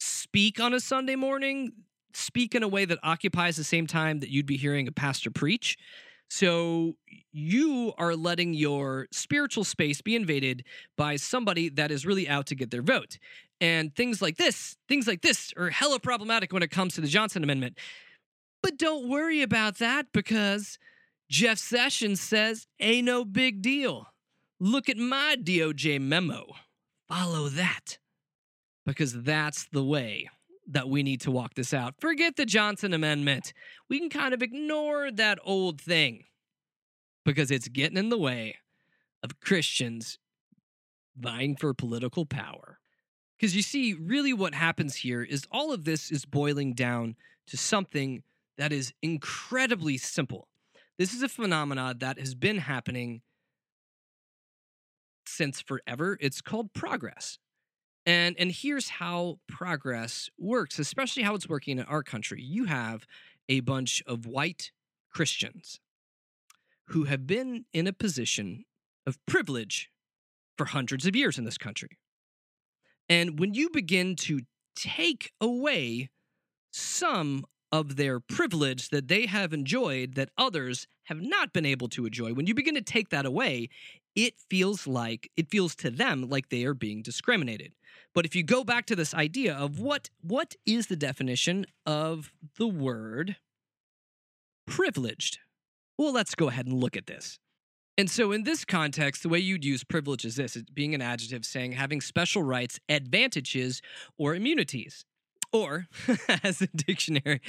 speak 0.00 0.58
on 0.58 0.74
a 0.74 0.80
Sunday 0.80 1.14
morning 1.14 1.72
speak 2.16 2.54
in 2.54 2.62
a 2.62 2.68
way 2.68 2.84
that 2.84 2.98
occupies 3.02 3.56
the 3.56 3.64
same 3.64 3.86
time 3.86 4.20
that 4.20 4.30
you'd 4.30 4.46
be 4.46 4.56
hearing 4.56 4.88
a 4.88 4.92
pastor 4.92 5.30
preach. 5.30 5.76
So 6.28 6.96
you 7.32 7.92
are 7.98 8.16
letting 8.16 8.54
your 8.54 9.06
spiritual 9.12 9.64
space 9.64 10.00
be 10.00 10.16
invaded 10.16 10.64
by 10.96 11.16
somebody 11.16 11.68
that 11.70 11.90
is 11.90 12.04
really 12.04 12.28
out 12.28 12.46
to 12.46 12.54
get 12.54 12.70
their 12.70 12.82
vote. 12.82 13.18
And 13.60 13.94
things 13.94 14.20
like 14.20 14.36
this, 14.36 14.76
things 14.88 15.06
like 15.06 15.22
this 15.22 15.52
are 15.56 15.70
hella 15.70 16.00
problematic 16.00 16.52
when 16.52 16.62
it 16.62 16.70
comes 16.70 16.94
to 16.94 17.00
the 17.00 17.06
Johnson 17.06 17.44
Amendment. 17.44 17.78
But 18.62 18.76
don't 18.76 19.08
worry 19.08 19.42
about 19.42 19.78
that 19.78 20.06
because 20.12 20.78
Jeff 21.30 21.58
Sessions 21.58 22.20
says, 22.20 22.66
ain't 22.80 23.06
no 23.06 23.24
big 23.24 23.62
deal. 23.62 24.08
Look 24.58 24.88
at 24.88 24.96
my 24.96 25.36
DOJ 25.40 26.00
memo. 26.00 26.46
Follow 27.08 27.48
that 27.50 27.98
because 28.84 29.22
that's 29.22 29.68
the 29.70 29.84
way 29.84 30.28
that 30.66 30.88
we 30.88 31.02
need 31.02 31.20
to 31.22 31.30
walk 31.30 31.54
this 31.54 31.72
out. 31.72 31.94
Forget 32.00 32.36
the 32.36 32.46
Johnson 32.46 32.92
Amendment. 32.92 33.52
We 33.88 33.98
can 33.98 34.10
kind 34.10 34.34
of 34.34 34.42
ignore 34.42 35.10
that 35.12 35.38
old 35.44 35.80
thing 35.80 36.24
because 37.24 37.50
it's 37.50 37.68
getting 37.68 37.96
in 37.96 38.08
the 38.08 38.18
way 38.18 38.56
of 39.22 39.40
Christians 39.40 40.18
vying 41.16 41.56
for 41.56 41.72
political 41.74 42.26
power. 42.26 42.78
Because 43.38 43.54
you 43.54 43.62
see, 43.62 43.94
really 43.94 44.32
what 44.32 44.54
happens 44.54 44.96
here 44.96 45.22
is 45.22 45.46
all 45.50 45.72
of 45.72 45.84
this 45.84 46.10
is 46.10 46.24
boiling 46.24 46.72
down 46.72 47.16
to 47.48 47.56
something 47.56 48.22
that 48.56 48.72
is 48.72 48.92
incredibly 49.02 49.98
simple. 49.98 50.48
This 50.98 51.12
is 51.12 51.22
a 51.22 51.28
phenomenon 51.28 51.98
that 51.98 52.18
has 52.18 52.34
been 52.34 52.58
happening 52.58 53.20
since 55.26 55.60
forever. 55.60 56.16
It's 56.20 56.40
called 56.40 56.72
progress. 56.72 57.38
And 58.06 58.36
and 58.38 58.52
here's 58.52 58.88
how 58.88 59.40
progress 59.48 60.30
works, 60.38 60.78
especially 60.78 61.24
how 61.24 61.34
it's 61.34 61.48
working 61.48 61.78
in 61.78 61.84
our 61.84 62.04
country. 62.04 62.40
You 62.40 62.66
have 62.66 63.04
a 63.48 63.60
bunch 63.60 64.02
of 64.06 64.26
white 64.26 64.70
Christians 65.10 65.80
who 66.88 67.04
have 67.04 67.26
been 67.26 67.64
in 67.72 67.86
a 67.86 67.92
position 67.92 68.64
of 69.06 69.18
privilege 69.26 69.90
for 70.56 70.66
hundreds 70.66 71.04
of 71.06 71.16
years 71.16 71.36
in 71.36 71.44
this 71.44 71.58
country. 71.58 71.98
And 73.08 73.38
when 73.38 73.54
you 73.54 73.70
begin 73.70 74.16
to 74.16 74.40
take 74.76 75.32
away 75.40 76.10
some 76.72 77.44
of 77.72 77.96
their 77.96 78.20
privilege 78.20 78.90
that 78.90 79.08
they 79.08 79.26
have 79.26 79.52
enjoyed 79.52 80.14
that 80.14 80.30
others 80.38 80.86
have 81.04 81.20
not 81.20 81.52
been 81.52 81.66
able 81.66 81.88
to 81.88 82.06
enjoy, 82.06 82.32
when 82.32 82.46
you 82.46 82.54
begin 82.54 82.74
to 82.74 82.82
take 82.82 83.08
that 83.10 83.26
away, 83.26 83.68
it 84.16 84.40
feels 84.50 84.86
like 84.86 85.30
it 85.36 85.50
feels 85.50 85.76
to 85.76 85.90
them 85.90 86.28
like 86.28 86.48
they 86.48 86.64
are 86.64 86.74
being 86.74 87.02
discriminated. 87.02 87.72
But 88.14 88.24
if 88.24 88.34
you 88.34 88.42
go 88.42 88.64
back 88.64 88.86
to 88.86 88.96
this 88.96 89.14
idea 89.14 89.54
of 89.54 89.78
what 89.78 90.10
what 90.22 90.56
is 90.64 90.86
the 90.86 90.96
definition 90.96 91.66
of 91.84 92.32
the 92.56 92.66
word 92.66 93.36
privileged? 94.66 95.38
Well, 95.98 96.12
let's 96.12 96.34
go 96.34 96.48
ahead 96.48 96.66
and 96.66 96.80
look 96.80 96.96
at 96.96 97.06
this. 97.06 97.38
And 97.98 98.10
so, 98.10 98.32
in 98.32 98.44
this 98.44 98.64
context, 98.64 99.22
the 99.22 99.28
way 99.30 99.38
you'd 99.38 99.64
use 99.64 99.82
privilege 99.82 100.24
is 100.24 100.36
this 100.36 100.56
it's 100.56 100.70
being 100.70 100.94
an 100.94 101.00
adjective 101.00 101.44
saying 101.44 101.72
having 101.72 102.00
special 102.00 102.42
rights, 102.42 102.78
advantages, 102.88 103.80
or 104.18 104.34
immunities. 104.34 105.04
Or, 105.52 105.86
as 106.42 106.58
the 106.58 106.66
dictionary 106.66 107.40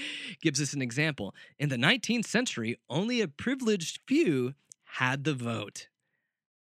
gives 0.42 0.62
us 0.62 0.74
an 0.74 0.82
example, 0.82 1.34
in 1.60 1.68
the 1.70 1.76
19th 1.76 2.26
century, 2.26 2.78
only 2.90 3.20
a 3.20 3.28
privileged 3.28 4.00
few 4.08 4.54
had 4.86 5.26
the 5.26 5.34
vote. 5.34 5.88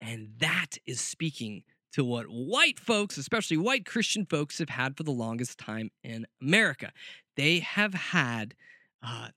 And 0.05 0.29
that 0.39 0.77
is 0.87 1.01
speaking 1.01 1.65
to 1.93 2.05
what 2.05 2.27
white 2.27 2.79
folks, 2.79 3.17
especially 3.17 3.57
white 3.57 3.87
Christian 3.87 4.27
folks, 4.27 4.59
have 4.59 4.69
had 4.69 4.97
for 4.97 5.03
the 5.03 5.13
longest 5.13 5.59
time 5.59 5.91
in 6.03 6.27
America. 6.43 6.93
They 7.37 7.61
have 7.61 7.95
had. 7.95 8.55
Uh, 9.03 9.29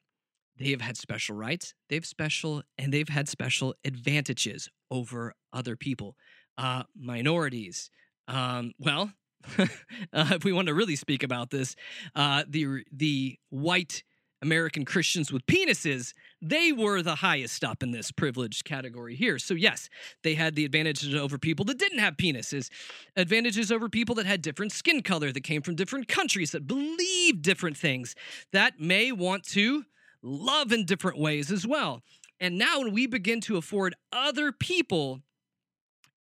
they 0.57 0.71
have 0.71 0.81
had 0.81 0.97
special 0.97 1.35
rights 1.35 1.75
they've 1.87 2.05
special 2.05 2.63
and 2.79 2.91
they've 2.91 3.09
had 3.09 3.29
special 3.29 3.75
advantages 3.85 4.69
over 4.89 5.35
other 5.53 5.75
people 5.75 6.15
uh, 6.57 6.81
minorities 6.95 7.91
um, 8.27 8.71
well 8.79 9.11
uh, 9.59 9.65
if 10.13 10.43
we 10.43 10.51
want 10.51 10.67
to 10.67 10.73
really 10.73 10.95
speak 10.95 11.21
about 11.21 11.51
this 11.51 11.75
uh, 12.15 12.43
the 12.47 12.83
the 12.91 13.37
white 13.49 14.01
American 14.41 14.85
Christians 14.85 15.31
with 15.31 15.45
penises, 15.47 16.13
they 16.41 16.71
were 16.71 17.01
the 17.01 17.15
highest 17.15 17.63
up 17.63 17.81
in 17.81 17.91
this 17.91 18.11
privileged 18.11 18.65
category 18.65 19.15
here. 19.15 19.39
So, 19.39 19.53
yes, 19.53 19.89
they 20.23 20.35
had 20.35 20.55
the 20.55 20.65
advantages 20.65 21.15
over 21.15 21.37
people 21.37 21.65
that 21.65 21.79
didn't 21.79 21.99
have 21.99 22.17
penises, 22.17 22.69
advantages 23.15 23.71
over 23.71 23.89
people 23.89 24.15
that 24.15 24.25
had 24.25 24.41
different 24.41 24.71
skin 24.71 25.01
color, 25.01 25.31
that 25.31 25.43
came 25.43 25.61
from 25.61 25.75
different 25.75 26.07
countries, 26.07 26.51
that 26.51 26.67
believed 26.67 27.41
different 27.41 27.77
things, 27.77 28.15
that 28.51 28.79
may 28.79 29.11
want 29.11 29.43
to 29.43 29.85
love 30.21 30.71
in 30.71 30.85
different 30.85 31.17
ways 31.17 31.51
as 31.51 31.65
well. 31.65 32.03
And 32.39 32.57
now, 32.57 32.79
when 32.79 32.93
we 32.93 33.07
begin 33.07 33.41
to 33.41 33.57
afford 33.57 33.95
other 34.11 34.51
people 34.51 35.21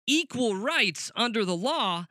equal 0.06 0.54
rights 0.54 1.10
under 1.16 1.44
the 1.44 1.56
law, 1.56 2.06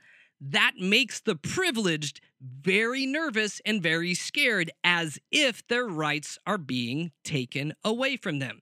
that 0.49 0.73
makes 0.79 1.19
the 1.21 1.35
privileged 1.35 2.21
very 2.41 3.05
nervous 3.05 3.61
and 3.65 3.81
very 3.81 4.13
scared, 4.13 4.71
as 4.83 5.17
if 5.31 5.65
their 5.67 5.85
rights 5.85 6.37
are 6.45 6.57
being 6.57 7.11
taken 7.23 7.73
away 7.83 8.17
from 8.17 8.39
them. 8.39 8.61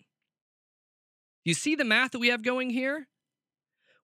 You 1.44 1.54
see 1.54 1.76
the 1.76 1.84
math 1.84 2.12
that 2.12 2.20
we 2.20 2.30
have 2.30 2.42
going 2.42 2.70
here? 2.70 3.08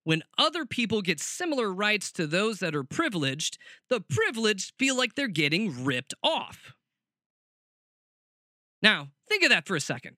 When 0.04 0.24
other 0.38 0.66
people 0.66 1.02
get 1.02 1.20
similar 1.20 1.72
rights 1.72 2.12
to 2.14 2.28
those 2.28 2.60
that 2.60 2.76
are 2.76 2.84
privileged, 2.84 3.58
the 3.90 4.02
privileged 4.02 4.74
feel 4.78 4.98
like 4.98 5.16
they're 5.16 5.28
getting 5.28 5.86
ripped 5.86 6.14
off. 6.24 6.74
Now, 8.82 9.10
think 9.28 9.44
of 9.44 9.50
that 9.50 9.68
for 9.68 9.76
a 9.76 9.82
second. 9.82 10.18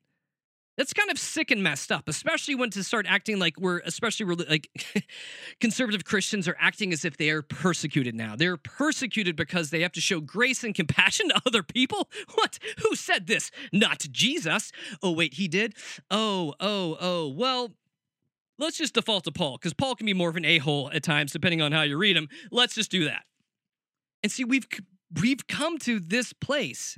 That's 0.81 0.93
kind 0.93 1.11
of 1.11 1.19
sick 1.19 1.51
and 1.51 1.61
messed 1.61 1.91
up, 1.91 2.09
especially 2.09 2.55
when 2.55 2.71
to 2.71 2.83
start 2.83 3.05
acting 3.07 3.37
like 3.37 3.59
we're, 3.59 3.81
especially 3.85 4.25
we're 4.25 4.43
like 4.49 4.67
conservative 5.59 6.05
Christians 6.05 6.47
are 6.47 6.57
acting 6.59 6.91
as 6.91 7.05
if 7.05 7.17
they 7.17 7.29
are 7.29 7.43
persecuted 7.43 8.15
now. 8.15 8.35
They're 8.35 8.57
persecuted 8.57 9.35
because 9.35 9.69
they 9.69 9.81
have 9.81 9.91
to 9.91 10.01
show 10.01 10.21
grace 10.21 10.63
and 10.63 10.73
compassion 10.73 11.29
to 11.29 11.39
other 11.45 11.61
people. 11.61 12.09
What? 12.33 12.57
Who 12.79 12.95
said 12.95 13.27
this? 13.27 13.51
Not 13.71 13.99
Jesus. 14.09 14.71
Oh, 15.03 15.11
wait, 15.11 15.35
he 15.35 15.47
did? 15.47 15.75
Oh, 16.09 16.55
oh, 16.59 16.97
oh. 16.99 17.27
Well, 17.27 17.73
let's 18.57 18.79
just 18.79 18.95
default 18.95 19.25
to 19.25 19.31
Paul 19.31 19.59
because 19.59 19.75
Paul 19.75 19.93
can 19.93 20.07
be 20.07 20.15
more 20.15 20.31
of 20.31 20.35
an 20.35 20.45
a 20.45 20.57
hole 20.57 20.89
at 20.91 21.03
times, 21.03 21.31
depending 21.31 21.61
on 21.61 21.73
how 21.73 21.83
you 21.83 21.95
read 21.95 22.17
him. 22.17 22.27
Let's 22.49 22.73
just 22.73 22.89
do 22.89 23.03
that. 23.03 23.25
And 24.23 24.31
see, 24.31 24.45
we've 24.45 24.65
we've 25.21 25.45
come 25.45 25.77
to 25.77 25.99
this 25.99 26.33
place 26.33 26.97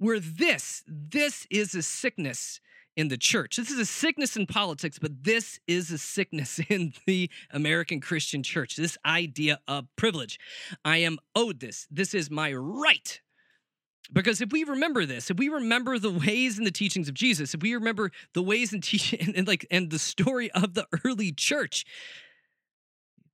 where 0.00 0.18
this, 0.18 0.82
this 0.88 1.46
is 1.50 1.74
a 1.74 1.82
sickness 1.82 2.60
in 2.96 3.08
the 3.08 3.18
church. 3.18 3.56
This 3.56 3.70
is 3.70 3.78
a 3.78 3.84
sickness 3.84 4.34
in 4.34 4.46
politics, 4.46 4.98
but 4.98 5.22
this 5.22 5.60
is 5.66 5.90
a 5.90 5.98
sickness 5.98 6.58
in 6.68 6.94
the 7.06 7.30
American 7.50 8.00
Christian 8.00 8.42
church. 8.42 8.76
This 8.76 8.98
idea 9.04 9.60
of 9.68 9.86
privilege. 9.96 10.40
I 10.84 10.98
am 10.98 11.18
owed 11.36 11.60
this. 11.60 11.86
This 11.90 12.14
is 12.14 12.30
my 12.30 12.52
right. 12.54 13.20
Because 14.12 14.40
if 14.40 14.50
we 14.50 14.64
remember 14.64 15.06
this, 15.06 15.30
if 15.30 15.36
we 15.36 15.48
remember 15.48 15.98
the 15.98 16.10
ways 16.10 16.58
and 16.58 16.66
the 16.66 16.72
teachings 16.72 17.08
of 17.08 17.14
Jesus, 17.14 17.54
if 17.54 17.62
we 17.62 17.74
remember 17.74 18.10
the 18.32 18.42
ways 18.42 18.72
and 18.72 18.82
teaching 18.82 19.20
and, 19.26 19.36
and 19.36 19.46
like 19.46 19.66
and 19.70 19.90
the 19.90 19.98
story 19.98 20.50
of 20.52 20.74
the 20.74 20.86
early 21.04 21.30
church, 21.30 21.84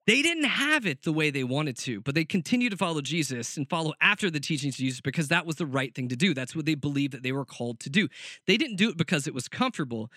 they 0.06 0.22
didn't 0.22 0.44
have 0.44 0.86
it 0.86 1.02
the 1.02 1.12
way 1.12 1.30
they 1.30 1.44
wanted 1.44 1.76
to, 1.78 2.00
but 2.00 2.14
they 2.14 2.24
continued 2.24 2.70
to 2.70 2.76
follow 2.76 3.00
Jesus 3.00 3.56
and 3.56 3.68
follow 3.68 3.92
after 4.00 4.30
the 4.30 4.38
teachings 4.38 4.74
of 4.74 4.78
Jesus 4.78 5.00
because 5.00 5.28
that 5.28 5.44
was 5.44 5.56
the 5.56 5.66
right 5.66 5.94
thing 5.94 6.08
to 6.08 6.16
do. 6.16 6.32
That's 6.32 6.54
what 6.54 6.64
they 6.64 6.76
believed 6.76 7.12
that 7.12 7.22
they 7.22 7.32
were 7.32 7.44
called 7.44 7.80
to 7.80 7.90
do. 7.90 8.08
They 8.46 8.56
didn't 8.56 8.76
do 8.76 8.88
it 8.88 8.96
because 8.96 9.26
it 9.26 9.34
was 9.34 9.48
comfortable, 9.48 10.10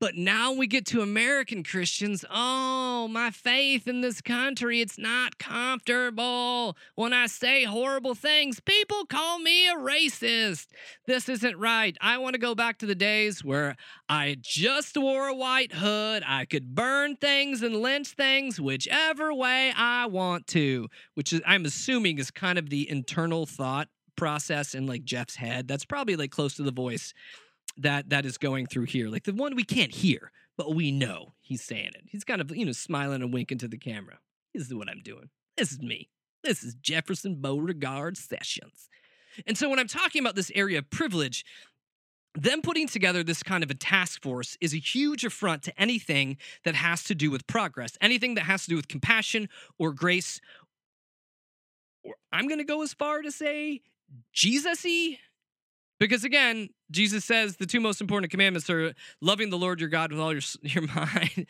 but 0.00 0.16
now 0.16 0.52
we 0.52 0.66
get 0.66 0.86
to 0.86 1.00
American 1.00 1.62
Christians. 1.62 2.24
Oh, 2.30 3.08
my 3.08 3.30
faith 3.30 3.86
in 3.86 4.00
this 4.00 4.20
country, 4.20 4.80
it's 4.80 4.98
not 4.98 5.38
comfortable. 5.38 6.76
When 6.94 7.12
I 7.12 7.26
say 7.26 7.64
horrible 7.64 8.14
things, 8.14 8.60
people 8.60 9.06
call 9.06 9.38
me 9.38 9.68
a 9.68 9.76
racist. 9.76 10.66
This 11.06 11.28
isn't 11.28 11.58
right. 11.58 11.96
I 12.00 12.18
want 12.18 12.34
to 12.34 12.40
go 12.40 12.54
back 12.54 12.78
to 12.78 12.86
the 12.86 12.94
days 12.94 13.44
where 13.44 13.76
I 14.08 14.36
just 14.40 14.96
wore 14.96 15.28
a 15.28 15.34
white 15.34 15.72
hood. 15.72 16.22
I 16.26 16.44
could 16.44 16.74
burn 16.74 17.16
things 17.16 17.62
and 17.62 17.76
lynch 17.76 18.08
things 18.08 18.60
whichever 18.60 19.32
way 19.32 19.72
I 19.76 20.06
want 20.06 20.46
to, 20.48 20.88
which 21.14 21.32
is, 21.32 21.40
I'm 21.46 21.64
assuming, 21.64 22.18
is 22.18 22.30
kind 22.30 22.58
of 22.58 22.68
the 22.68 22.88
internal 22.90 23.46
thought 23.46 23.88
process 24.16 24.74
in 24.74 24.86
like 24.86 25.04
Jeff's 25.04 25.36
head. 25.36 25.66
That's 25.68 25.84
probably 25.84 26.16
like 26.16 26.30
close 26.30 26.54
to 26.54 26.62
the 26.62 26.72
voice 26.72 27.12
that 27.76 28.10
that 28.10 28.24
is 28.24 28.38
going 28.38 28.66
through 28.66 28.84
here, 28.84 29.08
like 29.08 29.24
the 29.24 29.32
one 29.32 29.56
we 29.56 29.64
can't 29.64 29.92
hear, 29.92 30.30
but 30.56 30.74
we 30.74 30.92
know 30.92 31.34
he's 31.40 31.62
saying 31.62 31.92
it. 31.94 32.04
He's 32.06 32.24
kind 32.24 32.40
of 32.40 32.54
you 32.54 32.64
know 32.64 32.72
smiling 32.72 33.22
and 33.22 33.32
winking 33.32 33.58
to 33.58 33.68
the 33.68 33.78
camera. 33.78 34.18
This 34.54 34.66
is 34.66 34.74
what 34.74 34.88
I'm 34.88 35.02
doing. 35.02 35.30
This 35.56 35.72
is 35.72 35.80
me. 35.80 36.10
This 36.42 36.62
is 36.62 36.74
Jefferson 36.74 37.40
Beauregard 37.40 38.16
Sessions. 38.16 38.88
And 39.46 39.58
so 39.58 39.68
when 39.68 39.78
I'm 39.78 39.88
talking 39.88 40.20
about 40.20 40.36
this 40.36 40.52
area 40.54 40.78
of 40.78 40.90
privilege, 40.90 41.44
them 42.34 42.62
putting 42.62 42.88
together 42.88 43.22
this 43.22 43.42
kind 43.42 43.64
of 43.64 43.70
a 43.70 43.74
task 43.74 44.22
force 44.22 44.56
is 44.60 44.74
a 44.74 44.78
huge 44.78 45.24
affront 45.24 45.62
to 45.64 45.80
anything 45.80 46.36
that 46.64 46.74
has 46.74 47.04
to 47.04 47.14
do 47.14 47.30
with 47.30 47.46
progress, 47.46 47.96
anything 48.00 48.34
that 48.34 48.42
has 48.42 48.64
to 48.64 48.70
do 48.70 48.76
with 48.76 48.88
compassion 48.88 49.48
or 49.78 49.92
grace. 49.92 50.40
Or 52.02 52.14
I'm 52.32 52.48
going 52.48 52.58
to 52.58 52.64
go 52.64 52.82
as 52.82 52.92
far 52.92 53.22
to 53.22 53.30
say 53.30 53.82
Jesus 54.32 54.84
because 55.98 56.24
again, 56.24 56.68
Jesus 56.90 57.24
says 57.24 57.56
the 57.56 57.66
two 57.66 57.80
most 57.80 58.00
important 58.00 58.30
commandments 58.30 58.68
are 58.70 58.94
loving 59.20 59.50
the 59.50 59.58
Lord 59.58 59.80
your 59.80 59.88
God 59.88 60.10
with 60.10 60.20
all 60.20 60.32
your, 60.32 60.42
your 60.62 60.86
mind, 60.86 61.46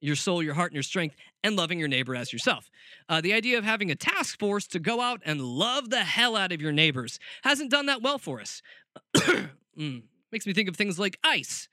your 0.00 0.16
soul, 0.16 0.42
your 0.42 0.54
heart, 0.54 0.72
and 0.72 0.76
your 0.76 0.82
strength, 0.82 1.16
and 1.42 1.56
loving 1.56 1.78
your 1.78 1.88
neighbor 1.88 2.14
as 2.14 2.32
yourself. 2.32 2.70
Uh, 3.08 3.20
the 3.20 3.32
idea 3.32 3.58
of 3.58 3.64
having 3.64 3.90
a 3.90 3.94
task 3.94 4.38
force 4.38 4.66
to 4.68 4.78
go 4.78 5.00
out 5.00 5.20
and 5.24 5.40
love 5.40 5.90
the 5.90 6.04
hell 6.04 6.36
out 6.36 6.52
of 6.52 6.60
your 6.60 6.72
neighbors 6.72 7.18
hasn't 7.42 7.70
done 7.70 7.86
that 7.86 8.02
well 8.02 8.18
for 8.18 8.40
us. 8.40 8.62
mm, 9.16 10.02
makes 10.32 10.46
me 10.46 10.52
think 10.52 10.68
of 10.68 10.76
things 10.76 10.98
like 10.98 11.18
ice 11.24 11.68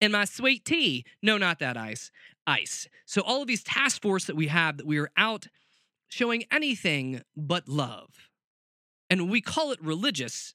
and 0.00 0.12
my 0.12 0.24
sweet 0.24 0.64
tea. 0.64 1.04
No, 1.22 1.38
not 1.38 1.60
that 1.60 1.76
ice. 1.76 2.10
Ice. 2.46 2.88
So 3.06 3.22
all 3.22 3.40
of 3.40 3.48
these 3.48 3.62
task 3.62 4.02
force 4.02 4.26
that 4.26 4.36
we 4.36 4.48
have 4.48 4.76
that 4.76 4.86
we 4.86 4.98
are 4.98 5.10
out 5.16 5.46
showing 6.08 6.44
anything 6.50 7.22
but 7.36 7.68
love. 7.68 8.28
And 9.08 9.30
we 9.30 9.40
call 9.40 9.70
it 9.72 9.82
religious 9.82 10.54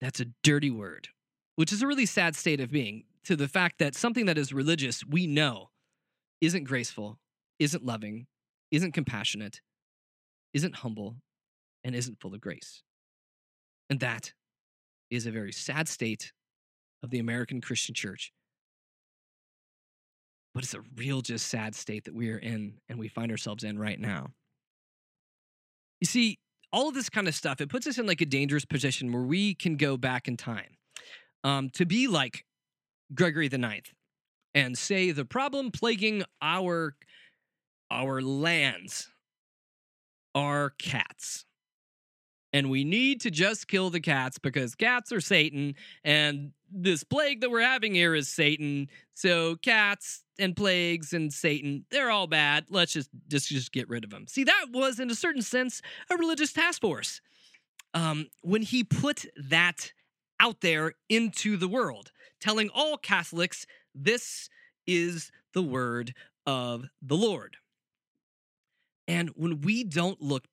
that's 0.00 0.20
a 0.20 0.26
dirty 0.42 0.70
word, 0.70 1.08
which 1.56 1.72
is 1.72 1.82
a 1.82 1.86
really 1.86 2.06
sad 2.06 2.36
state 2.36 2.60
of 2.60 2.70
being 2.70 3.04
to 3.24 3.36
the 3.36 3.48
fact 3.48 3.78
that 3.78 3.94
something 3.94 4.26
that 4.26 4.38
is 4.38 4.52
religious, 4.52 5.04
we 5.04 5.26
know, 5.26 5.70
isn't 6.40 6.64
graceful, 6.64 7.18
isn't 7.58 7.84
loving, 7.84 8.26
isn't 8.70 8.92
compassionate, 8.92 9.60
isn't 10.52 10.76
humble, 10.76 11.16
and 11.82 11.94
isn't 11.94 12.20
full 12.20 12.34
of 12.34 12.40
grace. 12.40 12.82
And 13.88 14.00
that 14.00 14.32
is 15.10 15.26
a 15.26 15.30
very 15.30 15.52
sad 15.52 15.88
state 15.88 16.32
of 17.02 17.10
the 17.10 17.18
American 17.18 17.60
Christian 17.60 17.94
church. 17.94 18.32
But 20.54 20.64
it's 20.64 20.74
a 20.74 20.82
real, 20.96 21.20
just 21.20 21.46
sad 21.48 21.74
state 21.74 22.04
that 22.04 22.14
we 22.14 22.30
are 22.30 22.38
in 22.38 22.74
and 22.88 22.98
we 22.98 23.08
find 23.08 23.30
ourselves 23.30 23.62
in 23.62 23.78
right 23.78 24.00
now. 24.00 24.28
You 26.00 26.06
see, 26.06 26.38
all 26.72 26.88
of 26.88 26.94
this 26.94 27.08
kind 27.08 27.28
of 27.28 27.34
stuff, 27.34 27.60
it 27.60 27.68
puts 27.68 27.86
us 27.86 27.98
in 27.98 28.06
like 28.06 28.20
a 28.20 28.26
dangerous 28.26 28.64
position 28.64 29.12
where 29.12 29.22
we 29.22 29.54
can 29.54 29.76
go 29.76 29.96
back 29.96 30.28
in 30.28 30.36
time 30.36 30.76
um, 31.44 31.70
to 31.70 31.86
be 31.86 32.08
like 32.08 32.44
Gregory 33.14 33.48
the 33.48 33.58
Ninth 33.58 33.92
and 34.54 34.76
say 34.76 35.10
the 35.10 35.24
problem 35.24 35.70
plaguing 35.70 36.22
our 36.42 36.94
our 37.90 38.20
lands 38.20 39.08
are 40.34 40.70
cats. 40.78 41.45
And 42.56 42.70
we 42.70 42.84
need 42.84 43.20
to 43.20 43.30
just 43.30 43.68
kill 43.68 43.90
the 43.90 44.00
cats 44.00 44.38
because 44.38 44.74
cats 44.74 45.12
are 45.12 45.20
Satan 45.20 45.74
and 46.02 46.52
this 46.72 47.04
plague 47.04 47.42
that 47.42 47.50
we're 47.50 47.60
having 47.60 47.94
here 47.94 48.14
is 48.14 48.28
Satan. 48.28 48.88
So 49.12 49.56
cats 49.56 50.24
and 50.38 50.56
plagues 50.56 51.12
and 51.12 51.30
Satan, 51.30 51.84
they're 51.90 52.10
all 52.10 52.26
bad. 52.26 52.64
Let's 52.70 52.94
just 52.94 53.10
just 53.28 53.48
just 53.48 53.72
get 53.72 53.90
rid 53.90 54.04
of 54.04 54.10
them. 54.10 54.26
See, 54.26 54.42
that 54.44 54.68
was 54.72 54.98
in 54.98 55.10
a 55.10 55.14
certain 55.14 55.42
sense 55.42 55.82
a 56.10 56.16
religious 56.16 56.54
task 56.54 56.80
force. 56.80 57.20
Um, 57.92 58.28
when 58.40 58.62
he 58.62 58.84
put 58.84 59.26
that 59.36 59.92
out 60.40 60.62
there 60.62 60.94
into 61.10 61.58
the 61.58 61.68
world, 61.68 62.10
telling 62.40 62.70
all 62.74 62.96
Catholics 62.96 63.66
this 63.94 64.48
is 64.86 65.30
the 65.52 65.62
word 65.62 66.14
of 66.46 66.86
the 67.02 67.18
Lord. 67.18 67.58
And 69.06 69.28
when 69.36 69.60
we 69.60 69.84
don't 69.84 70.22
look 70.22 70.44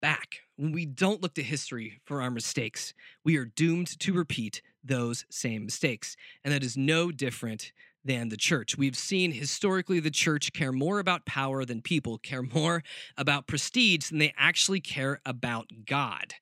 back, 0.00 0.40
when 0.56 0.72
we 0.72 0.86
don't 0.86 1.22
look 1.22 1.34
to 1.34 1.42
history 1.42 2.00
for 2.04 2.22
our 2.22 2.30
mistakes, 2.30 2.94
we 3.24 3.36
are 3.36 3.44
doomed 3.44 3.98
to 4.00 4.12
repeat 4.12 4.62
those 4.84 5.24
same 5.30 5.64
mistakes. 5.64 6.16
And 6.44 6.52
that 6.52 6.64
is 6.64 6.76
no 6.76 7.10
different 7.10 7.72
than 8.04 8.28
the 8.28 8.36
church. 8.36 8.78
We've 8.78 8.96
seen 8.96 9.32
historically 9.32 10.00
the 10.00 10.10
church 10.10 10.52
care 10.52 10.72
more 10.72 10.98
about 10.98 11.26
power 11.26 11.64
than 11.64 11.82
people, 11.82 12.18
care 12.18 12.42
more 12.42 12.82
about 13.16 13.46
prestige 13.46 14.08
than 14.08 14.18
they 14.18 14.32
actually 14.36 14.80
care 14.80 15.20
about 15.26 15.70
God. 15.86 16.34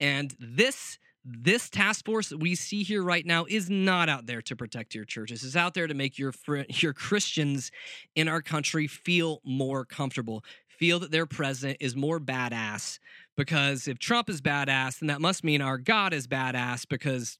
And 0.00 0.34
this 0.38 0.98
this 1.30 1.68
task 1.68 2.06
force 2.06 2.30
that 2.30 2.38
we 2.38 2.54
see 2.54 2.82
here 2.82 3.02
right 3.02 3.26
now 3.26 3.44
is 3.46 3.68
not 3.68 4.08
out 4.08 4.24
there 4.26 4.40
to 4.40 4.56
protect 4.56 4.94
your 4.94 5.04
churches. 5.04 5.44
It's 5.44 5.56
out 5.56 5.74
there 5.74 5.86
to 5.86 5.92
make 5.92 6.18
your 6.18 6.32
your 6.68 6.92
Christians 6.92 7.70
in 8.14 8.28
our 8.28 8.40
country 8.40 8.86
feel 8.86 9.40
more 9.44 9.84
comfortable, 9.84 10.44
feel 10.78 11.00
that 11.00 11.10
their 11.10 11.26
president 11.26 11.78
is 11.80 11.96
more 11.96 12.20
badass 12.20 12.98
because 13.36 13.88
if 13.88 13.98
Trump 13.98 14.30
is 14.30 14.40
badass, 14.40 15.00
then 15.00 15.08
that 15.08 15.20
must 15.20 15.44
mean 15.44 15.60
our 15.60 15.76
God 15.76 16.12
is 16.12 16.26
badass 16.26 16.86
because 16.88 17.38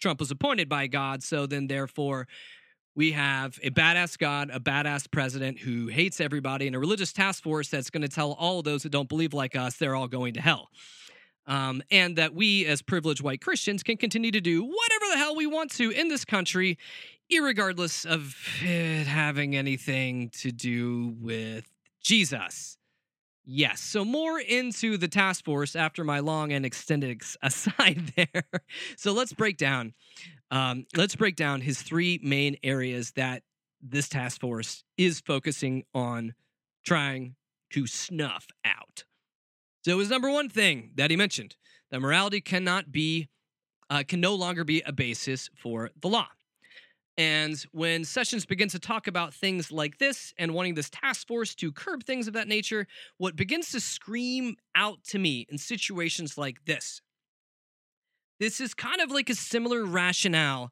Trump 0.00 0.20
was 0.20 0.30
appointed 0.30 0.68
by 0.68 0.86
God. 0.86 1.22
So 1.22 1.46
then, 1.46 1.66
therefore, 1.66 2.28
we 2.94 3.12
have 3.12 3.58
a 3.62 3.70
badass 3.70 4.18
God, 4.18 4.50
a 4.52 4.60
badass 4.60 5.10
president 5.10 5.58
who 5.58 5.88
hates 5.88 6.20
everybody, 6.20 6.66
and 6.66 6.74
a 6.74 6.78
religious 6.78 7.12
task 7.12 7.42
force 7.42 7.68
that's 7.68 7.90
going 7.90 8.02
to 8.02 8.08
tell 8.08 8.32
all 8.32 8.62
those 8.62 8.82
that 8.84 8.90
don't 8.90 9.08
believe 9.08 9.34
like 9.34 9.56
us 9.56 9.76
they're 9.76 9.94
all 9.94 10.08
going 10.08 10.34
to 10.34 10.40
hell. 10.40 10.68
Um, 11.46 11.82
and 11.90 12.16
that 12.16 12.34
we, 12.34 12.66
as 12.66 12.82
privileged 12.82 13.22
white 13.22 13.40
Christians, 13.40 13.82
can 13.82 13.96
continue 13.96 14.30
to 14.30 14.40
do 14.40 14.62
whatever 14.62 15.04
the 15.12 15.16
hell 15.16 15.34
we 15.34 15.46
want 15.46 15.70
to 15.72 15.90
in 15.90 16.08
this 16.08 16.24
country, 16.24 16.76
regardless 17.30 18.04
of 18.04 18.36
it 18.60 19.06
having 19.06 19.56
anything 19.56 20.28
to 20.40 20.52
do 20.52 21.16
with 21.20 21.64
Jesus. 22.08 22.78
Yes. 23.44 23.80
So 23.80 24.02
more 24.02 24.40
into 24.40 24.96
the 24.96 25.08
task 25.08 25.44
force 25.44 25.76
after 25.76 26.04
my 26.04 26.20
long 26.20 26.52
and 26.52 26.64
extended 26.64 27.10
ex- 27.10 27.36
aside 27.42 28.14
there. 28.16 28.44
so 28.96 29.12
let's 29.12 29.34
break 29.34 29.58
down. 29.58 29.92
Um, 30.50 30.86
let's 30.96 31.14
break 31.14 31.36
down 31.36 31.60
his 31.60 31.82
three 31.82 32.18
main 32.22 32.56
areas 32.62 33.12
that 33.12 33.42
this 33.82 34.08
task 34.08 34.40
force 34.40 34.84
is 34.96 35.20
focusing 35.20 35.84
on 35.94 36.32
trying 36.86 37.34
to 37.72 37.86
snuff 37.86 38.46
out. 38.64 39.04
So 39.84 39.98
his 39.98 40.08
number 40.08 40.30
one 40.30 40.48
thing 40.48 40.92
that 40.94 41.10
he 41.10 41.16
mentioned 41.16 41.56
that 41.90 42.00
morality 42.00 42.40
cannot 42.40 42.90
be, 42.90 43.28
uh, 43.90 44.02
can 44.08 44.22
no 44.22 44.34
longer 44.34 44.64
be 44.64 44.80
a 44.86 44.92
basis 44.92 45.50
for 45.54 45.90
the 46.00 46.08
law. 46.08 46.28
And 47.18 47.60
when 47.72 48.04
Sessions 48.04 48.46
begins 48.46 48.70
to 48.72 48.78
talk 48.78 49.08
about 49.08 49.34
things 49.34 49.72
like 49.72 49.98
this 49.98 50.32
and 50.38 50.54
wanting 50.54 50.74
this 50.74 50.88
task 50.88 51.26
force 51.26 51.52
to 51.56 51.72
curb 51.72 52.04
things 52.04 52.28
of 52.28 52.34
that 52.34 52.46
nature, 52.46 52.86
what 53.18 53.34
begins 53.34 53.72
to 53.72 53.80
scream 53.80 54.54
out 54.76 55.02
to 55.08 55.18
me 55.18 55.44
in 55.50 55.58
situations 55.58 56.38
like 56.38 56.64
this, 56.64 57.02
this 58.38 58.60
is 58.60 58.72
kind 58.72 59.00
of 59.00 59.10
like 59.10 59.28
a 59.28 59.34
similar 59.34 59.84
rationale, 59.84 60.70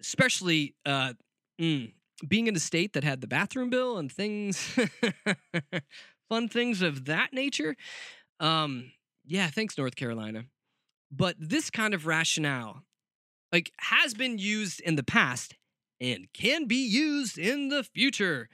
especially 0.00 0.74
uh, 0.84 1.12
mm, 1.60 1.92
being 2.26 2.48
in 2.48 2.56
a 2.56 2.60
state 2.60 2.92
that 2.94 3.04
had 3.04 3.20
the 3.20 3.28
bathroom 3.28 3.70
bill 3.70 3.96
and 3.96 4.10
things, 4.10 4.58
fun 6.28 6.48
things 6.48 6.82
of 6.82 7.04
that 7.04 7.32
nature. 7.32 7.76
Um, 8.40 8.90
yeah, 9.24 9.46
thanks, 9.50 9.78
North 9.78 9.94
Carolina. 9.94 10.46
But 11.12 11.36
this 11.38 11.70
kind 11.70 11.94
of 11.94 12.06
rationale, 12.06 12.82
like, 13.52 13.70
has 13.78 14.14
been 14.14 14.38
used 14.38 14.80
in 14.80 14.96
the 14.96 15.04
past 15.04 15.54
and 16.00 16.26
can 16.32 16.66
be 16.66 16.86
used 16.86 17.38
in 17.38 17.68
the 17.68 17.84
future 17.84 18.48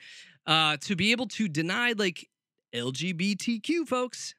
uh, 0.46 0.76
to 0.80 0.96
be 0.96 1.12
able 1.12 1.26
to 1.26 1.48
deny 1.48 1.92
like 1.96 2.28
LGBTQ 2.74 3.86
folks. 3.86 4.34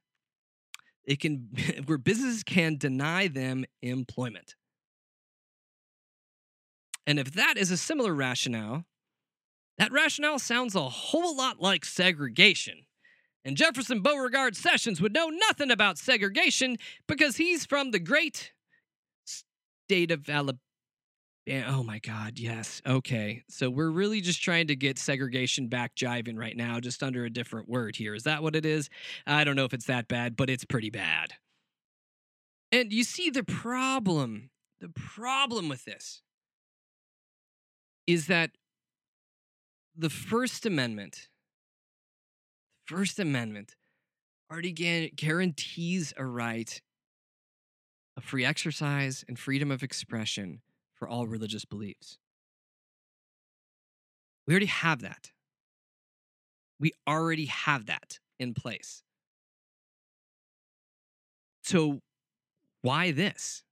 It 1.05 1.19
can 1.19 1.49
where 1.85 1.97
businesses 1.97 2.43
can 2.43 2.77
deny 2.77 3.27
them 3.27 3.65
employment. 3.81 4.55
And 7.05 7.19
if 7.19 7.33
that 7.33 7.57
is 7.57 7.69
a 7.69 7.77
similar 7.77 8.13
rationale, 8.13 8.85
that 9.77 9.91
rationale 9.91 10.39
sounds 10.39 10.75
a 10.75 10.87
whole 10.87 11.35
lot 11.35 11.59
like 11.59 11.83
segregation. 11.83 12.85
And 13.43 13.57
Jefferson 13.57 14.01
Beauregard 14.01 14.55
Sessions 14.55 15.01
would 15.01 15.13
know 15.13 15.27
nothing 15.27 15.69
about 15.69 15.97
segregation 15.97 16.77
because 17.07 17.35
he's 17.35 17.65
from 17.65 17.91
the 17.91 17.99
great 17.99 18.53
state 19.25 20.11
of 20.11 20.29
Alabama 20.29 20.59
yeah, 21.45 21.65
oh 21.67 21.83
my 21.83 21.99
God, 21.99 22.39
yes. 22.39 22.81
Okay. 22.87 23.43
So 23.49 23.69
we're 23.69 23.89
really 23.89 24.21
just 24.21 24.41
trying 24.41 24.67
to 24.67 24.75
get 24.75 24.97
segregation 24.97 25.67
back 25.67 25.93
jiving 25.95 26.37
right 26.37 26.55
now, 26.55 26.79
just 26.79 27.03
under 27.03 27.25
a 27.25 27.29
different 27.29 27.67
word 27.67 27.97
here. 27.97 28.15
Is 28.15 28.23
that 28.23 28.41
what 28.41 28.55
it 28.55 28.65
is? 28.65 28.89
I 29.27 29.43
don't 29.43 29.57
know 29.57 29.65
if 29.65 29.73
it's 29.73 29.87
that 29.87 30.07
bad, 30.07 30.37
but 30.37 30.49
it's 30.49 30.63
pretty 30.63 30.89
bad. 30.89 31.33
And 32.71 32.93
you 32.93 33.03
see 33.03 33.29
the 33.29 33.43
problem, 33.43 34.51
the 34.79 34.89
problem 34.89 35.67
with 35.67 35.83
this 35.83 36.21
is 38.07 38.27
that 38.27 38.51
the 39.95 40.09
First 40.09 40.65
Amendment, 40.65 41.27
First 42.85 43.19
Amendment 43.19 43.75
already 44.49 44.71
guarantees 45.15 46.13
a 46.15 46.25
right 46.25 46.81
of 48.15 48.23
free 48.23 48.45
exercise 48.45 49.25
and 49.27 49.37
freedom 49.37 49.71
of 49.71 49.83
expression 49.83 50.61
for 51.03 51.09
all 51.09 51.27
religious 51.27 51.65
beliefs. 51.65 52.17
We 54.47 54.53
already 54.53 54.67
have 54.67 55.01
that. 55.01 55.31
We 56.79 56.93
already 57.05 57.47
have 57.47 57.87
that 57.87 58.19
in 58.39 58.53
place. 58.53 59.03
So 61.63 61.99
why 62.83 63.11
this? 63.11 63.63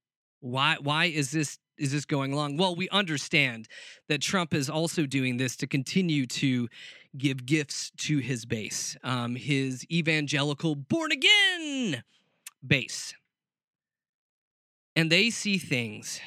Why 0.42 0.76
why 0.82 1.06
is 1.06 1.32
this 1.32 1.58
is 1.78 1.94
this 1.94 2.04
going 2.04 2.34
along? 2.34 2.58
Well, 2.58 2.76
we 2.76 2.90
understand 2.90 3.70
that 4.10 4.22
Trump 4.22 4.54
is 4.54 4.70
also 4.70 5.06
doing 5.06 5.38
this 5.38 5.56
to 5.58 5.68
continue 5.68 6.26
to 6.28 6.68
give 7.18 7.46
gifts 7.46 7.92
to 8.00 8.18
his 8.18 8.46
base, 8.46 8.98
um, 9.06 9.38
his 9.38 9.86
evangelical 9.90 10.76
born 10.76 11.14
again 11.14 12.04
base. 12.66 13.14
And 14.98 15.10
they 15.10 15.30
see 15.30 15.58
things 15.58 16.20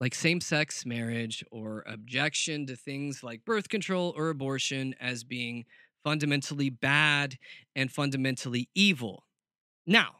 like 0.00 0.14
same 0.14 0.40
sex 0.40 0.86
marriage 0.86 1.44
or 1.50 1.84
objection 1.86 2.66
to 2.66 2.74
things 2.74 3.22
like 3.22 3.44
birth 3.44 3.68
control 3.68 4.14
or 4.16 4.30
abortion 4.30 4.94
as 5.00 5.24
being 5.24 5.64
fundamentally 6.02 6.70
bad 6.70 7.36
and 7.76 7.92
fundamentally 7.92 8.68
evil. 8.74 9.24
Now, 9.86 10.16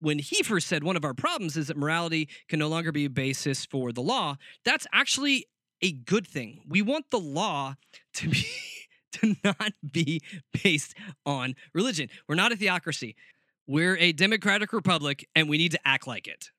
when 0.00 0.18
he 0.18 0.42
first 0.42 0.66
said 0.66 0.82
one 0.82 0.96
of 0.96 1.04
our 1.04 1.14
problems 1.14 1.56
is 1.56 1.68
that 1.68 1.76
morality 1.76 2.28
can 2.48 2.58
no 2.58 2.68
longer 2.68 2.90
be 2.90 3.04
a 3.04 3.10
basis 3.10 3.66
for 3.66 3.92
the 3.92 4.00
law, 4.00 4.36
that's 4.64 4.86
actually 4.92 5.46
a 5.82 5.92
good 5.92 6.26
thing. 6.26 6.60
We 6.66 6.82
want 6.82 7.10
the 7.10 7.20
law 7.20 7.74
to 8.14 8.28
be 8.28 8.46
to 9.12 9.36
not 9.44 9.72
be 9.92 10.22
based 10.62 10.94
on 11.26 11.54
religion. 11.74 12.08
We're 12.26 12.34
not 12.34 12.50
a 12.50 12.56
theocracy. 12.56 13.14
We're 13.66 13.98
a 13.98 14.12
democratic 14.12 14.72
republic 14.72 15.28
and 15.36 15.50
we 15.50 15.58
need 15.58 15.72
to 15.72 15.80
act 15.84 16.06
like 16.06 16.26
it 16.26 16.50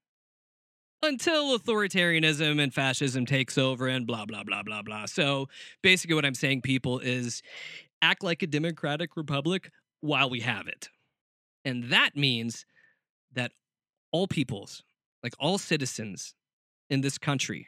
until 1.03 1.57
authoritarianism 1.57 2.61
and 2.61 2.73
fascism 2.73 3.25
takes 3.25 3.57
over 3.57 3.87
and 3.87 4.07
blah 4.07 4.25
blah 4.25 4.43
blah 4.43 4.63
blah 4.63 4.81
blah. 4.81 5.05
So 5.05 5.47
basically 5.81 6.15
what 6.15 6.25
I'm 6.25 6.35
saying 6.35 6.61
people 6.61 6.99
is 6.99 7.41
act 8.01 8.23
like 8.23 8.41
a 8.43 8.47
democratic 8.47 9.15
republic 9.15 9.71
while 10.01 10.29
we 10.29 10.41
have 10.41 10.67
it. 10.67 10.89
And 11.65 11.85
that 11.85 12.15
means 12.15 12.65
that 13.33 13.51
all 14.11 14.27
peoples, 14.27 14.83
like 15.23 15.33
all 15.39 15.57
citizens 15.57 16.35
in 16.89 17.01
this 17.01 17.17
country, 17.17 17.67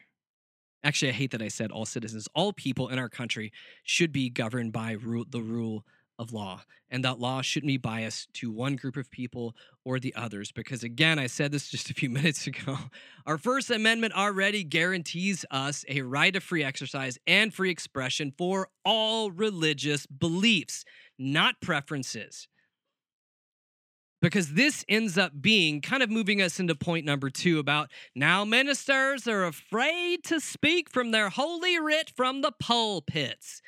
actually, 0.84 1.10
I 1.10 1.14
hate 1.14 1.32
that 1.32 1.42
I 1.42 1.48
said 1.48 1.72
all 1.72 1.86
citizens, 1.86 2.28
all 2.36 2.52
people 2.52 2.90
in 2.90 3.00
our 3.00 3.10
country 3.10 3.52
should 3.84 4.12
be 4.12 4.30
governed 4.30 4.74
by 4.74 4.98
the 5.30 5.42
rule 5.42 5.86
of 6.18 6.32
law, 6.32 6.62
and 6.90 7.04
that 7.04 7.20
law 7.20 7.42
shouldn't 7.42 7.68
be 7.68 7.78
biased 7.78 8.34
to 8.34 8.52
one 8.52 8.76
group 8.76 8.98
of 8.98 9.12
people 9.12 9.56
or 9.84 10.00
the 10.00 10.14
others. 10.16 10.52
Because 10.52 10.84
again, 10.84 11.20
I 11.20 11.28
said 11.28 11.52
this 11.52 11.70
just 11.72 11.90
a 11.90 11.94
few 11.94 12.10
minutes 12.10 12.48
ago. 12.48 12.78
Our 13.26 13.38
First 13.38 13.70
Amendment 13.70 14.14
already 14.14 14.64
guarantees 14.64 15.46
us 15.52 15.84
a 15.88 16.02
right 16.02 16.36
of 16.36 16.44
free 16.44 16.64
exercise 16.64 17.18
and 17.28 17.54
free 17.54 17.70
expression 17.72 18.34
for 18.38 18.70
all 18.84 19.32
religious 19.32 20.06
beliefs, 20.06 20.86
not 21.18 21.62
preferences. 21.62 22.48
Because 24.22 24.54
this 24.54 24.84
ends 24.90 25.20
up 25.20 25.40
being 25.40 25.82
kind 25.82 26.02
of 26.02 26.10
moving 26.10 26.42
us 26.42 26.60
into 26.60 26.74
point 26.74 27.06
number 27.06 27.30
two 27.30 27.60
about 27.60 27.92
now 28.16 28.44
ministers 28.44 29.28
are 29.28 29.46
afraid 29.46 30.24
to 30.24 30.40
speak 30.40 30.90
from 30.90 31.12
their 31.12 31.30
holy 31.30 31.78
writ 31.78 32.12
from 32.16 32.42
the 32.42 32.52
pulpits. 32.52 33.62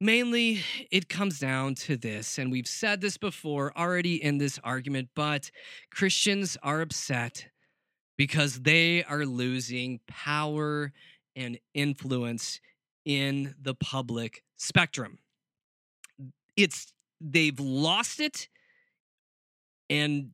Mainly, 0.00 0.62
it 0.90 1.08
comes 1.08 1.38
down 1.38 1.74
to 1.74 1.96
this, 1.96 2.38
and 2.38 2.52
we've 2.52 2.66
said 2.66 3.00
this 3.00 3.16
before 3.16 3.72
already 3.76 4.22
in 4.22 4.36
this 4.36 4.58
argument, 4.62 5.08
but 5.14 5.50
Christians 5.90 6.58
are 6.62 6.82
upset 6.82 7.46
because 8.18 8.60
they 8.60 9.04
are 9.04 9.24
losing 9.24 10.00
power 10.06 10.92
and 11.34 11.58
influence 11.72 12.60
in 13.06 13.54
the 13.60 13.74
public 13.74 14.42
spectrum. 14.58 15.18
It's 16.56 16.92
they've 17.20 17.58
lost 17.58 18.20
it 18.20 18.48
and 19.88 20.30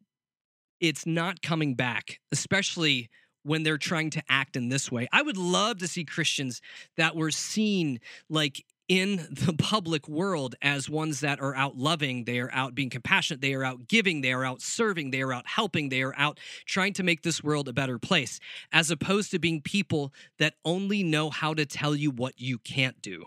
it's 0.81 1.07
not 1.07 1.43
coming 1.43 1.75
back, 1.75 2.19
especially 2.33 3.11
when 3.45 3.63
they're 3.63 3.79
trying 3.79 4.11
to 4.11 4.23
act 4.29 4.57
in 4.57 4.69
this 4.69 4.91
way. 4.91 5.09
I 5.13 5.23
would 5.23 5.37
love 5.37 5.79
to 5.79 5.89
see 5.89 6.05
Christians 6.05 6.61
that 6.97 7.15
were 7.15 7.31
seen 7.31 8.01
like 8.29 8.65
in 8.93 9.27
the 9.31 9.55
public 9.55 10.07
world 10.07 10.55
as 10.61 10.91
ones 10.91 11.21
that 11.21 11.41
are 11.41 11.55
out 11.57 11.79
loving, 11.79 12.25
they 12.25 12.39
are 12.41 12.51
out 12.53 12.75
being 12.75 12.91
compassionate, 12.91 13.41
they 13.41 13.55
are 13.55 13.65
out 13.65 13.89
giving, 13.89 14.21
they 14.21 14.35
are 14.35 14.45
out 14.45 14.61
serving, 14.61 15.11
they 15.11 15.23
are 15.23 15.33
out 15.33 15.47
helping, 15.47 15.89
they 15.89 16.03
are 16.03 16.13
out 16.19 16.39
trying 16.67 16.93
to 16.93 17.03
make 17.03 17.23
this 17.23 17.43
world 17.43 17.69
a 17.69 17.73
better 17.73 17.99
place, 17.99 18.39
as 18.71 18.91
opposed 18.91 19.31
to 19.31 19.39
being 19.39 19.63
people 19.63 20.13
that 20.39 20.57
only 20.63 21.03
know 21.03 21.31
how 21.31 21.55
to 21.55 21.65
tell 21.65 21.97
you 21.97 22.11
what 22.11 22.39
you 22.39 22.59
can't 22.59 23.01
do. 23.01 23.25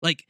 Like, 0.00 0.24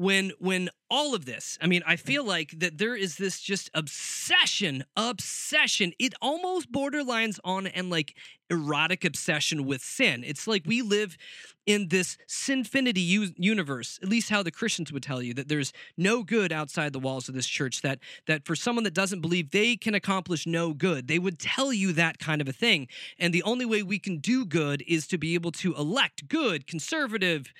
when 0.00 0.32
when 0.38 0.70
all 0.88 1.14
of 1.14 1.26
this 1.26 1.58
i 1.60 1.66
mean 1.66 1.82
i 1.86 1.94
mm-hmm. 1.94 2.06
feel 2.06 2.24
like 2.24 2.58
that 2.58 2.78
there 2.78 2.96
is 2.96 3.16
this 3.16 3.38
just 3.38 3.70
obsession 3.74 4.84
obsession. 4.96 5.92
It 5.98 6.14
almost 6.20 6.72
borderlines 6.72 7.38
on 7.44 7.66
and 7.66 7.90
like 7.90 8.16
erotic 8.48 9.04
obsession 9.04 9.64
with 9.64 9.80
sin. 9.80 10.24
It's 10.24 10.46
like 10.46 10.62
we 10.66 10.82
live 10.82 11.16
in 11.66 11.88
this 11.88 12.16
sinfinity 12.28 13.04
u- 13.04 13.32
universe 13.36 13.98
at 14.02 14.08
least 14.08 14.30
how 14.30 14.42
the 14.42 14.50
christians 14.50 14.90
would 14.90 15.02
tell 15.02 15.22
you 15.22 15.34
that 15.34 15.46
there's 15.46 15.72
no 15.96 16.24
good 16.24 16.50
outside 16.50 16.92
the 16.92 16.98
walls 16.98 17.28
of 17.28 17.34
this 17.34 17.46
church 17.46 17.82
that 17.82 17.98
that 18.26 18.44
for 18.44 18.56
someone 18.56 18.82
that 18.82 18.94
doesn't 18.94 19.20
believe 19.20 19.50
they 19.50 19.76
can 19.76 19.94
accomplish 19.94 20.46
no 20.46 20.72
good. 20.72 21.06
They 21.06 21.18
would 21.18 21.38
tell 21.38 21.72
you 21.72 21.92
that 21.92 22.18
kind 22.18 22.40
of 22.40 22.48
a 22.48 22.52
thing. 22.52 22.88
And 23.18 23.32
the 23.32 23.42
only 23.42 23.66
way 23.66 23.82
we 23.82 23.98
can 23.98 24.18
do 24.18 24.44
good 24.44 24.82
is 24.88 25.06
to 25.08 25.18
be 25.18 25.34
able 25.34 25.52
to 25.52 25.74
elect 25.74 26.28
good 26.28 26.66
conservative 26.66 27.52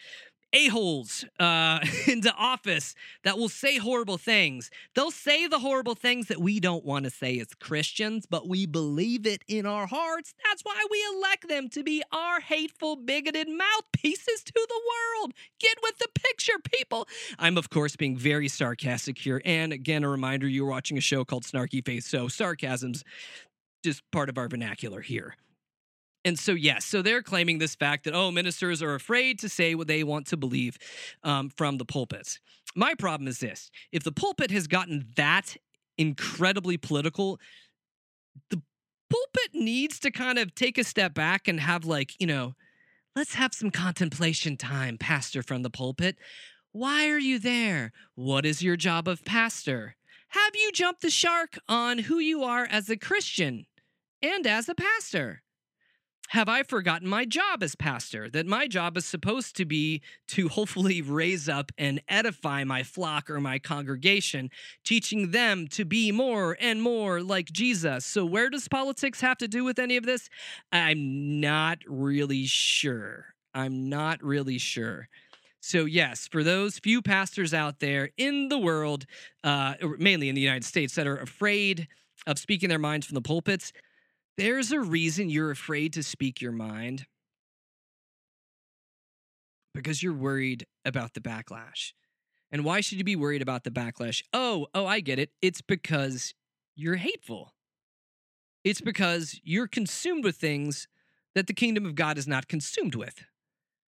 a-holes 0.53 1.25
uh, 1.39 1.81
into 2.07 2.33
office 2.35 2.95
that 3.25 3.39
will 3.39 3.49
say 3.49 3.79
horrible 3.79 4.19
things. 4.19 4.71
They'll 4.95 5.11
say 5.11 5.47
the 5.47 5.59
horrible 5.59 5.95
things 5.95 6.29
that 6.29 6.41
we 6.41 6.61
don't 6.61 6.85
want 6.85 7.05
to 7.05 7.11
say 7.11 7.39
as 7.39 7.49
Christians, 7.55 8.27
but 8.27 8.49
we 8.49 8.67
believe 8.67 9.27
it 9.27 9.43
in 9.49 9.67
our 9.67 9.87
hearts. 9.87 10.35
That's 10.45 10.63
why 10.63 10.85
we 10.91 11.05
elect 11.17 11.49
them 11.49 11.69
to 11.71 11.83
be 11.83 12.03
our 12.13 12.41
hateful, 12.41 12.97
bigoted 12.97 13.49
mouthpieces 13.49 14.43
to 14.45 14.53
the 14.55 14.81
world. 14.91 15.33
Get 15.59 15.79
with 15.83 15.99
the 15.99 16.09
picture, 16.15 16.59
people. 16.73 17.07
I'm, 17.39 17.57
of 17.57 17.71
course, 17.71 17.97
being 17.97 18.17
very 18.17 18.49
sarcastic 18.49 19.19
here. 19.19 19.41
And 19.45 19.73
again, 19.73 20.05
a 20.05 20.09
reminder 20.09 20.49
you're 20.49 20.67
watching 20.67 20.99
a 20.99 21.03
show 21.03 21.25
called 21.25 21.45
Snarky 21.45 21.85
Faith, 21.85 22.05
so 22.05 22.29
sarcasm's 22.29 23.05
just 23.83 24.03
part 24.11 24.29
of 24.29 24.37
our 24.39 24.49
vernacular 24.49 25.01
here. 25.01 25.35
And 26.25 26.39
so, 26.39 26.53
yes, 26.53 26.85
so 26.85 27.01
they're 27.01 27.23
claiming 27.23 27.59
this 27.59 27.75
fact 27.75 28.05
that, 28.05 28.15
oh, 28.15 28.31
ministers 28.31 28.83
are 28.83 28.95
afraid 28.95 29.39
to 29.39 29.49
say 29.49 29.75
what 29.75 29.87
they 29.87 30.05
want 30.05 30.27
to 30.27 30.37
believe 30.37 30.77
um, 31.23 31.49
from 31.49 31.79
the 31.79 31.85
pulpits. 31.85 32.39
My 32.75 32.95
problem 32.95 33.27
is 33.27 33.39
this 33.39 33.71
if 33.91 34.05
the 34.05 34.13
pulpit 34.13 34.51
has 34.51 34.67
gotten 34.67 35.07
that 35.17 35.57
incredibly 35.97 36.77
political, 36.77 37.39
the 38.51 38.61
pulpit 39.09 39.55
needs 39.55 39.99
to 40.01 40.11
kind 40.11 40.39
of 40.39 40.55
take 40.55 40.79
a 40.79 40.85
step 40.85 41.15
back 41.15 41.49
and 41.49 41.59
have, 41.59 41.85
like, 41.85 42.13
you 42.21 42.27
know, 42.27 42.55
let's 43.17 43.35
have 43.35 43.55
some 43.55 43.71
contemplation 43.71 44.57
time, 44.57 44.99
pastor 44.99 45.43
from 45.43 45.63
the 45.63 45.71
pulpit. 45.71 46.17
Why 46.73 47.09
are 47.09 47.19
you 47.19 47.39
there? 47.39 47.93
What 48.15 48.47
is 48.47 48.63
your 48.63 48.77
job 48.77 49.09
of 49.09 49.25
pastor? 49.25 49.97
Have 50.29 50.55
you 50.55 50.71
jumped 50.73 51.03
the 51.03 51.11
shark 51.11 51.59
on 51.69 51.99
who 51.99 52.19
you 52.19 52.45
are 52.45 52.65
as 52.65 52.89
a 52.89 52.97
Christian 52.97 53.67
and 54.23 54.47
as 54.47 54.69
a 54.69 54.75
pastor? 54.77 55.43
Have 56.31 56.49
I 56.49 56.63
forgotten 56.63 57.09
my 57.09 57.25
job 57.25 57.61
as 57.61 57.75
pastor? 57.75 58.31
That 58.31 58.47
my 58.47 58.69
job 58.69 58.97
is 58.97 59.05
supposed 59.05 59.57
to 59.57 59.65
be 59.65 60.01
to 60.29 60.49
hopefully 60.49 61.03
raise 61.03 61.49
up 61.49 61.73
and 61.77 62.01
edify 62.09 62.63
my 62.63 62.85
flock 62.85 63.29
or 63.29 63.41
my 63.41 63.59
congregation, 63.59 64.49
teaching 64.85 65.33
them 65.33 65.67
to 65.69 65.85
be 65.85 66.13
more 66.13 66.57
and 66.61 66.83
more 66.83 67.21
like 67.21 67.51
Jesus. 67.51 68.07
So, 68.07 68.25
where 68.25 68.49
does 68.49 68.69
politics 68.69 69.21
have 69.21 69.39
to 69.39 69.49
do 69.49 69.65
with 69.65 69.81
any 69.81 69.97
of 69.97 70.07
this? 70.07 70.29
I'm 70.71 71.41
not 71.41 71.79
really 71.89 72.47
sure. 72.47 73.35
I'm 73.53 73.89
not 73.89 74.23
really 74.23 74.59
sure. 74.59 75.09
So, 75.59 75.85
yes, 75.85 76.29
for 76.29 76.45
those 76.45 76.79
few 76.79 77.03
pastors 77.03 77.53
out 77.53 77.81
there 77.81 78.11
in 78.17 78.51
the 78.51 78.59
world, 78.59 79.05
uh, 79.43 79.75
mainly 79.99 80.29
in 80.29 80.37
the 80.37 80.41
United 80.41 80.65
States, 80.65 80.95
that 80.95 81.09
are 81.09 81.19
afraid 81.19 81.89
of 82.29 82.39
speaking 82.39 82.69
their 82.69 82.79
minds 82.79 83.07
from 83.07 83.15
the 83.15 83.21
pulpits, 83.21 83.73
there's 84.41 84.73
a 84.73 84.81
reason 84.81 85.29
you're 85.29 85.51
afraid 85.51 85.93
to 85.93 86.03
speak 86.03 86.41
your 86.41 86.51
mind 86.51 87.05
because 89.75 90.03
you're 90.03 90.15
worried 90.15 90.67
about 90.87 91.13
the 91.13 91.21
backlash. 91.21 91.93
And 92.51 92.65
why 92.65 92.81
should 92.81 92.97
you 92.97 93.05
be 93.05 93.17
worried 93.17 93.43
about 93.43 93.65
the 93.65 93.71
backlash? 93.71 94.23
Oh, 94.33 94.67
oh, 94.75 94.87
I 94.87 95.01
get 95.01 95.19
it. 95.19 95.31
It's 95.43 95.61
because 95.61 96.33
you're 96.75 96.97
hateful. 96.97 97.53
It's 98.65 98.81
because 98.81 99.39
you're 99.45 99.69
consumed 99.69 100.25
with 100.25 100.37
things 100.37 100.89
that 101.35 101.47
the 101.47 101.53
kingdom 101.53 101.85
of 101.85 101.95
God 101.95 102.17
is 102.17 102.27
not 102.27 102.49
consumed 102.49 102.95
with. 102.95 103.27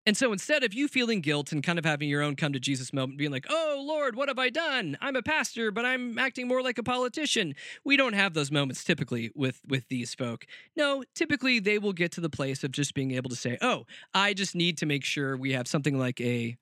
And 0.07 0.15
so 0.15 0.31
instead 0.31 0.63
of 0.63 0.73
you 0.73 0.87
feeling 0.87 1.19
guilt 1.21 1.51
and 1.51 1.63
kind 1.63 1.79
of 1.79 1.85
having 1.85 2.07
your 2.07 2.21
own 2.21 2.35
come 2.35 2.53
to 2.53 2.59
Jesus 2.59 2.93
moment, 2.93 3.17
being 3.17 3.31
like, 3.31 3.47
oh, 3.49 3.83
Lord, 3.85 4.15
what 4.15 4.27
have 4.27 4.37
I 4.37 4.49
done? 4.49 4.97
I'm 5.01 5.15
a 5.15 5.23
pastor, 5.23 5.71
but 5.71 5.83
I'm 5.83 6.19
acting 6.19 6.47
more 6.47 6.61
like 6.61 6.77
a 6.77 6.83
politician. 6.83 7.55
We 7.83 7.97
don't 7.97 8.13
have 8.13 8.35
those 8.35 8.51
moments 8.51 8.83
typically 8.83 9.31
with, 9.33 9.61
with 9.67 9.87
these 9.87 10.13
folk. 10.13 10.45
No, 10.77 11.03
typically 11.15 11.59
they 11.59 11.79
will 11.79 11.93
get 11.93 12.11
to 12.13 12.21
the 12.21 12.29
place 12.29 12.63
of 12.63 12.71
just 12.71 12.93
being 12.93 13.11
able 13.11 13.31
to 13.31 13.35
say, 13.35 13.57
oh, 13.61 13.85
I 14.13 14.35
just 14.35 14.53
need 14.53 14.77
to 14.77 14.85
make 14.85 15.03
sure 15.03 15.35
we 15.37 15.53
have 15.53 15.67
something 15.67 15.97
like 15.97 16.21
a 16.21 16.55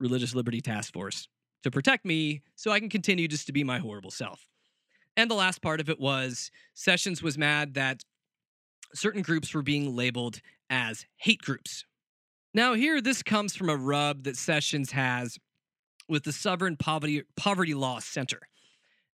religious 0.00 0.34
liberty 0.34 0.62
task 0.62 0.94
force 0.94 1.28
to 1.62 1.70
protect 1.70 2.06
me 2.06 2.42
so 2.56 2.70
I 2.70 2.80
can 2.80 2.88
continue 2.88 3.28
just 3.28 3.46
to 3.46 3.52
be 3.52 3.64
my 3.64 3.78
horrible 3.78 4.10
self. 4.10 4.48
And 5.16 5.30
the 5.30 5.34
last 5.34 5.60
part 5.60 5.80
of 5.80 5.90
it 5.90 6.00
was 6.00 6.50
Sessions 6.72 7.22
was 7.22 7.36
mad 7.36 7.74
that 7.74 8.02
certain 8.94 9.22
groups 9.22 9.52
were 9.52 9.62
being 9.62 9.94
labeled 9.94 10.40
as 10.70 11.04
hate 11.16 11.42
groups 11.42 11.84
now, 12.54 12.74
here, 12.74 13.00
this 13.00 13.24
comes 13.24 13.56
from 13.56 13.68
a 13.68 13.76
rub 13.76 14.22
that 14.22 14.36
Sessions 14.36 14.92
has 14.92 15.38
with 16.08 16.22
the 16.22 16.32
Southern 16.32 16.76
Poverty, 16.76 17.24
Poverty 17.36 17.74
Law 17.74 17.98
Center, 17.98 18.40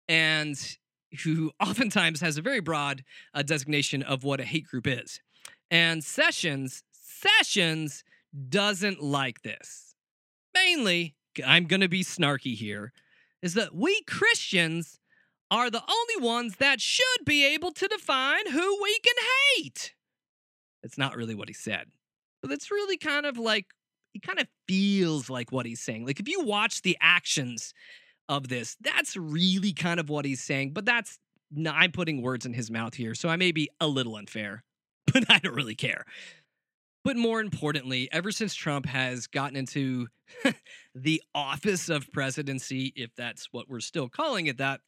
and 0.09 0.77
who 1.23 1.53
oftentimes 1.61 2.21
has 2.21 2.37
a 2.37 2.43
very 2.43 2.61
broad 2.61 3.05
uh, 3.33 3.43
designation 3.43 4.03
of 4.03 4.25
what 4.25 4.41
a 4.41 4.45
hate 4.45 4.67
group 4.67 4.89
is. 4.89 5.21
And 5.71 6.03
Sessions, 6.03 6.83
Sessions 6.91 8.03
doesn't 8.49 9.01
like 9.01 9.43
this. 9.43 9.95
Mainly, 10.53 11.15
I'm 11.47 11.67
going 11.67 11.81
to 11.81 11.89
be 11.89 12.03
snarky 12.03 12.57
here, 12.57 12.93
is 13.41 13.55
that 13.55 13.73
we 13.73 14.03
Christians 14.03 14.99
are 15.49 15.71
the 15.71 15.83
only 15.89 16.27
ones 16.27 16.57
that 16.57 16.81
should 16.81 17.25
be 17.25 17.47
able 17.47 17.71
to 17.71 17.87
define 17.87 18.51
who 18.51 18.83
we 18.83 18.99
can 18.99 19.15
hate. 19.57 19.95
It's 20.83 20.99
not 20.99 21.17
really 21.17 21.37
what 21.37 21.49
he 21.49 21.55
said 21.55 21.87
but 22.43 22.53
it's 22.53 22.71
really 22.71 22.97
kind 22.97 23.27
of 23.27 23.39
like 23.39 23.67
it 24.15 24.23
kind 24.23 24.41
of 24.41 24.47
feels 24.67 25.29
like 25.29 25.53
what 25.53 25.67
he's 25.67 25.81
saying. 25.81 26.07
Like 26.07 26.21
if 26.21 26.29
you 26.29 26.43
watch 26.43 26.83
the 26.83 26.97
actions 27.01 27.73
of 28.29 28.49
this, 28.49 28.77
that's 28.81 29.17
really 29.17 29.73
kind 29.73 30.01
of 30.01 30.09
what 30.09 30.25
he's 30.25 30.43
saying. 30.43 30.73
But 30.73 30.85
that's 30.85 31.19
I'm 31.67 31.93
putting 31.93 32.23
words 32.23 32.47
in 32.47 32.53
his 32.53 32.71
mouth 32.71 32.95
here, 32.95 33.15
so 33.15 33.29
I 33.29 33.37
may 33.37 33.53
be 33.53 33.71
a 33.81 33.87
little 33.87 34.17
unfair, 34.17 34.65
but 35.13 35.25
I 35.31 35.39
don't 35.39 35.55
really 35.55 35.75
care. 35.75 36.05
But 37.05 37.17
more 37.17 37.41
importantly, 37.41 38.09
ever 38.13 38.31
since 38.31 38.55
Trump 38.55 38.87
has 38.87 39.27
gotten 39.27 39.57
into 39.57 40.09
the 40.95 41.23
office 41.35 41.89
of 41.89 42.11
presidency, 42.13 42.93
if 42.97 43.15
that's 43.17 43.49
what 43.51 43.69
we're 43.69 43.81
still 43.81 44.09
calling 44.09 44.47
it 44.47 44.59
that, 44.59 44.81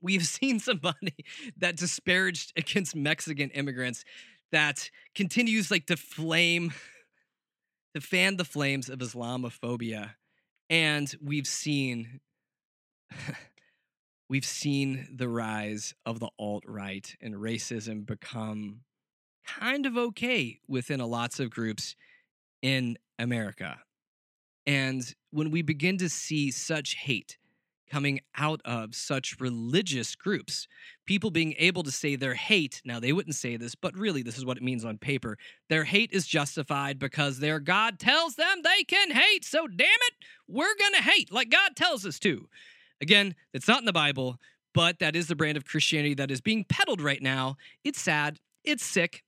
we've 0.00 0.26
seen 0.26 0.60
somebody 0.60 1.14
that 1.56 1.76
disparaged 1.76 2.52
against 2.56 2.94
Mexican 2.96 3.50
immigrants 3.50 4.04
that 4.52 4.90
continues 5.14 5.70
like 5.70 5.86
to 5.86 5.96
flame 5.96 6.72
to 7.94 8.00
fan 8.00 8.36
the 8.36 8.44
flames 8.44 8.88
of 8.88 9.00
Islamophobia. 9.00 10.10
And 10.70 11.14
we've 11.20 11.46
seen 11.46 12.20
we've 14.28 14.44
seen 14.44 15.08
the 15.14 15.28
rise 15.28 15.94
of 16.06 16.20
the 16.20 16.30
alt-right 16.38 17.16
and 17.20 17.34
racism 17.34 18.06
become 18.06 18.80
kind 19.46 19.84
of 19.84 19.96
okay 19.96 20.60
within 20.66 21.00
a 21.00 21.06
lots 21.06 21.40
of 21.40 21.50
groups 21.50 21.96
in 22.62 22.96
America. 23.18 23.80
And 24.66 25.14
when 25.30 25.50
we 25.50 25.62
begin 25.62 25.98
to 25.98 26.08
see 26.08 26.50
such 26.50 26.94
hate 26.94 27.36
coming 27.90 28.20
out 28.36 28.60
of 28.64 28.94
such 28.94 29.38
religious 29.38 30.14
groups. 30.14 30.66
People 31.06 31.30
being 31.30 31.54
able 31.58 31.82
to 31.82 31.90
say 31.90 32.16
their 32.16 32.34
hate, 32.34 32.80
now 32.84 32.98
they 32.98 33.12
wouldn't 33.12 33.34
say 33.34 33.56
this, 33.56 33.74
but 33.74 33.94
really 33.96 34.22
this 34.22 34.38
is 34.38 34.44
what 34.44 34.56
it 34.56 34.62
means 34.62 34.84
on 34.84 34.98
paper. 34.98 35.36
Their 35.68 35.84
hate 35.84 36.10
is 36.12 36.26
justified 36.26 36.98
because 36.98 37.38
their 37.38 37.60
God 37.60 37.98
tells 37.98 38.36
them 38.36 38.62
they 38.62 38.84
can 38.84 39.10
hate. 39.10 39.44
So 39.44 39.66
damn 39.66 39.88
it, 39.88 40.14
we're 40.48 40.76
going 40.78 40.94
to 40.94 41.02
hate 41.02 41.32
like 41.32 41.50
God 41.50 41.76
tells 41.76 42.06
us 42.06 42.18
to. 42.20 42.48
Again, 43.00 43.34
it's 43.52 43.68
not 43.68 43.80
in 43.80 43.84
the 43.84 43.92
Bible, 43.92 44.38
but 44.72 44.98
that 45.00 45.16
is 45.16 45.26
the 45.26 45.36
brand 45.36 45.56
of 45.56 45.64
Christianity 45.64 46.14
that 46.14 46.30
is 46.30 46.40
being 46.40 46.64
peddled 46.64 47.00
right 47.00 47.22
now. 47.22 47.56
It's 47.84 48.00
sad, 48.00 48.38
it's 48.64 48.84
sick, 48.84 49.22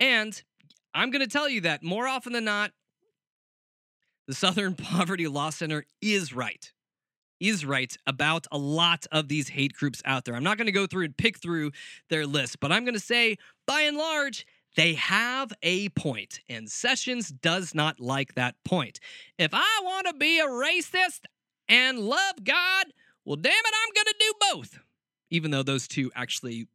and 0.00 0.40
I'm 0.94 1.10
going 1.10 1.24
to 1.24 1.30
tell 1.30 1.48
you 1.48 1.60
that 1.62 1.82
more 1.82 2.06
often 2.06 2.32
than 2.32 2.44
not, 2.44 2.70
the 4.26 4.34
Southern 4.34 4.74
Poverty 4.76 5.28
Law 5.28 5.50
Center 5.50 5.84
is 6.00 6.32
right 6.32 6.72
is 7.40 7.64
right 7.64 7.96
about 8.06 8.46
a 8.50 8.58
lot 8.58 9.06
of 9.12 9.28
these 9.28 9.48
hate 9.48 9.72
groups 9.72 10.02
out 10.04 10.24
there. 10.24 10.34
I'm 10.34 10.44
not 10.44 10.58
going 10.58 10.66
to 10.66 10.72
go 10.72 10.86
through 10.86 11.04
and 11.04 11.16
pick 11.16 11.38
through 11.38 11.72
their 12.08 12.26
list, 12.26 12.60
but 12.60 12.72
I'm 12.72 12.84
going 12.84 12.94
to 12.94 13.00
say 13.00 13.36
by 13.66 13.82
and 13.82 13.96
large, 13.96 14.46
they 14.76 14.94
have 14.94 15.52
a 15.62 15.88
point, 15.90 16.40
and 16.50 16.70
Sessions 16.70 17.30
does 17.30 17.74
not 17.74 17.98
like 17.98 18.34
that 18.34 18.56
point. 18.64 19.00
If 19.38 19.54
I 19.54 19.80
want 19.82 20.06
to 20.06 20.12
be 20.12 20.38
a 20.38 20.46
racist 20.46 21.20
and 21.66 21.98
love 21.98 22.44
God, 22.44 22.86
well, 23.24 23.36
damn 23.36 23.52
it, 23.52 23.74
I'm 23.74 23.94
going 23.94 24.06
to 24.06 24.14
do 24.18 24.32
both. 24.52 24.78
Even 25.30 25.50
though 25.50 25.62
those 25.62 25.88
two 25.88 26.12
actually 26.14 26.68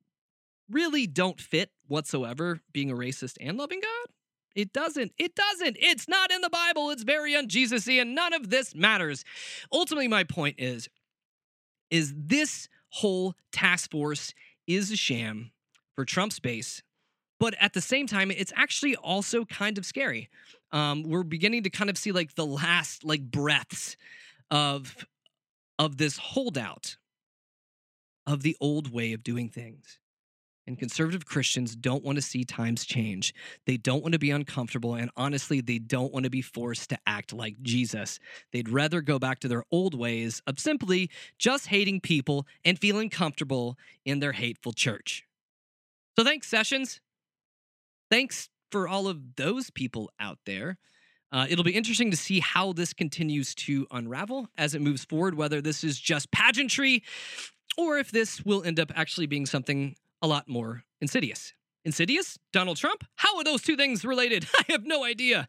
really 0.70 1.06
don't 1.06 1.40
fit 1.40 1.70
whatsoever, 1.88 2.62
being 2.74 2.90
a 2.90 2.96
racist 2.96 3.38
and 3.40 3.58
loving 3.58 3.82
God. 3.82 4.16
It 4.56 4.74
doesn't. 4.74 5.14
It 5.18 5.36
doesn't. 5.36 5.78
It's 5.80 6.08
not 6.08 6.32
in 6.32 6.42
the 6.42 6.50
Bible. 6.50 6.90
It's 6.90 7.04
very 7.04 7.34
unJesusy, 7.34 8.02
and 8.02 8.14
none 8.14 8.34
of 8.34 8.50
this 8.50 8.76
matters. 8.76 9.24
Ultimately, 9.72 10.08
my 10.08 10.24
point 10.24 10.56
is, 10.60 10.90
is 11.90 12.14
this 12.16 12.68
whole 12.90 13.36
task 13.52 13.92
force 13.92 14.34
is 14.68 14.92
a 14.92 14.98
sham 14.98 15.52
for 15.96 16.06
Trump's 16.06 16.40
base, 16.40 16.84
but 17.40 17.56
at 17.60 17.74
the 17.74 17.82
same 17.82 18.08
time, 18.08 18.32
it's 18.32 18.54
actually 18.56 18.96
also 18.96 19.46
kind 19.46 19.78
of 19.78 19.86
scary. 19.86 20.30
Um, 20.72 21.04
we're 21.04 21.24
beginning 21.24 21.64
to 21.64 21.70
kind 21.70 21.90
of 21.90 21.98
see 21.98 22.12
like 22.12 22.36
the 22.36 22.46
last 22.46 23.04
like 23.04 23.24
breaths 23.24 23.96
of 24.50 25.06
of 25.80 25.98
this 25.98 26.18
holdout 26.18 26.98
of 28.28 28.44
the 28.44 28.56
old 28.62 28.94
way 28.94 29.14
of 29.14 29.24
doing 29.24 29.50
things. 29.50 30.00
And 30.68 30.78
conservative 30.78 31.26
Christians 31.26 31.76
don't 31.76 32.04
want 32.04 32.18
to 32.18 32.22
see 32.22 32.44
times 32.44 32.86
change. 32.86 33.34
They 33.66 33.78
don't 33.78 34.04
want 34.04 34.14
to 34.14 34.20
be 34.20 34.32
uncomfortable. 34.32 34.94
And 34.94 35.10
honestly, 35.18 35.60
they 35.60 35.80
don't 35.80 36.14
want 36.14 36.26
to 36.26 36.30
be 36.30 36.42
forced 36.42 36.92
to 36.92 37.00
act 37.08 37.34
like 37.34 37.62
Jesus. 37.62 38.20
They'd 38.52 38.70
rather 38.70 39.02
go 39.02 39.18
back 39.18 39.40
to 39.40 39.48
their 39.48 39.64
old 39.72 39.96
ways 39.96 40.42
of 40.46 40.60
simply 40.60 41.10
just 41.40 41.68
hating 41.68 42.02
people 42.02 42.46
and 42.64 42.78
feeling 42.78 43.10
comfortable 43.10 43.78
in 44.06 44.20
their 44.20 44.34
hateful 44.34 44.74
church. 44.74 45.26
So 46.18 46.24
thanks, 46.24 46.48
Sessions. 46.48 47.02
Thanks 48.12 48.50
for 48.72 48.88
all 48.88 49.08
of 49.08 49.36
those 49.36 49.72
people 49.72 50.12
out 50.20 50.40
there. 50.46 50.78
Uh, 51.32 51.48
it'll 51.50 51.64
be 51.64 51.72
interesting 51.72 52.12
to 52.12 52.18
see 52.18 52.40
how 52.40 52.74
this 52.74 52.94
continues 52.94 53.56
to 53.56 53.88
unravel 53.90 54.48
as 54.58 54.76
it 54.76 54.82
moves 54.82 55.06
forward, 55.06 55.36
whether 55.36 55.62
this 55.62 55.84
is 55.84 55.98
just 56.00 56.30
pageantry 56.32 57.04
or 57.78 57.98
if 57.98 58.12
this 58.12 58.44
will 58.44 58.64
end 58.64 58.80
up 58.80 58.92
actually 58.96 59.28
being 59.28 59.46
something 59.46 59.96
a 60.22 60.28
lot 60.28 60.48
more 60.48 60.84
insidious. 61.00 61.54
Insidious? 61.84 62.38
Donald 62.54 62.78
Trump? 62.78 63.04
How 63.16 63.38
are 63.38 63.44
those 63.44 63.62
two 63.62 63.76
things 63.76 64.06
related? 64.06 64.46
I 64.58 64.66
have 64.70 64.86
no 64.86 65.04
idea. 65.04 65.48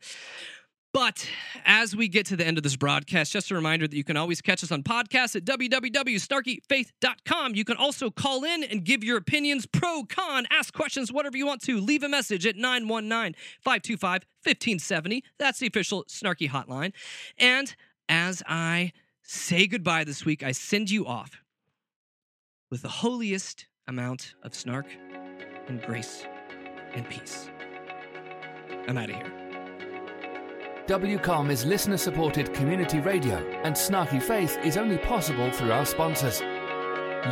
But 0.93 1.27
as 1.65 1.97
we 1.97 2.07
get 2.07 2.27
to 2.27 2.37
the 2.37 2.47
end 2.47 2.59
of 2.59 2.65
this 2.65 2.77
broadcast, 2.77 3.33
just 3.33 3.51
a 3.51 3.55
reminder 3.55 3.89
that 3.89 3.97
you 3.97 4.05
can 4.05 4.19
always 4.19 4.43
catch 4.43 4.63
us 4.63 4.71
on 4.71 4.83
podcast 4.83 5.35
at 5.35 5.47
www.snarkyfaith.com. 5.47 7.55
You 7.55 7.65
can 7.65 7.79
also 7.79 8.11
call 8.11 8.45
in 8.45 8.63
and 8.63 8.85
give 8.85 9.03
your 9.03 9.17
opinions, 9.17 9.65
pro, 9.65 10.05
con, 10.05 10.45
ask 10.51 10.75
questions, 10.75 11.11
whatever 11.11 11.39
you 11.39 11.47
want 11.47 11.63
to. 11.63 11.81
Leave 11.81 12.03
a 12.03 12.11
message 12.11 12.47
at 12.47 12.57
919 12.57 13.35
525 13.63 14.27
1570. 14.43 15.25
That's 15.39 15.61
the 15.61 15.67
official 15.67 16.05
Snarky 16.05 16.51
hotline. 16.51 16.93
And 17.39 17.75
as 18.11 18.43
I 18.47 18.93
say 19.23 19.67
goodbye 19.67 20.05
this 20.05 20.27
week, 20.27 20.43
I 20.43 20.53
send 20.53 20.91
you 20.91 21.07
off 21.07 21.41
with 22.71 22.83
the 22.83 22.89
holiest 22.89 23.67
amount 23.89 24.35
of 24.43 24.55
snark 24.55 24.87
and 25.69 25.83
grace 25.83 26.25
and 26.95 27.09
peace. 27.09 27.51
I'm 28.89 28.99
out 28.99 29.11
of 29.11 29.17
here. 29.17 29.33
WCOM 30.87 31.51
is 31.51 31.65
listener 31.65 31.97
supported 31.97 32.53
community 32.53 33.01
radio, 33.01 33.37
and 33.63 33.75
Snarky 33.75 34.21
Faith 34.21 34.59
is 34.65 34.77
only 34.77 34.99
possible 34.99 35.51
through 35.53 35.73
our 35.73 35.87
sponsors. 35.87 36.41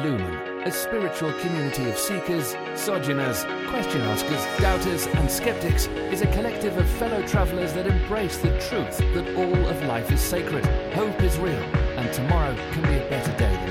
Lumen, 0.03 0.63
a 0.65 0.71
spiritual 0.71 1.33
community 1.41 1.89
of 1.91 1.99
seekers, 1.99 2.55
sojourners, 2.75 3.43
question 3.69 4.01
askers, 4.03 4.61
doubters, 4.61 5.07
and 5.09 5.29
skeptics, 5.29 5.89
is 6.13 6.23
a 6.23 6.33
collective 6.33 6.77
of 6.77 6.89
fellow 6.91 7.27
travelers 7.27 7.73
that 7.73 7.89
embrace 7.89 8.39
the 8.39 8.57
truth 8.61 8.99
that 9.15 9.35
all 9.37 9.67
of 9.67 9.85
life 9.85 10.13
is 10.13 10.21
sacred, 10.21 10.65
hope 10.95 11.21
is 11.23 11.37
real, 11.39 11.63
and 11.99 12.13
tomorrow 12.13 12.55
can 12.73 12.83
be 12.83 13.05
a 13.05 13.11
better 13.11 13.37
day 13.37 13.70